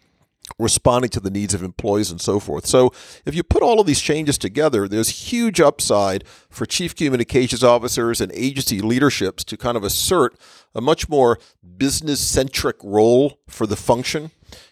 responding 0.58 1.10
to 1.10 1.20
the 1.20 1.30
needs 1.30 1.54
of 1.54 1.62
employees 1.62 2.10
and 2.10 2.20
so 2.20 2.40
forth. 2.40 2.66
So, 2.66 2.92
if 3.24 3.34
you 3.34 3.42
put 3.42 3.62
all 3.62 3.80
of 3.80 3.86
these 3.86 4.00
changes 4.00 4.38
together, 4.38 4.88
there's 4.88 5.30
huge 5.30 5.60
upside 5.60 6.26
for 6.48 6.66
chief 6.66 6.94
communications 6.94 7.64
officers 7.64 8.20
and 8.20 8.32
agency 8.32 8.80
leaderships 8.80 9.44
to 9.44 9.56
kind 9.56 9.76
of 9.76 9.84
assert 9.84 10.36
a 10.74 10.80
much 10.80 11.08
more 11.08 11.38
business 11.76 12.20
centric 12.20 12.76
role 12.82 13.40
for 13.48 13.66
the 13.66 13.76
function, 13.76 14.30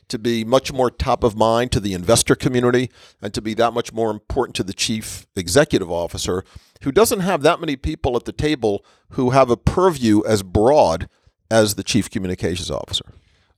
to 0.09 0.19
be 0.19 0.45
much 0.45 0.73
more 0.73 0.91
top 0.91 1.25
of 1.25 1.37
mind 1.37 1.73
to 1.73 1.81
the 1.81 1.95
investor 1.95 2.35
community, 2.35 2.91
and 3.21 3.35
to 3.35 3.43
be 3.43 3.55
that 3.55 3.73
much 3.73 3.93
more 3.93 4.11
important 4.11 4.55
to 4.57 4.63
the 4.63 4.75
chief 4.75 5.27
executive 5.35 5.91
officer, 5.91 6.45
who 6.83 6.93
doesn't 6.93 7.21
have 7.21 7.43
that 7.43 7.61
many 7.61 7.77
people 7.77 8.17
at 8.17 8.25
the 8.25 8.33
table 8.33 8.85
who 9.11 9.31
have 9.31 9.51
a 9.51 9.57
purview 9.57 10.23
as 10.27 10.43
broad 10.43 11.09
as 11.51 11.75
the 11.75 11.83
chief 11.83 12.11
communications 12.11 12.71
officer. 12.71 13.14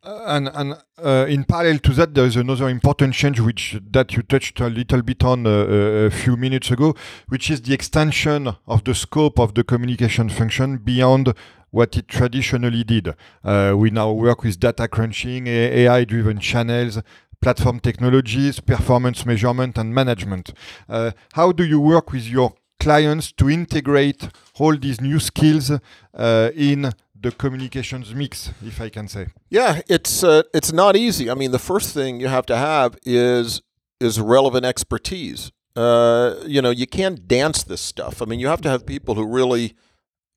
Uh, 0.06 0.22
and 0.26 0.48
and 0.54 0.76
uh, 1.04 1.26
in 1.28 1.42
parallel 1.42 1.78
to 1.78 1.92
that, 1.92 2.14
there 2.14 2.24
is 2.24 2.36
another 2.36 2.68
important 2.68 3.12
change 3.12 3.40
which 3.40 3.76
that 3.90 4.12
you 4.14 4.22
touched 4.22 4.60
a 4.60 4.68
little 4.68 5.02
bit 5.02 5.24
on 5.24 5.44
uh, 5.44 5.50
uh, 5.50 6.06
a 6.06 6.10
few 6.10 6.36
minutes 6.36 6.70
ago, 6.70 6.94
which 7.26 7.50
is 7.50 7.62
the 7.62 7.74
extension 7.74 8.54
of 8.68 8.84
the 8.84 8.94
scope 8.94 9.40
of 9.40 9.54
the 9.54 9.64
communication 9.64 10.28
function 10.28 10.76
beyond 10.76 11.34
what 11.70 11.96
it 11.96 12.06
traditionally 12.06 12.84
did. 12.84 13.16
Uh, 13.42 13.74
we 13.76 13.90
now 13.90 14.12
work 14.12 14.44
with 14.44 14.60
data 14.60 14.86
crunching, 14.86 15.48
AI-driven 15.48 16.38
channels, 16.38 17.00
platform 17.42 17.80
technologies, 17.80 18.60
performance 18.60 19.26
measurement, 19.26 19.76
and 19.76 19.92
management. 19.92 20.52
Uh, 20.88 21.10
how 21.32 21.50
do 21.50 21.64
you 21.64 21.80
work 21.80 22.12
with 22.12 22.28
your 22.28 22.54
clients 22.78 23.32
to 23.32 23.50
integrate 23.50 24.28
all 24.60 24.76
these 24.76 25.00
new 25.00 25.18
skills 25.18 25.72
in 26.14 26.92
the 27.26 27.36
communications 27.36 28.14
mix, 28.14 28.52
if 28.64 28.80
I 28.80 28.88
can 28.88 29.08
say. 29.08 29.26
Yeah, 29.48 29.80
it's 29.88 30.22
uh, 30.22 30.42
it's 30.54 30.72
not 30.72 30.96
easy. 30.96 31.28
I 31.28 31.34
mean, 31.34 31.50
the 31.50 31.58
first 31.58 31.92
thing 31.92 32.20
you 32.20 32.28
have 32.28 32.46
to 32.46 32.56
have 32.56 32.96
is 33.04 33.62
is 34.00 34.20
relevant 34.20 34.64
expertise. 34.64 35.50
Uh, 35.74 36.36
you 36.46 36.62
know, 36.62 36.70
you 36.70 36.86
can't 36.86 37.26
dance 37.26 37.62
this 37.64 37.80
stuff. 37.80 38.22
I 38.22 38.24
mean, 38.26 38.40
you 38.40 38.46
have 38.46 38.60
to 38.62 38.70
have 38.70 38.86
people 38.86 39.14
who 39.16 39.26
really 39.26 39.74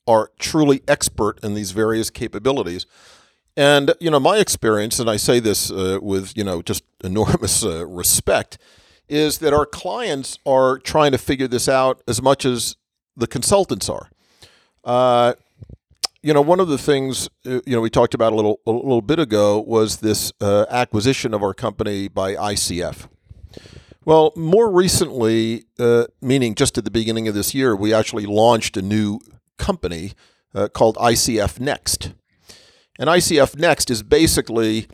are 0.08 0.32
truly 0.40 0.82
expert 0.88 1.40
in 1.44 1.54
these 1.54 1.72
various 1.72 2.10
capabilities. 2.10 2.86
And 3.56 3.94
you 4.00 4.10
know, 4.10 4.20
my 4.20 4.38
experience, 4.38 5.00
and 5.00 5.10
I 5.10 5.18
say 5.18 5.40
this 5.40 5.72
uh, 5.72 6.00
with 6.02 6.36
you 6.36 6.44
know 6.44 6.62
just 6.62 6.84
enormous 7.04 7.64
uh, 7.64 7.86
respect, 7.86 8.58
is 9.08 9.38
that 9.40 9.54
our 9.54 9.68
clients 9.68 10.40
are 10.46 10.80
trying 10.80 11.12
to 11.12 11.20
figure 11.20 11.48
this 11.48 11.70
out 11.70 12.02
as 12.08 12.20
much 12.22 12.46
as 12.46 12.78
the 13.16 13.28
consultants 13.28 13.90
are. 13.90 14.10
Uh, 14.84 15.34
you 16.22 16.34
know, 16.34 16.42
one 16.42 16.60
of 16.60 16.68
the 16.68 16.78
things 16.78 17.30
uh, 17.46 17.62
you 17.66 17.76
know 17.76 17.82
we 17.82 17.90
talked 17.90 18.14
about 18.14 18.34
a 18.34 18.36
little 18.36 18.60
a 18.66 18.72
little 18.72 19.02
bit 19.02 19.20
ago 19.20 19.60
was 19.60 19.98
this 19.98 20.32
uh, 20.42 20.66
acquisition 20.70 21.34
of 21.34 21.42
our 21.42 21.54
company 21.54 22.08
by 22.08 22.36
ICF. 22.36 23.08
Well, 24.06 24.34
more 24.36 24.72
recently, 24.72 25.66
uh, 25.78 26.06
meaning 26.22 26.56
just 26.56 26.78
at 26.78 26.84
the 26.84 26.92
beginning 26.92 27.28
of 27.28 27.36
this 27.36 27.54
year, 27.54 27.76
we 27.76 27.94
actually 27.94 28.26
launched 28.26 28.76
a 28.78 28.82
new 28.82 29.20
company 29.58 30.14
uh, 30.56 30.68
called 30.70 30.96
ICF 30.96 31.60
Next. 31.60 32.14
And 32.98 33.10
ICF 33.10 33.58
Next 33.58 33.90
is 33.90 34.02
basically 34.02 34.88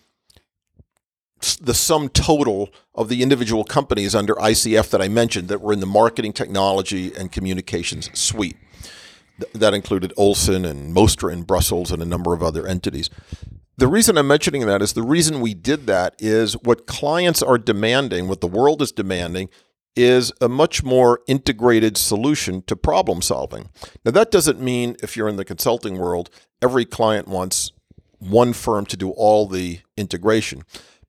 the 1.62 1.74
sum 1.74 2.10
total 2.10 2.70
of 2.94 3.08
the 3.10 3.22
individual 3.22 3.64
companies 3.64 4.16
under 4.16 4.34
ICF 4.36 4.90
that 4.90 5.02
I 5.02 5.08
mentioned 5.08 5.48
that 5.50 5.62
were 5.62 5.74
in 5.74 5.80
the 5.80 5.86
marketing 5.86 6.34
technology 6.34 7.14
and 7.16 7.32
communications 7.32 8.10
suite. 8.18 8.58
That 9.54 9.74
included 9.74 10.14
Olson 10.16 10.66
and 10.66 10.96
Mostra 10.96 11.34
in 11.34 11.44
Brussels 11.44 11.92
and 11.92 12.02
a 12.02 12.06
number 12.06 12.34
of 12.34 12.42
other 12.42 12.66
entities. 12.66 13.10
The 13.78 13.88
reason 13.88 14.18
I'm 14.18 14.28
mentioning 14.28 14.66
that 14.66 14.82
is 14.82 14.94
the 14.94 15.04
reason 15.04 15.42
we 15.42 15.54
did 15.54 15.86
that 15.88 16.16
is 16.20 16.54
what 16.64 16.88
clients 16.88 17.44
are 17.44 17.58
demanding, 17.58 18.30
what 18.30 18.40
the 18.40 18.48
world 18.48 18.82
is 18.82 18.94
demanding, 18.94 19.50
is 19.96 20.32
a 20.40 20.48
much 20.48 20.84
more 20.84 21.20
integrated 21.28 21.98
solution 21.98 22.62
to 22.64 22.76
problem 22.76 23.22
solving. 23.22 23.70
Now, 24.04 24.12
that 24.12 24.32
doesn't 24.32 24.62
mean 24.62 24.96
if 25.04 25.16
you're 25.16 25.28
in 25.28 25.36
the 25.38 25.46
consulting 25.46 25.98
world, 25.98 26.30
every 26.62 26.86
client 26.86 27.28
wants 27.28 27.72
one 28.20 28.54
firm 28.54 28.86
to 28.88 28.98
do 28.98 29.10
all 29.12 29.48
the 29.48 29.80
integration. 29.98 30.64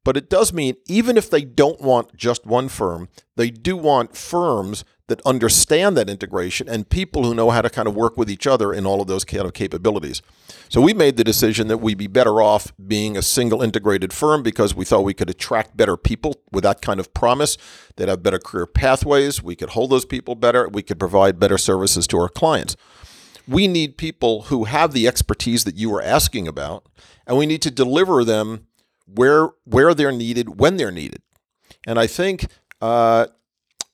But 0.04 0.16
it 0.16 0.30
does 0.30 0.52
mean 0.52 0.76
even 0.86 1.16
if 1.16 1.30
they 1.30 1.42
don't 1.42 1.80
want 1.80 2.16
just 2.16 2.46
one 2.46 2.68
firm, 2.68 3.08
they 3.34 3.50
do 3.50 3.76
want 3.76 4.16
firms 4.16 4.84
that 5.08 5.20
understand 5.24 5.96
that 5.96 6.10
integration 6.10 6.68
and 6.68 6.88
people 6.88 7.22
who 7.22 7.34
know 7.34 7.50
how 7.50 7.62
to 7.62 7.70
kind 7.70 7.86
of 7.86 7.94
work 7.94 8.16
with 8.16 8.28
each 8.28 8.46
other 8.46 8.72
in 8.72 8.84
all 8.84 9.00
of 9.00 9.06
those 9.06 9.24
kind 9.24 9.44
of 9.44 9.54
capabilities. 9.54 10.20
So 10.68 10.80
we 10.80 10.92
made 10.94 11.16
the 11.16 11.22
decision 11.22 11.68
that 11.68 11.78
we'd 11.78 11.98
be 11.98 12.08
better 12.08 12.42
off 12.42 12.72
being 12.86 13.16
a 13.16 13.22
single 13.22 13.62
integrated 13.62 14.12
firm 14.12 14.42
because 14.42 14.74
we 14.74 14.84
thought 14.84 15.04
we 15.04 15.14
could 15.14 15.30
attract 15.30 15.76
better 15.76 15.96
people 15.96 16.42
with 16.50 16.64
that 16.64 16.82
kind 16.82 16.98
of 16.98 17.14
promise. 17.14 17.56
They'd 17.94 18.08
have 18.08 18.22
better 18.22 18.40
career 18.40 18.66
pathways. 18.66 19.42
We 19.42 19.54
could 19.54 19.70
hold 19.70 19.90
those 19.90 20.04
people 20.04 20.34
better. 20.34 20.68
We 20.68 20.82
could 20.82 20.98
provide 20.98 21.38
better 21.38 21.58
services 21.58 22.08
to 22.08 22.18
our 22.18 22.28
clients. 22.28 22.76
We 23.46 23.68
need 23.68 23.96
people 23.96 24.42
who 24.42 24.64
have 24.64 24.92
the 24.92 25.06
expertise 25.06 25.62
that 25.64 25.76
you 25.76 25.88
were 25.88 26.02
asking 26.02 26.48
about, 26.48 26.84
and 27.28 27.38
we 27.38 27.46
need 27.46 27.62
to 27.62 27.70
deliver 27.70 28.24
them 28.24 28.66
where 29.06 29.50
where 29.62 29.94
they're 29.94 30.10
needed 30.10 30.58
when 30.58 30.78
they're 30.78 30.90
needed. 30.90 31.22
And 31.86 31.96
I 31.96 32.08
think 32.08 32.48
uh, 32.80 33.26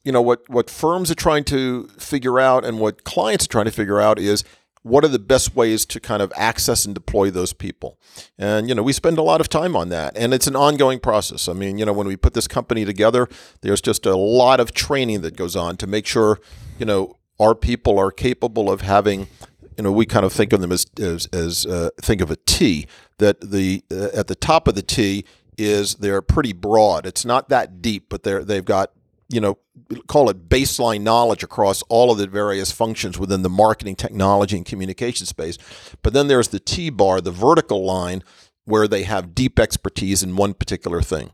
you 0.04 0.12
know 0.12 0.22
what 0.22 0.48
what 0.48 0.68
firms 0.68 1.10
are 1.10 1.16
trying 1.16 1.44
to 1.44 1.86
figure 1.98 2.40
out 2.40 2.64
and 2.64 2.78
what 2.80 3.04
clients 3.04 3.44
are 3.44 3.48
trying 3.48 3.64
to 3.66 3.70
figure 3.70 4.00
out 4.00 4.18
is 4.18 4.44
what 4.82 5.04
are 5.04 5.08
the 5.08 5.18
best 5.18 5.54
ways 5.54 5.86
to 5.86 6.00
kind 6.00 6.20
of 6.20 6.32
access 6.36 6.84
and 6.84 6.92
deploy 6.92 7.30
those 7.30 7.52
people. 7.52 7.98
And 8.36 8.68
you 8.68 8.74
know 8.74 8.82
we 8.82 8.92
spend 8.92 9.18
a 9.18 9.22
lot 9.22 9.40
of 9.40 9.48
time 9.48 9.76
on 9.76 9.88
that 9.90 10.16
and 10.16 10.34
it's 10.34 10.46
an 10.46 10.56
ongoing 10.56 10.98
process. 10.98 11.48
I 11.48 11.52
mean 11.52 11.78
you 11.78 11.84
know 11.84 11.92
when 11.92 12.06
we 12.06 12.16
put 12.16 12.34
this 12.34 12.48
company 12.48 12.84
together 12.84 13.28
there's 13.60 13.80
just 13.80 14.06
a 14.06 14.16
lot 14.16 14.60
of 14.60 14.72
training 14.72 15.22
that 15.22 15.36
goes 15.36 15.56
on 15.56 15.76
to 15.78 15.86
make 15.86 16.06
sure 16.06 16.40
you 16.78 16.86
know 16.86 17.16
our 17.38 17.54
people 17.54 17.98
are 17.98 18.10
capable 18.10 18.70
of 18.70 18.80
having 18.80 19.28
you 19.76 19.84
know 19.84 19.92
we 19.92 20.04
kind 20.04 20.26
of 20.26 20.32
think 20.32 20.52
of 20.52 20.60
them 20.60 20.72
as 20.72 20.86
as, 21.00 21.26
as 21.26 21.64
uh, 21.66 21.90
think 22.00 22.20
of 22.20 22.30
a 22.30 22.36
T 22.36 22.86
that 23.18 23.40
the 23.40 23.84
uh, 23.90 24.08
at 24.14 24.26
the 24.26 24.34
top 24.34 24.66
of 24.66 24.74
the 24.74 24.82
T 24.82 25.24
is 25.58 25.96
they're 25.96 26.22
pretty 26.22 26.52
broad. 26.52 27.06
It's 27.06 27.24
not 27.24 27.48
that 27.50 27.80
deep 27.80 28.06
but 28.08 28.24
they're 28.24 28.44
they've 28.44 28.64
got 28.64 28.90
you 29.32 29.40
know, 29.40 29.58
call 30.06 30.28
it 30.28 30.48
baseline 30.48 31.02
knowledge 31.02 31.42
across 31.42 31.82
all 31.88 32.10
of 32.10 32.18
the 32.18 32.26
various 32.26 32.70
functions 32.70 33.18
within 33.18 33.42
the 33.42 33.48
marketing, 33.48 33.96
technology, 33.96 34.56
and 34.56 34.66
communication 34.66 35.26
space. 35.26 35.58
But 36.02 36.12
then 36.12 36.28
there's 36.28 36.48
the 36.48 36.60
T 36.60 36.90
bar, 36.90 37.20
the 37.20 37.30
vertical 37.30 37.84
line, 37.84 38.22
where 38.64 38.86
they 38.86 39.02
have 39.04 39.34
deep 39.34 39.58
expertise 39.58 40.22
in 40.22 40.36
one 40.36 40.54
particular 40.54 41.02
thing. 41.02 41.32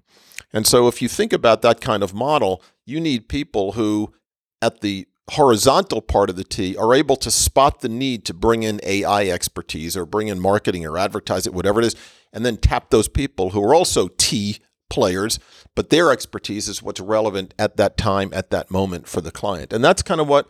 And 0.53 0.67
so 0.67 0.89
if 0.89 1.03
you 1.03 1.09
think 1.09 1.33
about 1.33 1.63
that 1.63 1.81
kind 1.81 2.03
of 2.03 2.15
model, 2.15 2.63
you 2.87 3.01
need 3.01 3.29
people 3.29 3.73
who, 3.73 4.15
at 4.63 4.81
the 4.81 5.07
horizontal 5.33 6.01
part 6.01 6.31
of 6.31 6.37
the 6.37 6.45
T, 6.45 6.77
are 6.77 6.95
able 6.95 7.17
to 7.17 7.31
spot 7.31 7.81
the 7.81 7.89
need 7.89 8.25
to 8.25 8.35
bring 8.35 8.63
in 8.63 8.81
AI 8.83 9.29
expertise 9.29 9.97
or 9.97 10.07
bring 10.07 10.29
in 10.29 10.41
marketing 10.41 10.87
or 10.87 10.97
advertise 10.97 11.47
it, 11.47 11.53
whatever 11.53 11.81
it 11.81 11.87
is, 11.87 11.97
and 12.33 12.47
then 12.47 12.57
tap 12.57 12.91
those 12.91 13.09
people 13.09 13.51
who 13.51 13.63
are 13.63 13.75
also 13.75 14.09
T 14.17 14.59
players, 14.89 15.39
but 15.75 15.91
their 15.91 16.11
expertise 16.11 16.69
is 16.69 16.83
what's 16.83 17.01
relevant 17.01 17.55
at 17.59 17.77
that 17.77 17.97
time, 17.97 18.31
at 18.33 18.51
that 18.51 18.71
moment 18.71 19.09
for 19.09 19.21
the 19.21 19.31
client. 19.31 19.73
And 19.73 19.85
that's 19.85 20.03
kind 20.03 20.21
of 20.21 20.29
what 20.29 20.49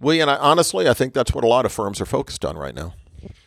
we, 0.00 0.20
and 0.20 0.30
I, 0.30 0.36
honestly, 0.36 0.88
I 0.88 0.94
think 0.94 1.14
that's 1.14 1.34
what 1.34 1.44
a 1.44 1.48
lot 1.48 1.64
of 1.64 1.72
firms 1.72 2.00
are 2.00 2.06
focused 2.06 2.44
on 2.44 2.56
right 2.56 2.74
now. 2.74 2.94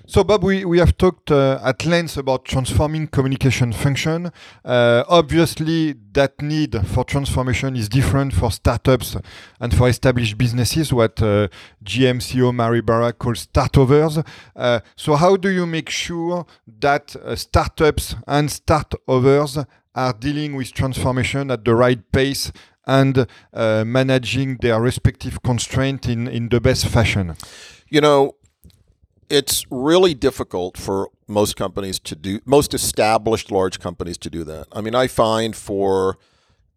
So, 0.08 0.26
Bob, 0.26 0.44
we, 0.44 0.66
we 0.66 0.80
have 0.80 0.98
talked 0.98 1.32
uh, 1.32 1.60
at 1.64 1.86
length 1.86 2.18
about 2.18 2.44
transforming 2.44 3.08
communication 3.08 3.72
function. 3.72 4.32
Uh, 4.66 5.04
obviously, 5.08 5.96
that 6.12 6.42
need 6.42 6.76
for 6.88 7.06
transformation 7.06 7.78
is 7.78 7.88
different 7.88 8.34
for 8.34 8.52
startups 8.52 9.16
and 9.60 9.74
for 9.74 9.88
established 9.88 10.38
businesses, 10.38 10.92
what 10.92 11.22
uh, 11.22 11.48
GM 11.86 12.20
CEO 12.20 12.54
Mary 12.54 12.82
Barra 12.82 13.14
calls 13.14 13.48
startovers. 13.48 14.26
Uh, 14.54 14.82
so, 14.98 15.16
how 15.16 15.38
do 15.38 15.50
you 15.50 15.66
make 15.66 15.89
sure 15.89 16.46
that 16.68 17.16
uh, 17.16 17.36
startups 17.36 18.16
and 18.28 18.50
startovers 18.50 19.66
are 19.96 20.14
dealing 20.14 20.56
with 20.56 20.74
transformation 20.74 21.52
at 21.52 21.66
the 21.66 21.76
right 21.76 22.12
pace 22.12 22.52
and 22.88 23.28
uh, 23.54 23.84
managing 23.86 24.58
their 24.58 24.82
respective 24.82 25.42
constraint 25.44 26.08
in, 26.08 26.28
in 26.28 26.50
the 26.50 26.60
best 26.60 26.88
fashion? 26.88 27.36
You 27.89 28.02
know, 28.02 28.36
it's 29.30 29.66
really 29.70 30.14
difficult 30.14 30.78
for 30.78 31.10
most 31.28 31.56
companies 31.56 32.00
to 32.00 32.16
do, 32.16 32.39
most 32.46 32.74
established 32.74 33.52
large 33.52 33.80
companies 33.80 34.18
to 34.20 34.30
do 34.30 34.44
that. 34.44 34.68
I 34.72 34.82
mean, 34.82 34.96
I 34.96 35.08
find 35.08 35.56
for 35.56 36.18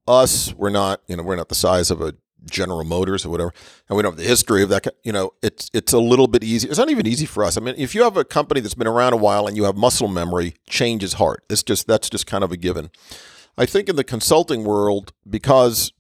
us, 0.07 0.55
we're 0.55 0.71
not, 0.71 1.01
you 1.09 1.17
know, 1.17 1.23
we're 1.23 1.37
not 1.37 1.49
the 1.49 1.55
size 1.55 1.91
of 1.91 2.01
a 2.01 2.15
General 2.47 2.85
Motors 2.85 3.25
or 3.25 3.31
whatever, 3.31 3.53
and 3.89 3.97
we 3.97 4.03
don't 4.03 4.13
have 4.13 4.19
the 4.19 4.29
history 4.29 4.63
of 4.63 4.69
that. 4.71 4.87
You 5.03 5.13
know, 5.13 5.33
it's 5.43 5.71
it's 5.73 5.93
a 5.93 5.99
little 5.99 6.27
bit 6.27 6.45
easy. 6.45 6.69
It's 6.69 6.79
not 6.79 6.91
even 6.91 7.07
easy 7.07 7.27
for 7.27 7.45
us. 7.45 7.57
I 7.57 7.61
mean, 7.61 7.75
if 7.79 7.95
you 7.95 8.03
have 8.05 8.17
a 8.17 8.25
company 8.25 8.61
that's 8.61 8.75
been 8.75 8.87
around 8.87 9.13
a 9.13 9.19
while 9.19 9.47
and 9.47 9.57
you 9.57 9.65
have 9.65 9.77
muscle 9.77 10.09
memory, 10.09 10.55
change 10.69 11.03
is 11.03 11.15
hard. 11.15 11.43
It's 11.49 11.63
just 11.63 11.87
that's 11.87 12.11
just 12.11 12.27
kind 12.27 12.45
of 12.45 12.53
a 12.53 12.57
given. 12.57 12.91
I 13.57 13.67
think 13.67 13.89
in 13.89 13.97
the 13.97 14.05
consulting 14.05 14.65
world, 14.65 15.13
because 15.29 15.93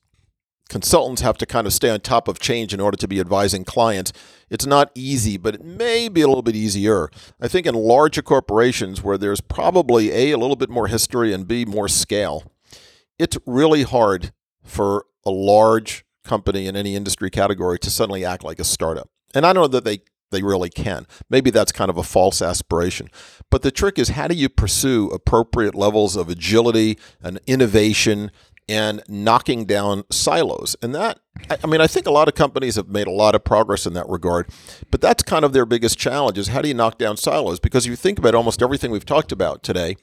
consultants 0.69 1.23
have 1.23 1.39
to 1.39 1.47
kind 1.47 1.67
of 1.67 1.73
stay 1.73 1.91
on 1.91 2.01
top 2.01 2.27
of 2.27 2.39
change 2.39 2.73
in 2.75 2.81
order 2.81 2.97
to 2.97 3.07
be 3.07 3.21
advising 3.21 3.65
clients, 3.65 4.13
it's 4.51 4.67
not 4.67 4.91
easy, 4.95 5.37
but 5.37 5.55
it 5.55 5.65
may 5.65 6.09
be 6.09 6.21
a 6.23 6.27
little 6.27 6.43
bit 6.43 6.57
easier. 6.57 7.11
I 7.41 7.49
think 7.49 7.67
in 7.67 7.75
larger 7.75 8.23
corporations 8.23 9.03
where 9.03 9.19
there's 9.19 9.41
probably 9.41 10.11
a 10.11 10.33
a 10.33 10.39
little 10.39 10.57
bit 10.57 10.71
more 10.71 10.89
history 10.89 11.33
and 11.33 11.47
b 11.47 11.65
more 11.65 11.89
scale, 11.89 12.45
it's 13.19 13.39
really 13.47 13.83
hard 13.83 14.33
for 14.63 15.07
a 15.25 15.31
large 15.31 16.05
company 16.25 16.67
in 16.67 16.77
any 16.77 16.97
industry 16.97 17.31
category 17.31 17.79
to 17.79 17.91
suddenly 17.91 18.25
act 18.25 18.45
like 18.45 18.59
a 18.59 18.65
startup. 18.65 19.09
And 19.35 19.47
I 19.47 19.53
don't 19.53 19.63
know 19.63 19.69
that 19.69 19.85
they 19.85 20.01
they 20.31 20.43
really 20.43 20.71
can. 20.71 21.07
Maybe 21.31 21.51
that's 21.51 21.71
kind 21.71 21.91
of 21.91 21.97
a 21.97 22.03
false 22.03 22.43
aspiration. 22.43 23.09
But 23.51 23.63
the 23.63 23.71
trick 23.71 23.99
is 23.99 24.11
how 24.11 24.27
do 24.27 24.35
you 24.35 24.49
pursue 24.49 25.09
appropriate 25.11 25.77
levels 25.77 26.17
of 26.17 26.29
agility 26.29 26.99
and 27.23 27.39
innovation 27.47 28.33
and 28.69 29.03
knocking 29.09 29.65
down 29.65 30.05
silos. 30.11 30.75
And 30.83 30.95
that, 30.95 31.21
I 31.63 31.67
mean, 31.67 31.81
I 31.81 31.87
think 31.87 32.07
a 32.07 32.11
lot 32.11 32.29
of 32.29 32.35
companies 32.35 32.77
have 32.77 32.89
made 32.89 33.07
a 33.07 33.13
lot 33.13 33.35
of 33.35 33.45
progress 33.45 33.87
in 33.87 33.93
that 33.93 34.09
regard, 34.09 34.49
but 34.91 35.01
that's 35.01 35.23
kind 35.23 35.45
of 35.45 35.53
their 35.53 35.67
biggest 35.67 35.99
challenge 35.99 36.39
is 36.39 36.49
how 36.49 36.63
do 36.63 36.69
you 36.69 36.75
knock 36.75 36.99
down 36.99 37.17
silos? 37.17 37.61
Because 37.61 37.85
if 37.87 37.91
you 37.91 37.97
think 37.97 38.19
about 38.19 38.35
almost 38.35 38.63
everything 38.63 38.91
we've 38.91 39.05
talked 39.05 39.33
about 39.33 39.63
today, 39.63 39.97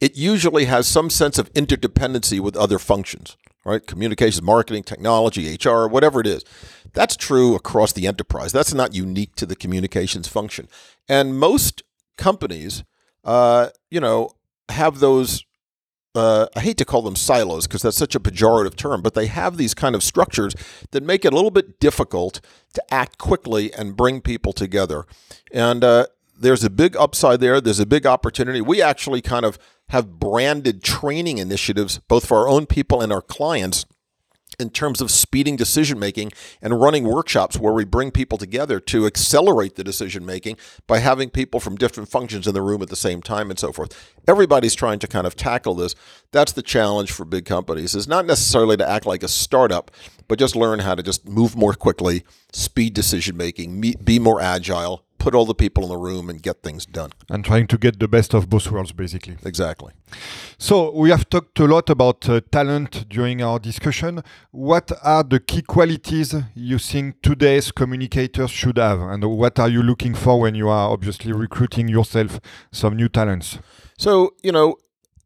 it 0.00 0.16
usually 0.16 0.66
has 0.66 0.86
some 0.86 1.10
sense 1.10 1.38
of 1.38 1.52
interdependency 1.54 2.38
with 2.38 2.56
other 2.56 2.78
functions 2.78 3.36
right? 3.64 3.86
Communications, 3.86 4.42
marketing, 4.42 4.82
technology, 4.82 5.56
HR, 5.62 5.86
whatever 5.86 6.20
it 6.20 6.26
is. 6.26 6.44
That's 6.92 7.16
true 7.16 7.54
across 7.54 7.92
the 7.92 8.06
enterprise. 8.06 8.52
That's 8.52 8.74
not 8.74 8.94
unique 8.94 9.34
to 9.36 9.46
the 9.46 9.56
communications 9.56 10.28
function. 10.28 10.68
And 11.08 11.38
most 11.38 11.82
companies, 12.16 12.84
uh, 13.24 13.70
you 13.90 14.00
know, 14.00 14.30
have 14.68 15.00
those. 15.00 15.44
Uh, 16.16 16.46
I 16.54 16.60
hate 16.60 16.78
to 16.78 16.84
call 16.84 17.02
them 17.02 17.16
silos 17.16 17.66
because 17.66 17.82
that's 17.82 17.96
such 17.96 18.14
a 18.14 18.20
pejorative 18.20 18.76
term, 18.76 19.02
but 19.02 19.14
they 19.14 19.26
have 19.26 19.56
these 19.56 19.74
kind 19.74 19.96
of 19.96 20.02
structures 20.04 20.54
that 20.92 21.02
make 21.02 21.24
it 21.24 21.32
a 21.32 21.36
little 21.36 21.50
bit 21.50 21.80
difficult 21.80 22.40
to 22.74 22.94
act 22.94 23.18
quickly 23.18 23.74
and 23.74 23.96
bring 23.96 24.20
people 24.20 24.52
together. 24.52 25.06
And 25.52 25.82
uh, 25.82 26.06
there's 26.38 26.62
a 26.62 26.70
big 26.70 26.96
upside 26.96 27.40
there. 27.40 27.60
There's 27.60 27.80
a 27.80 27.86
big 27.86 28.06
opportunity. 28.06 28.60
We 28.60 28.80
actually 28.80 29.22
kind 29.22 29.44
of 29.44 29.58
have 29.88 30.18
branded 30.18 30.82
training 30.82 31.38
initiatives, 31.38 31.98
both 32.08 32.26
for 32.26 32.38
our 32.38 32.48
own 32.48 32.66
people 32.66 33.00
and 33.00 33.12
our 33.12 33.22
clients, 33.22 33.86
in 34.58 34.70
terms 34.70 35.00
of 35.00 35.10
speeding 35.10 35.56
decision 35.56 35.98
making 35.98 36.32
and 36.62 36.80
running 36.80 37.04
workshops 37.04 37.58
where 37.58 37.72
we 37.72 37.84
bring 37.84 38.10
people 38.10 38.38
together 38.38 38.78
to 38.80 39.06
accelerate 39.06 39.74
the 39.74 39.84
decision 39.84 40.24
making 40.24 40.56
by 40.86 40.98
having 40.98 41.30
people 41.30 41.60
from 41.60 41.76
different 41.76 42.08
functions 42.08 42.46
in 42.46 42.54
the 42.54 42.62
room 42.62 42.82
at 42.82 42.88
the 42.88 42.96
same 42.96 43.22
time 43.22 43.50
and 43.50 43.58
so 43.58 43.72
forth. 43.72 44.12
Everybody's 44.28 44.74
trying 44.74 44.98
to 45.00 45.06
kind 45.06 45.26
of 45.26 45.36
tackle 45.36 45.74
this. 45.74 45.94
That's 46.32 46.52
the 46.52 46.62
challenge 46.62 47.12
for 47.12 47.24
big 47.24 47.44
companies 47.44 47.94
is 47.94 48.08
not 48.08 48.26
necessarily 48.26 48.76
to 48.76 48.88
act 48.88 49.06
like 49.06 49.22
a 49.22 49.28
startup, 49.28 49.90
but 50.28 50.38
just 50.38 50.56
learn 50.56 50.80
how 50.80 50.94
to 50.94 51.02
just 51.02 51.28
move 51.28 51.56
more 51.56 51.74
quickly, 51.74 52.24
speed 52.52 52.94
decision 52.94 53.36
making, 53.36 53.80
be 53.80 54.18
more 54.18 54.40
agile, 54.40 55.04
put 55.24 55.34
all 55.34 55.46
the 55.46 55.54
people 55.54 55.82
in 55.84 55.88
the 55.88 55.96
room 55.96 56.28
and 56.28 56.42
get 56.42 56.62
things 56.62 56.84
done. 56.84 57.10
And 57.30 57.42
trying 57.50 57.66
to 57.68 57.78
get 57.78 57.98
the 57.98 58.10
best 58.16 58.34
of 58.34 58.50
both 58.50 58.70
worlds, 58.70 58.92
basically. 58.92 59.36
Exactly. 59.42 59.92
So 60.58 60.76
we 61.02 61.08
have 61.14 61.24
talked 61.30 61.58
a 61.60 61.64
lot 61.64 61.88
about 61.88 62.28
uh, 62.28 62.42
talent 62.52 63.08
during 63.08 63.40
our 63.42 63.58
discussion. 63.58 64.22
What 64.50 64.92
are 65.02 65.24
the 65.24 65.40
key 65.40 65.62
qualities 65.62 66.34
you 66.54 66.78
think 66.78 67.22
today's 67.22 67.72
communicators 67.72 68.50
should 68.50 68.76
have, 68.76 69.00
and 69.00 69.24
what 69.24 69.58
are 69.58 69.70
you 69.76 69.82
looking 69.82 70.14
for 70.14 70.34
when 70.42 70.54
you 70.54 70.68
are 70.68 70.90
obviously 70.90 71.32
recruiting 71.32 71.88
yourself 71.88 72.38
some 72.70 72.94
new 72.94 73.08
talents? 73.08 73.58
So 73.96 74.34
you 74.42 74.52
know, 74.52 74.76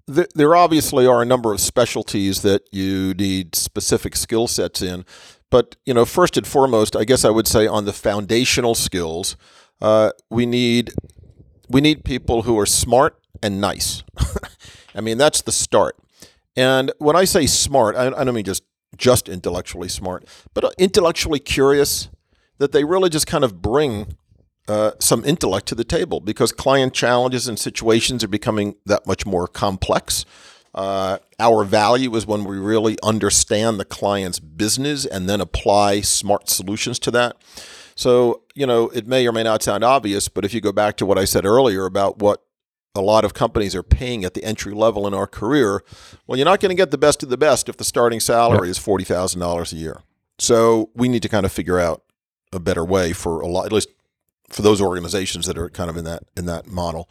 th- 0.07 0.31
there 0.35 0.55
obviously 0.55 1.07
are 1.09 1.21
a 1.23 1.27
number 1.27 1.53
of 1.53 1.61
specialties 1.61 2.43
that 2.43 2.63
you 2.71 3.15
need 3.15 3.57
specific 3.57 4.15
skill 4.15 4.47
sets 4.47 4.81
in, 4.81 5.05
but 5.51 5.77
you 5.85 5.95
know, 5.95 6.05
first 6.05 6.37
and 6.37 6.47
foremost, 6.47 6.95
I 6.95 7.05
guess 7.05 7.25
I 7.25 7.31
would 7.31 7.49
say 7.49 7.67
on 7.67 7.85
the 7.85 7.93
foundational 7.93 8.75
skills, 8.75 9.37
uh, 9.81 10.13
we 10.31 10.47
need 10.47 10.93
we 11.69 11.81
need 11.81 12.05
people 12.05 12.43
who 12.43 12.59
are 12.59 12.67
smart 12.67 13.19
and 13.43 13.61
nice. 13.61 14.03
I 14.95 15.01
mean, 15.01 15.19
that's 15.19 15.43
the 15.43 15.53
start. 15.53 15.97
And 16.57 16.93
when 16.99 17.15
I 17.15 17.25
say 17.25 17.47
smart, 17.47 17.95
I, 17.95 18.07
I 18.07 18.25
don't 18.25 18.35
mean 18.35 18.45
just 18.45 18.65
just 18.97 19.29
intellectually 19.29 19.89
smart, 19.89 20.25
but 20.55 20.65
uh, 20.65 20.71
intellectually 20.79 21.39
curious. 21.39 22.09
That 22.59 22.73
they 22.73 22.83
really 22.83 23.09
just 23.09 23.29
kind 23.29 23.45
of 23.45 23.63
bring 23.63 24.17
uh, 24.67 24.91
some 24.99 25.25
intellect 25.25 25.69
to 25.69 25.77
the 25.77 25.85
table 25.85 26.19
because 26.19 26.51
client 26.51 26.93
challenges 26.93 27.47
and 27.47 27.57
situations 27.57 28.25
are 28.25 28.29
becoming 28.29 28.75
that 28.85 29.07
much 29.07 29.25
more 29.25 29.47
complex. 29.47 30.25
Uh, 30.75 31.19
our 31.39 31.65
value 31.65 32.15
is 32.17 32.27
when 32.27 32.45
we 32.45 32.59
really 32.59 32.99
understand 33.03 33.81
the 33.81 33.85
client's 33.85 34.41
business 34.41 35.07
and 35.07 35.29
then 35.29 35.41
apply 35.41 36.01
smart 36.01 36.51
solutions 36.51 36.99
to 36.99 37.11
that. 37.11 37.37
So, 37.99 38.43
you 38.55 38.65
know, 38.65 38.91
it 38.91 39.09
may 39.09 39.27
or 39.27 39.33
may 39.33 39.43
not 39.43 39.61
sound 39.61 39.83
obvious, 39.83 40.29
but 40.29 40.45
if 40.45 40.55
you 40.55 40.61
go 40.61 40.71
back 40.71 40.97
to 40.99 41.05
what 41.05 41.19
I 41.19 41.25
said 41.25 41.45
earlier 41.45 41.85
about 41.85 42.21
what 42.21 42.45
a 42.95 43.01
lot 43.01 43.25
of 43.25 43.35
companies 43.35 43.75
are 43.75 43.83
paying 43.83 44.25
at 44.25 44.35
the 44.35 44.45
entry 44.45 44.73
level 44.73 45.05
in 45.09 45.15
our 45.15 45.27
career, 45.27 45.83
well, 46.25 46.39
you're 46.39 46.45
not 46.45 46.61
going 46.61 46.71
to 46.71 46.77
get 46.77 46.93
the 46.93 46.97
best 46.97 47.25
of 47.25 47.29
the 47.29 47.37
best 47.37 47.69
if 47.69 47.77
the 47.77 47.83
starting 47.83 48.21
salary 48.21 48.71
is 48.71 48.79
$40,000 48.79 49.73
a 49.73 49.77
year. 49.77 50.03
So 50.39 50.91
we 50.95 51.09
need 51.09 51.23
to 51.23 51.29
kind 51.29 51.45
of 51.45 51.51
figure 51.51 51.81
out 51.81 52.05
a 52.53 52.61
better 52.61 52.85
way 52.85 53.13
for 53.13 53.41
a 53.41 53.49
lot, 53.49 53.67
at 53.67 53.73
least 53.73 53.89
for 54.49 54.63
those 54.63 54.81
organizations 54.81 55.47
that 55.47 55.59
are 55.59 55.69
kind 55.69 55.91
of 55.91 55.97
in 55.97 56.05
that 56.05 56.23
in 56.37 56.47
that 56.47 56.67
model. 56.67 57.09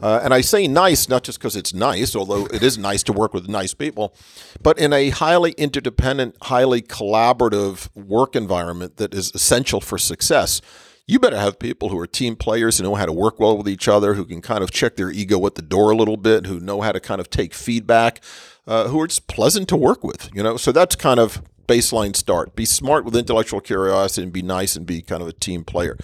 Uh, 0.00 0.20
and 0.22 0.32
I 0.32 0.40
say 0.40 0.66
nice 0.66 1.08
not 1.08 1.22
just 1.22 1.38
because 1.38 1.56
it's 1.56 1.74
nice, 1.74 2.16
although 2.16 2.46
it 2.46 2.62
is 2.62 2.78
nice 2.78 3.02
to 3.04 3.12
work 3.12 3.34
with 3.34 3.48
nice 3.48 3.74
people, 3.74 4.14
but 4.62 4.78
in 4.78 4.92
a 4.92 5.10
highly 5.10 5.52
interdependent, 5.52 6.36
highly 6.42 6.82
collaborative 6.82 7.94
work 7.94 8.34
environment 8.34 8.96
that 8.96 9.12
is 9.12 9.32
essential 9.34 9.80
for 9.80 9.98
success 9.98 10.60
you 11.08 11.18
better 11.18 11.38
have 11.38 11.58
people 11.58 11.88
who 11.88 11.98
are 11.98 12.06
team 12.06 12.36
players 12.36 12.76
who 12.76 12.84
know 12.84 12.94
how 12.94 13.06
to 13.06 13.12
work 13.12 13.40
well 13.40 13.56
with 13.56 13.66
each 13.66 13.88
other, 13.88 14.12
who 14.12 14.26
can 14.26 14.42
kind 14.42 14.62
of 14.62 14.70
check 14.70 14.96
their 14.96 15.10
ego 15.10 15.44
at 15.46 15.54
the 15.54 15.62
door 15.62 15.90
a 15.90 15.96
little 15.96 16.18
bit, 16.18 16.44
who 16.44 16.60
know 16.60 16.82
how 16.82 16.92
to 16.92 17.00
kind 17.00 17.18
of 17.18 17.30
take 17.30 17.54
feedback, 17.54 18.20
uh, 18.66 18.88
who 18.88 19.00
are 19.00 19.06
just 19.06 19.26
pleasant 19.26 19.68
to 19.70 19.76
work 19.76 20.04
with. 20.04 20.28
You 20.34 20.42
know, 20.42 20.58
so 20.58 20.70
that's 20.70 20.94
kind 20.94 21.18
of 21.18 21.42
baseline 21.66 22.14
start. 22.14 22.54
Be 22.54 22.66
smart 22.66 23.06
with 23.06 23.16
intellectual 23.16 23.62
curiosity 23.62 24.22
and 24.22 24.32
be 24.32 24.42
nice 24.42 24.76
and 24.76 24.84
be 24.84 25.00
kind 25.00 25.22
of 25.22 25.28
a 25.28 25.32
team 25.32 25.64
player. 25.64 25.96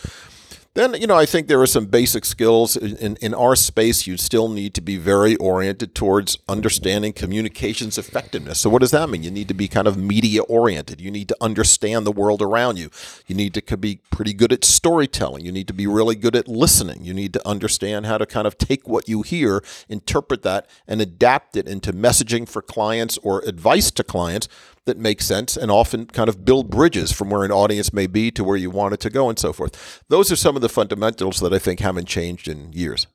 Then, 0.75 0.95
you 1.01 1.07
know, 1.07 1.15
I 1.15 1.25
think 1.25 1.47
there 1.47 1.61
are 1.61 1.69
some 1.69 1.87
basic 1.87 2.25
skills 2.25 2.77
in, 2.77 3.15
in 3.19 3.33
our 3.33 3.55
space. 3.55 4.09
You 4.09 4.17
still 4.17 4.49
need 4.49 4.75
to 4.75 4.81
be 4.81 4.97
very 4.97 5.37
oriented 5.37 5.95
towards 5.95 6.37
understanding 6.49 7.13
communications 7.13 7.97
effectiveness. 7.97 8.59
So, 8.59 8.71
what 8.71 8.81
does 8.81 8.91
that 8.91 9.09
mean? 9.09 9.23
You 9.23 9.31
need 9.31 9.47
to 9.47 9.55
be 9.55 9.69
kind 9.69 9.87
of 9.87 9.97
media 9.97 10.43
oriented. 10.43 11.01
You 11.01 11.13
need 11.13 11.29
to 11.29 11.37
understand 11.41 12.05
the 12.05 12.11
world 12.11 12.43
around 12.43 12.79
you. 12.79 12.91
You 13.29 13.37
need 13.37 13.55
to 13.55 13.77
be 13.77 14.01
pretty 14.11 14.35
good 14.35 14.53
at 14.53 14.65
storytelling. 14.65 15.45
You 15.45 15.53
need 15.53 15.69
to 15.69 15.75
be 15.75 15.87
really 15.87 16.17
good 16.17 16.35
at 16.35 16.49
listening. 16.49 17.05
You 17.05 17.15
need 17.15 17.35
to 17.35 17.49
understand 17.49 18.07
how 18.07 18.19
to 18.19 18.27
kind 18.27 18.49
of 18.49 18.59
take 18.59 18.89
what 18.89 19.09
you 19.09 19.23
hear, 19.23 19.63
interpret 19.89 20.43
that, 20.43 20.69
and 20.89 21.01
adapt 21.01 21.57
it 21.57 21.69
into 21.69 21.93
messaging 21.93 22.49
for 22.49 22.61
clients 22.61 23.17
or 23.19 23.43
advice 23.47 23.93
to 23.93 24.03
clients 24.03 24.49
that 24.87 24.99
make 24.99 25.23
sense 25.23 25.57
and 25.57 25.71
often 25.71 26.07
kind 26.07 26.29
of 26.29 26.45
build 26.45 26.71
bridges 26.71 27.13
from 27.13 27.31
where 27.31 27.45
an 27.45 27.53
audience 27.53 27.93
may 27.93 28.07
be 28.07 28.31
to 28.31 28.45
where 28.45 28.57
you 28.57 28.71
want 28.71 28.95
it 28.95 29.01
to 29.01 29.11
go 29.11 29.29
and 29.29 29.39
so 29.39 29.53
forth. 29.53 30.03
Those 30.09 30.31
are 30.31 30.37
some 30.37 30.57
of 30.57 30.63
the 30.63 30.69
fundamentals 30.69 31.41
that 31.41 31.53
I 31.53 31.59
think 31.59 31.81
haven't 31.81 32.07
changed 32.07 32.49
in 32.49 32.73
years. 32.73 33.07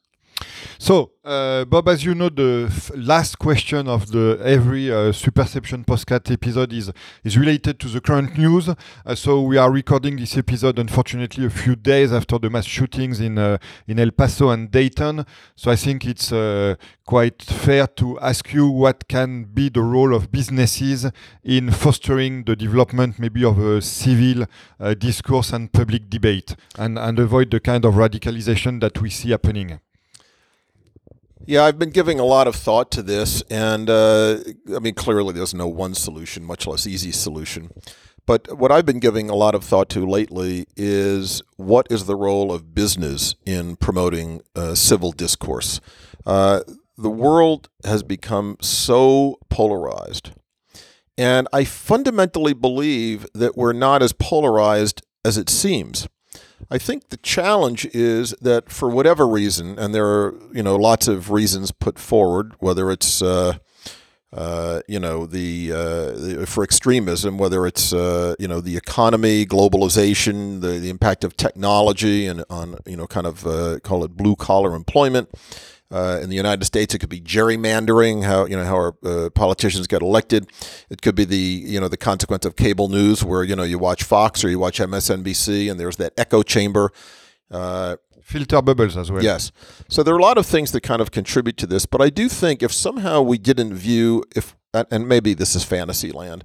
So, 0.78 1.12
uh, 1.26 1.66
Bob, 1.66 1.90
as 1.90 2.06
you 2.06 2.16
know, 2.16 2.30
the 2.30 2.72
last 2.96 3.38
question 3.38 3.88
of 3.88 4.12
the 4.12 4.40
every 4.44 4.90
uh, 4.90 5.12
Superception 5.12 5.86
Podcast 5.86 6.32
episode 6.32 6.72
is 6.74 6.92
is 7.24 7.38
related 7.38 7.80
to 7.82 7.88
the 7.88 8.00
current 8.00 8.38
news. 8.38 8.70
Uh, 8.70 9.16
so 9.16 9.42
we 9.42 9.58
are 9.58 9.70
recording 9.70 10.16
this 10.16 10.38
episode, 10.38 10.80
unfortunately, 10.80 11.46
a 11.46 11.50
few 11.50 11.76
days 11.76 12.14
after 12.14 12.40
the 12.40 12.50
mass 12.50 12.66
shootings 12.66 13.20
in 13.20 13.38
uh, 13.38 13.58
in 13.88 14.00
El 14.00 14.12
Paso 14.12 14.50
and 14.50 14.72
Dayton. 14.72 15.26
So 15.56 15.70
I 15.70 15.76
think 15.76 16.06
it's 16.06 16.32
uh, 16.32 16.76
quite 17.06 17.42
fair 17.44 17.86
to 17.98 18.20
ask 18.22 18.54
you 18.54 18.70
what 18.70 19.08
can 19.08 19.44
be 19.44 19.70
the 19.70 19.82
role 19.82 20.16
of 20.16 20.32
businesses 20.32 21.12
in 21.44 21.72
fostering 21.72 22.46
the 22.46 22.56
development, 22.56 23.20
maybe 23.20 23.44
of 23.44 23.60
a 23.60 23.82
civil 23.82 24.46
uh, 24.80 24.94
discourse 24.94 25.52
and 25.52 25.72
public 25.72 26.10
debate, 26.10 26.56
and 26.78 26.98
and 26.98 27.20
avoid 27.20 27.52
the 27.52 27.60
kind 27.60 27.84
of 27.84 27.96
radicalization 27.96 28.80
that 28.80 29.02
we 29.02 29.10
see 29.10 29.32
happening. 29.32 29.80
Yeah, 31.46 31.64
I've 31.64 31.80
been 31.80 31.90
giving 31.90 32.20
a 32.20 32.26
lot 32.26 32.48
of 32.48 32.56
thought 32.56 32.92
to 32.92 33.02
this, 33.02 33.42
and 33.50 33.90
uh, 33.90 34.38
I 34.76 34.80
mean, 34.80 34.94
clearly 34.94 35.34
there's 35.34 35.54
no 35.54 35.68
one 35.68 35.96
solution, 35.96 36.44
much 36.44 36.68
less 36.68 36.86
easy 36.86 37.12
solution. 37.12 37.72
But 38.26 38.60
what 38.60 38.72
I've 38.72 38.86
been 38.86 39.00
giving 39.00 39.30
a 39.30 39.36
lot 39.36 39.56
of 39.56 39.64
thought 39.64 39.90
to 39.90 40.06
lately 40.06 40.68
is 40.78 41.42
what 41.58 41.88
is 41.90 42.06
the 42.06 42.16
role 42.16 42.52
of 42.52 42.76
business 42.76 43.34
in 43.46 43.76
promoting 43.76 44.42
uh, 44.56 44.76
civil 44.76 45.12
discourse? 45.12 45.82
Uh, 46.28 46.62
the 46.96 47.10
world 47.10 47.70
has 47.86 48.04
become 48.04 48.58
so 48.62 49.40
polarized. 49.50 50.32
And 51.18 51.48
I 51.52 51.64
fundamentally 51.64 52.54
believe 52.54 53.26
that 53.34 53.58
we're 53.58 53.74
not 53.74 54.04
as 54.04 54.14
polarized 54.14 55.02
as 55.26 55.38
it 55.38 55.50
seems. 55.50 56.08
I 56.70 56.78
think 56.78 57.10
the 57.10 57.18
challenge 57.18 57.86
is 57.88 58.36
that 58.42 58.70
for 58.72 58.90
whatever 58.90 59.28
reason, 59.28 59.78
and 59.80 59.94
there 59.94 60.06
are 60.06 60.36
you 60.54 60.64
know 60.64 60.76
lots 60.76 61.08
of 61.08 61.32
reasons 61.32 61.72
put 61.72 61.98
forward, 61.98 62.54
whether 62.60 62.92
it's 62.92 63.22
uh, 63.22 63.58
uh, 64.32 64.82
you 64.88 65.00
know 65.00 65.26
the, 65.26 65.72
uh, 65.72 66.12
the, 66.12 66.46
for 66.48 66.64
extremism, 66.64 67.38
whether 67.38 67.66
it's 67.66 67.94
uh, 67.94 68.36
you 68.38 68.48
know 68.48 68.62
the 68.62 68.78
economy, 68.78 69.46
globalization, 69.46 70.62
the, 70.62 70.80
the 70.80 70.90
impact 70.90 71.24
of 71.24 71.36
technology, 71.36 72.28
and 72.28 72.44
on 72.50 72.78
you 72.86 72.96
know 72.96 73.08
kind 73.08 73.26
of 73.26 73.46
uh, 73.48 73.80
call 73.80 74.04
it 74.04 74.16
blue 74.16 74.36
collar 74.36 74.76
employment. 74.76 75.30
Uh, 75.92 76.20
in 76.22 76.30
the 76.30 76.36
United 76.36 76.64
States, 76.66 76.94
it 76.94 77.00
could 77.00 77.10
be 77.10 77.20
gerrymandering, 77.20 78.24
how 78.24 78.46
you 78.46 78.56
know 78.56 78.64
how 78.64 78.76
our 78.76 78.96
uh, 79.04 79.30
politicians 79.32 79.88
get 79.88 80.04
elected. 80.04 80.52
It 80.90 81.02
could 81.02 81.16
be 81.16 81.26
the 81.26 81.36
you 81.36 81.80
know 81.80 81.88
the 81.88 81.98
consequence 81.98 82.46
of 82.46 82.56
cable 82.56 82.90
news, 82.90 83.24
where 83.24 83.44
you 83.44 83.56
know 83.56 83.64
you 83.64 83.80
watch 83.80 84.04
Fox 84.04 84.44
or 84.44 84.50
you 84.50 84.60
watch 84.60 84.80
MSNBC, 84.80 85.70
and 85.70 85.80
there's 85.80 85.98
that 85.98 86.14
echo 86.18 86.44
chamber. 86.44 86.92
Uh, 87.50 87.96
Filter 88.22 88.62
bubbles 88.62 88.96
as 88.96 89.12
well. 89.12 89.24
Yes. 89.24 89.52
So 89.88 90.04
there 90.04 90.14
are 90.14 90.20
a 90.20 90.22
lot 90.22 90.38
of 90.38 90.46
things 90.46 90.72
that 90.74 90.82
kind 90.82 91.02
of 91.02 91.10
contribute 91.10 91.58
to 91.58 91.66
this, 91.66 91.88
but 91.88 92.00
I 92.00 92.12
do 92.12 92.30
think 92.30 92.62
if 92.62 92.72
somehow 92.72 93.24
we 93.24 93.40
didn't 93.40 93.74
view 93.74 94.24
if 94.36 94.56
and 94.72 95.08
maybe 95.08 95.34
this 95.34 95.56
is 95.56 95.64
fantasy 95.64 96.12
land, 96.12 96.44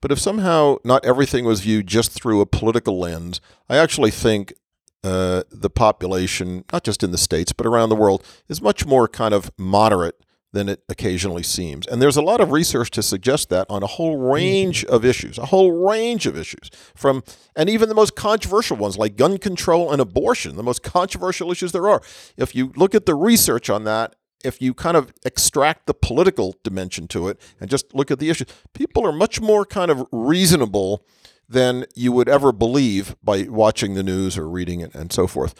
but 0.00 0.10
if 0.10 0.18
somehow 0.18 0.78
not 0.84 1.04
everything 1.04 1.44
was 1.44 1.60
viewed 1.60 1.86
just 1.86 2.10
through 2.10 2.40
a 2.40 2.46
political 2.46 2.98
lens, 2.98 3.40
I 3.68 3.76
actually 3.76 4.10
think 4.10 4.54
uh, 5.02 5.42
the 5.50 5.70
population, 5.70 6.64
not 6.72 6.84
just 6.84 7.02
in 7.02 7.10
the 7.10 7.18
States, 7.18 7.52
but 7.52 7.66
around 7.66 7.88
the 7.88 7.96
world, 7.96 8.24
is 8.48 8.60
much 8.60 8.86
more 8.86 9.08
kind 9.08 9.34
of 9.34 9.50
moderate 9.56 10.20
than 10.52 10.68
it 10.68 10.82
occasionally 10.88 11.42
seems. 11.42 11.86
And 11.86 12.02
there's 12.02 12.16
a 12.16 12.22
lot 12.22 12.40
of 12.40 12.50
research 12.50 12.90
to 12.92 13.02
suggest 13.02 13.50
that 13.50 13.66
on 13.70 13.82
a 13.82 13.86
whole 13.86 14.16
range 14.16 14.84
of 14.86 15.04
issues, 15.04 15.38
a 15.38 15.46
whole 15.46 15.86
range 15.88 16.26
of 16.26 16.36
issues, 16.36 16.70
from 16.94 17.22
and 17.54 17.70
even 17.70 17.88
the 17.88 17.94
most 17.94 18.16
controversial 18.16 18.76
ones 18.76 18.98
like 18.98 19.16
gun 19.16 19.38
control 19.38 19.92
and 19.92 20.00
abortion, 20.00 20.56
the 20.56 20.62
most 20.62 20.82
controversial 20.82 21.52
issues 21.52 21.72
there 21.72 21.88
are. 21.88 22.02
If 22.36 22.54
you 22.54 22.72
look 22.76 22.94
at 22.94 23.06
the 23.06 23.14
research 23.14 23.70
on 23.70 23.84
that, 23.84 24.16
if 24.42 24.60
you 24.60 24.74
kind 24.74 24.96
of 24.96 25.12
extract 25.24 25.86
the 25.86 25.94
political 25.94 26.56
dimension 26.64 27.06
to 27.08 27.28
it 27.28 27.40
and 27.60 27.70
just 27.70 27.94
look 27.94 28.10
at 28.10 28.18
the 28.18 28.30
issues, 28.30 28.48
people 28.72 29.06
are 29.06 29.12
much 29.12 29.40
more 29.40 29.64
kind 29.64 29.90
of 29.90 30.06
reasonable 30.10 31.04
than 31.50 31.84
you 31.96 32.12
would 32.12 32.28
ever 32.28 32.52
believe 32.52 33.16
by 33.22 33.42
watching 33.42 33.94
the 33.94 34.04
news 34.04 34.38
or 34.38 34.48
reading 34.48 34.80
it 34.80 34.94
and 34.94 35.12
so 35.12 35.26
forth. 35.26 35.54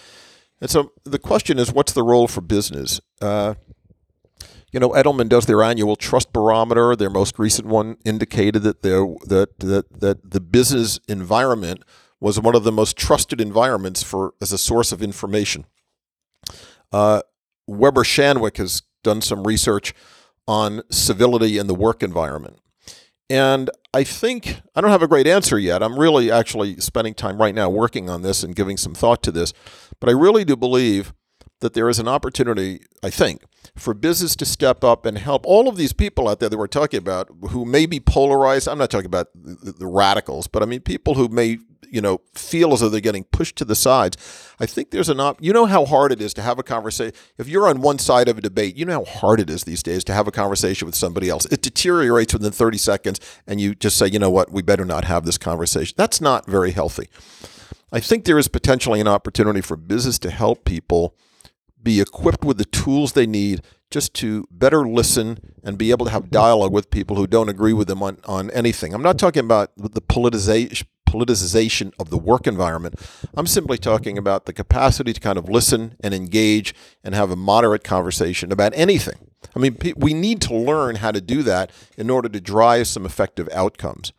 And 0.61 0.70
so 0.70 0.93
the 1.05 1.18
question 1.18 1.59
is, 1.59 1.72
what's 1.72 1.93
the 1.93 2.05
role 2.05 2.28
for 2.28 2.41
business? 2.41 3.01
Uh, 3.20 3.55
you 4.72 4.78
know, 4.78 4.91
Edelman 4.91 5.28
does 5.28 5.47
their 5.47 5.64
annual 5.64 5.97
trust 5.97 6.32
barometer. 6.32 6.95
Their 6.95 7.11
most 7.11 7.41
recent 7.41 7.66
one 7.66 7.97
indicated 8.05 8.62
that 8.62 8.82
that 8.82 9.49
that 9.59 10.01
that 10.01 10.30
the 10.30 10.41
business 10.41 11.01
environment 11.09 11.82
was 12.20 12.38
one 12.38 12.55
of 12.55 12.62
the 12.62 12.70
most 12.70 12.97
trusted 12.97 13.41
environments 13.41 14.03
for 14.03 14.34
as 14.41 14.53
a 14.53 14.59
source 14.59 14.93
of 14.93 15.03
information. 15.03 15.66
Uh, 16.93 17.22
Weber 17.66 18.05
Shandwick 18.05 18.59
has 18.59 18.82
done 19.03 19.22
some 19.22 19.45
research 19.45 19.93
on 20.47 20.82
civility 20.91 21.59
in 21.59 21.66
the 21.66 21.74
work 21.74 22.03
environment. 22.03 22.60
And 23.31 23.70
I 23.95 24.03
think 24.03 24.61
I 24.74 24.81
don't 24.81 24.91
have 24.91 25.03
a 25.03 25.09
great 25.09 25.28
answer 25.28 25.57
yet. 25.57 25.85
I'm 25.85 25.99
really 25.99 26.33
actually 26.33 26.78
spending 26.81 27.14
time 27.14 27.41
right 27.41 27.55
now 27.55 27.70
working 27.70 28.11
on 28.11 28.22
this 28.22 28.43
and 28.43 28.57
giving 28.57 28.76
some 28.76 28.93
thought 28.93 29.22
to 29.22 29.31
this. 29.31 29.53
But 30.01 30.09
I 30.09 30.12
really 30.12 30.45
do 30.45 30.57
believe 30.57 31.14
that 31.61 31.74
there 31.74 31.89
is 31.89 31.99
an 31.99 32.09
opportunity, 32.09 32.81
I 33.05 33.11
think, 33.11 33.43
for 33.76 33.95
business 33.95 34.35
to 34.37 34.47
step 34.47 34.83
up 34.83 35.07
and 35.07 35.16
help 35.16 35.47
all 35.47 35.68
of 35.68 35.76
these 35.76 35.93
people 35.93 36.28
out 36.28 36.41
there 36.41 36.49
that 36.49 36.59
we're 36.59 36.66
talking 36.66 36.99
about 36.99 37.28
who 37.51 37.64
may 37.64 37.87
be 37.87 38.01
polarized. 38.01 38.66
I'm 38.66 38.78
not 38.78 38.91
talking 38.91 39.07
about 39.07 39.28
the, 39.35 39.72
the 39.78 39.87
radicals, 39.87 40.49
but 40.49 40.62
I 40.62 40.66
mean 40.66 40.81
people 40.81 41.14
who 41.14 41.28
may 41.28 41.59
you 41.89 42.01
know 42.01 42.20
feel 42.35 42.72
as 42.72 42.81
though 42.81 42.89
they're 42.89 43.01
getting 43.01 43.24
pushed 43.24 43.57
to 43.57 43.64
the 43.64 43.74
sides. 43.74 44.16
I 44.59 44.66
think 44.66 44.91
there's 44.91 45.09
an 45.09 45.20
op. 45.20 45.43
You 45.43 45.53
know 45.53 45.66
how 45.66 45.85
hard 45.85 46.12
it 46.12 46.20
is 46.20 46.35
to 46.35 46.43
have 46.43 46.59
a 46.59 46.62
conversation. 46.62 47.14
If 47.39 47.49
you're 47.49 47.68
on 47.68 47.81
one 47.81 47.99
side 47.99 48.28
of 48.28 48.39
a 48.39 48.41
debate, 48.41 48.76
you 48.76 48.85
know 48.85 49.05
how 49.05 49.20
hard 49.20 49.41
it 49.41 49.51
is 49.51 49.64
these 49.64 49.83
days 49.83 50.05
to 50.05 50.14
have 50.14 50.26
a 50.26 50.33
conversation 50.33 50.87
with 50.87 50.95
somebody 50.95 51.28
else. 51.28 51.47
It 51.47 51.62
deteriorates 51.62 52.33
within 52.33 52.53
30 52.53 52.78
seconds, 52.78 53.20
and 53.47 53.61
you 53.61 53.74
just 53.74 53.97
say, 53.97 54.07
you 54.07 54.18
know 54.18 54.31
what, 54.31 54.51
we 54.51 54.62
better 54.62 54.85
not 54.85 55.05
have 55.05 55.24
this 55.24 55.39
conversation. 55.39 55.95
That's 55.97 56.20
not 56.20 56.47
very 56.47 56.72
healthy. 56.72 57.09
I 57.93 58.01
think 58.01 58.24
there 58.24 58.39
is 58.39 58.49
potentially 58.49 59.01
an 59.01 59.09
opportunity 59.09 59.61
for 59.61 59.76
business 59.76 60.18
to 60.20 60.31
help 60.31 60.64
people 60.64 61.14
be 61.83 62.01
equipped 62.01 62.45
with 62.45 62.59
the 62.59 62.64
tools 62.64 63.12
they 63.12 63.26
need 63.26 63.62
just 63.91 64.14
to 64.14 64.47
better 64.51 64.87
listen 64.87 65.39
and 65.64 65.76
be 65.76 65.91
able 65.91 66.07
to 66.07 66.12
have 66.12 66.31
dialogue 66.31 66.72
with 66.72 66.91
people 66.91 67.16
who 67.16 67.26
don't 67.26 67.49
agree 67.49 67.72
with 67.72 67.89
them 67.89 68.03
on, 68.03 68.18
on 68.24 68.51
anything. 68.51 68.95
I'm 68.95 69.03
not 69.03 69.18
talking 69.18 69.45
about 69.45 69.72
the 69.76 70.01
politicization 70.01 70.87
politicization 71.11 71.93
of 71.99 72.11
the 72.11 72.19
work 72.19 72.47
environment. 72.47 72.95
I'm 73.35 73.47
simply 73.47 73.79
talking 73.79 74.17
about 74.17 74.47
the 74.47 74.53
capacity 74.53 75.13
to 75.13 75.21
kind 75.21 75.39
of 75.39 75.49
listen 75.49 75.97
and 76.01 76.15
engage 76.15 76.75
and 77.03 77.15
have 77.15 77.31
a 77.31 77.37
moderate 77.37 77.83
conversation 77.83 78.53
about 78.53 78.73
anything. 78.77 79.31
I 79.57 79.59
mean, 79.59 79.77
we 79.97 80.15
need 80.15 80.41
to 80.43 80.55
learn 80.55 80.97
how 80.97 81.11
to 81.11 81.21
do 81.21 81.43
that 81.43 81.73
in 81.97 82.11
order 82.11 82.29
to 82.29 82.41
drive 82.41 82.87
some 82.87 83.05
effective 83.05 83.49
outcomes. 83.53 84.13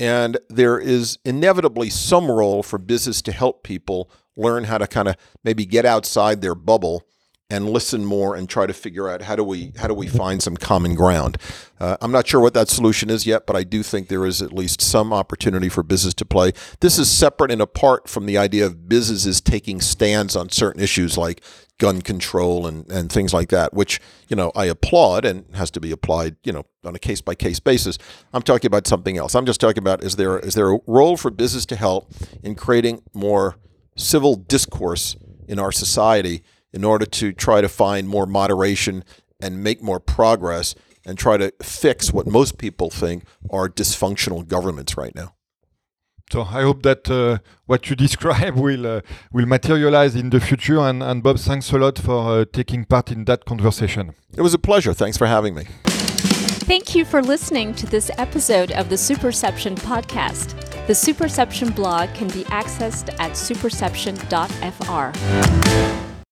And 0.00 0.38
there 0.48 0.78
is 0.78 1.18
inevitably 1.24 1.90
some 1.90 2.30
role 2.30 2.62
for 2.62 2.78
business 2.78 3.22
to 3.22 3.32
help 3.32 3.62
people 3.62 4.10
learn 4.36 4.64
how 4.64 4.78
to 4.78 4.86
kind 4.86 5.08
of 5.08 5.16
maybe 5.44 5.64
get 5.64 5.84
outside 5.84 6.40
their 6.40 6.54
bubble 6.54 7.06
and 7.52 7.68
listen 7.68 8.04
more 8.04 8.34
and 8.34 8.48
try 8.48 8.66
to 8.66 8.72
figure 8.72 9.10
out 9.10 9.22
how 9.22 9.36
do 9.36 9.44
we 9.44 9.72
how 9.76 9.86
do 9.86 9.92
we 9.92 10.06
find 10.06 10.42
some 10.42 10.56
common 10.56 10.94
ground. 10.94 11.36
Uh, 11.78 11.98
I'm 12.00 12.10
not 12.10 12.26
sure 12.26 12.40
what 12.40 12.54
that 12.54 12.68
solution 12.68 13.10
is 13.10 13.26
yet, 13.26 13.46
but 13.46 13.56
I 13.56 13.62
do 13.62 13.82
think 13.82 14.08
there 14.08 14.24
is 14.24 14.40
at 14.40 14.52
least 14.52 14.80
some 14.80 15.12
opportunity 15.12 15.68
for 15.68 15.82
business 15.82 16.14
to 16.14 16.24
play. 16.24 16.52
This 16.80 16.98
is 16.98 17.10
separate 17.10 17.50
and 17.50 17.60
apart 17.60 18.08
from 18.08 18.24
the 18.24 18.38
idea 18.38 18.64
of 18.64 18.88
businesses 18.88 19.40
taking 19.42 19.82
stands 19.82 20.34
on 20.34 20.48
certain 20.48 20.82
issues 20.82 21.18
like 21.18 21.42
gun 21.78 22.00
control 22.00 22.66
and, 22.66 22.90
and 22.90 23.12
things 23.12 23.34
like 23.34 23.50
that, 23.50 23.74
which 23.74 24.00
you 24.28 24.36
know 24.36 24.50
I 24.56 24.64
applaud 24.66 25.26
and 25.26 25.44
has 25.54 25.70
to 25.72 25.80
be 25.80 25.90
applied 25.90 26.36
you 26.44 26.52
know 26.52 26.64
on 26.84 26.94
a 26.94 26.98
case 26.98 27.20
by 27.20 27.34
case 27.34 27.60
basis. 27.60 27.98
I'm 28.32 28.42
talking 28.42 28.68
about 28.68 28.86
something 28.86 29.18
else. 29.18 29.34
I'm 29.34 29.46
just 29.46 29.60
talking 29.60 29.82
about 29.82 30.02
is 30.02 30.16
there 30.16 30.38
is 30.38 30.54
there 30.54 30.72
a 30.72 30.78
role 30.86 31.18
for 31.18 31.30
business 31.30 31.66
to 31.66 31.76
help 31.76 32.12
in 32.42 32.54
creating 32.54 33.02
more 33.12 33.56
civil 33.94 34.36
discourse 34.36 35.16
in 35.46 35.58
our 35.58 35.72
society 35.72 36.42
in 36.72 36.84
order 36.84 37.06
to 37.06 37.32
try 37.32 37.60
to 37.60 37.68
find 37.68 38.08
more 38.08 38.26
moderation 38.26 39.04
and 39.40 39.62
make 39.62 39.82
more 39.82 40.00
progress 40.00 40.74
and 41.04 41.18
try 41.18 41.36
to 41.36 41.52
fix 41.62 42.12
what 42.12 42.26
most 42.26 42.58
people 42.58 42.90
think 42.90 43.24
are 43.50 43.68
dysfunctional 43.68 44.46
governments 44.46 44.96
right 44.96 45.14
now. 45.14 45.34
So 46.30 46.42
I 46.42 46.62
hope 46.62 46.82
that 46.84 47.10
uh, 47.10 47.38
what 47.66 47.90
you 47.90 47.96
describe 47.96 48.56
will 48.56 48.86
uh, 48.86 49.00
will 49.32 49.46
materialize 49.46 50.14
in 50.14 50.30
the 50.30 50.40
future. 50.40 50.78
And, 50.78 51.02
and 51.02 51.22
Bob, 51.22 51.38
thanks 51.38 51.70
a 51.72 51.78
lot 51.78 51.98
for 51.98 52.40
uh, 52.40 52.44
taking 52.50 52.86
part 52.86 53.12
in 53.12 53.26
that 53.26 53.44
conversation. 53.44 54.14
It 54.34 54.40
was 54.40 54.54
a 54.54 54.58
pleasure. 54.58 54.94
Thanks 54.94 55.18
for 55.18 55.26
having 55.26 55.54
me. 55.54 55.66
Thank 56.64 56.94
you 56.94 57.04
for 57.04 57.22
listening 57.22 57.74
to 57.74 57.86
this 57.86 58.10
episode 58.16 58.72
of 58.72 58.88
the 58.88 58.96
Superception 58.96 59.76
podcast. 59.76 60.54
The 60.86 60.94
Superception 60.94 61.74
blog 61.74 62.14
can 62.14 62.28
be 62.28 62.44
accessed 62.44 63.10
at 63.18 63.32
superception.fr. 63.32 66.11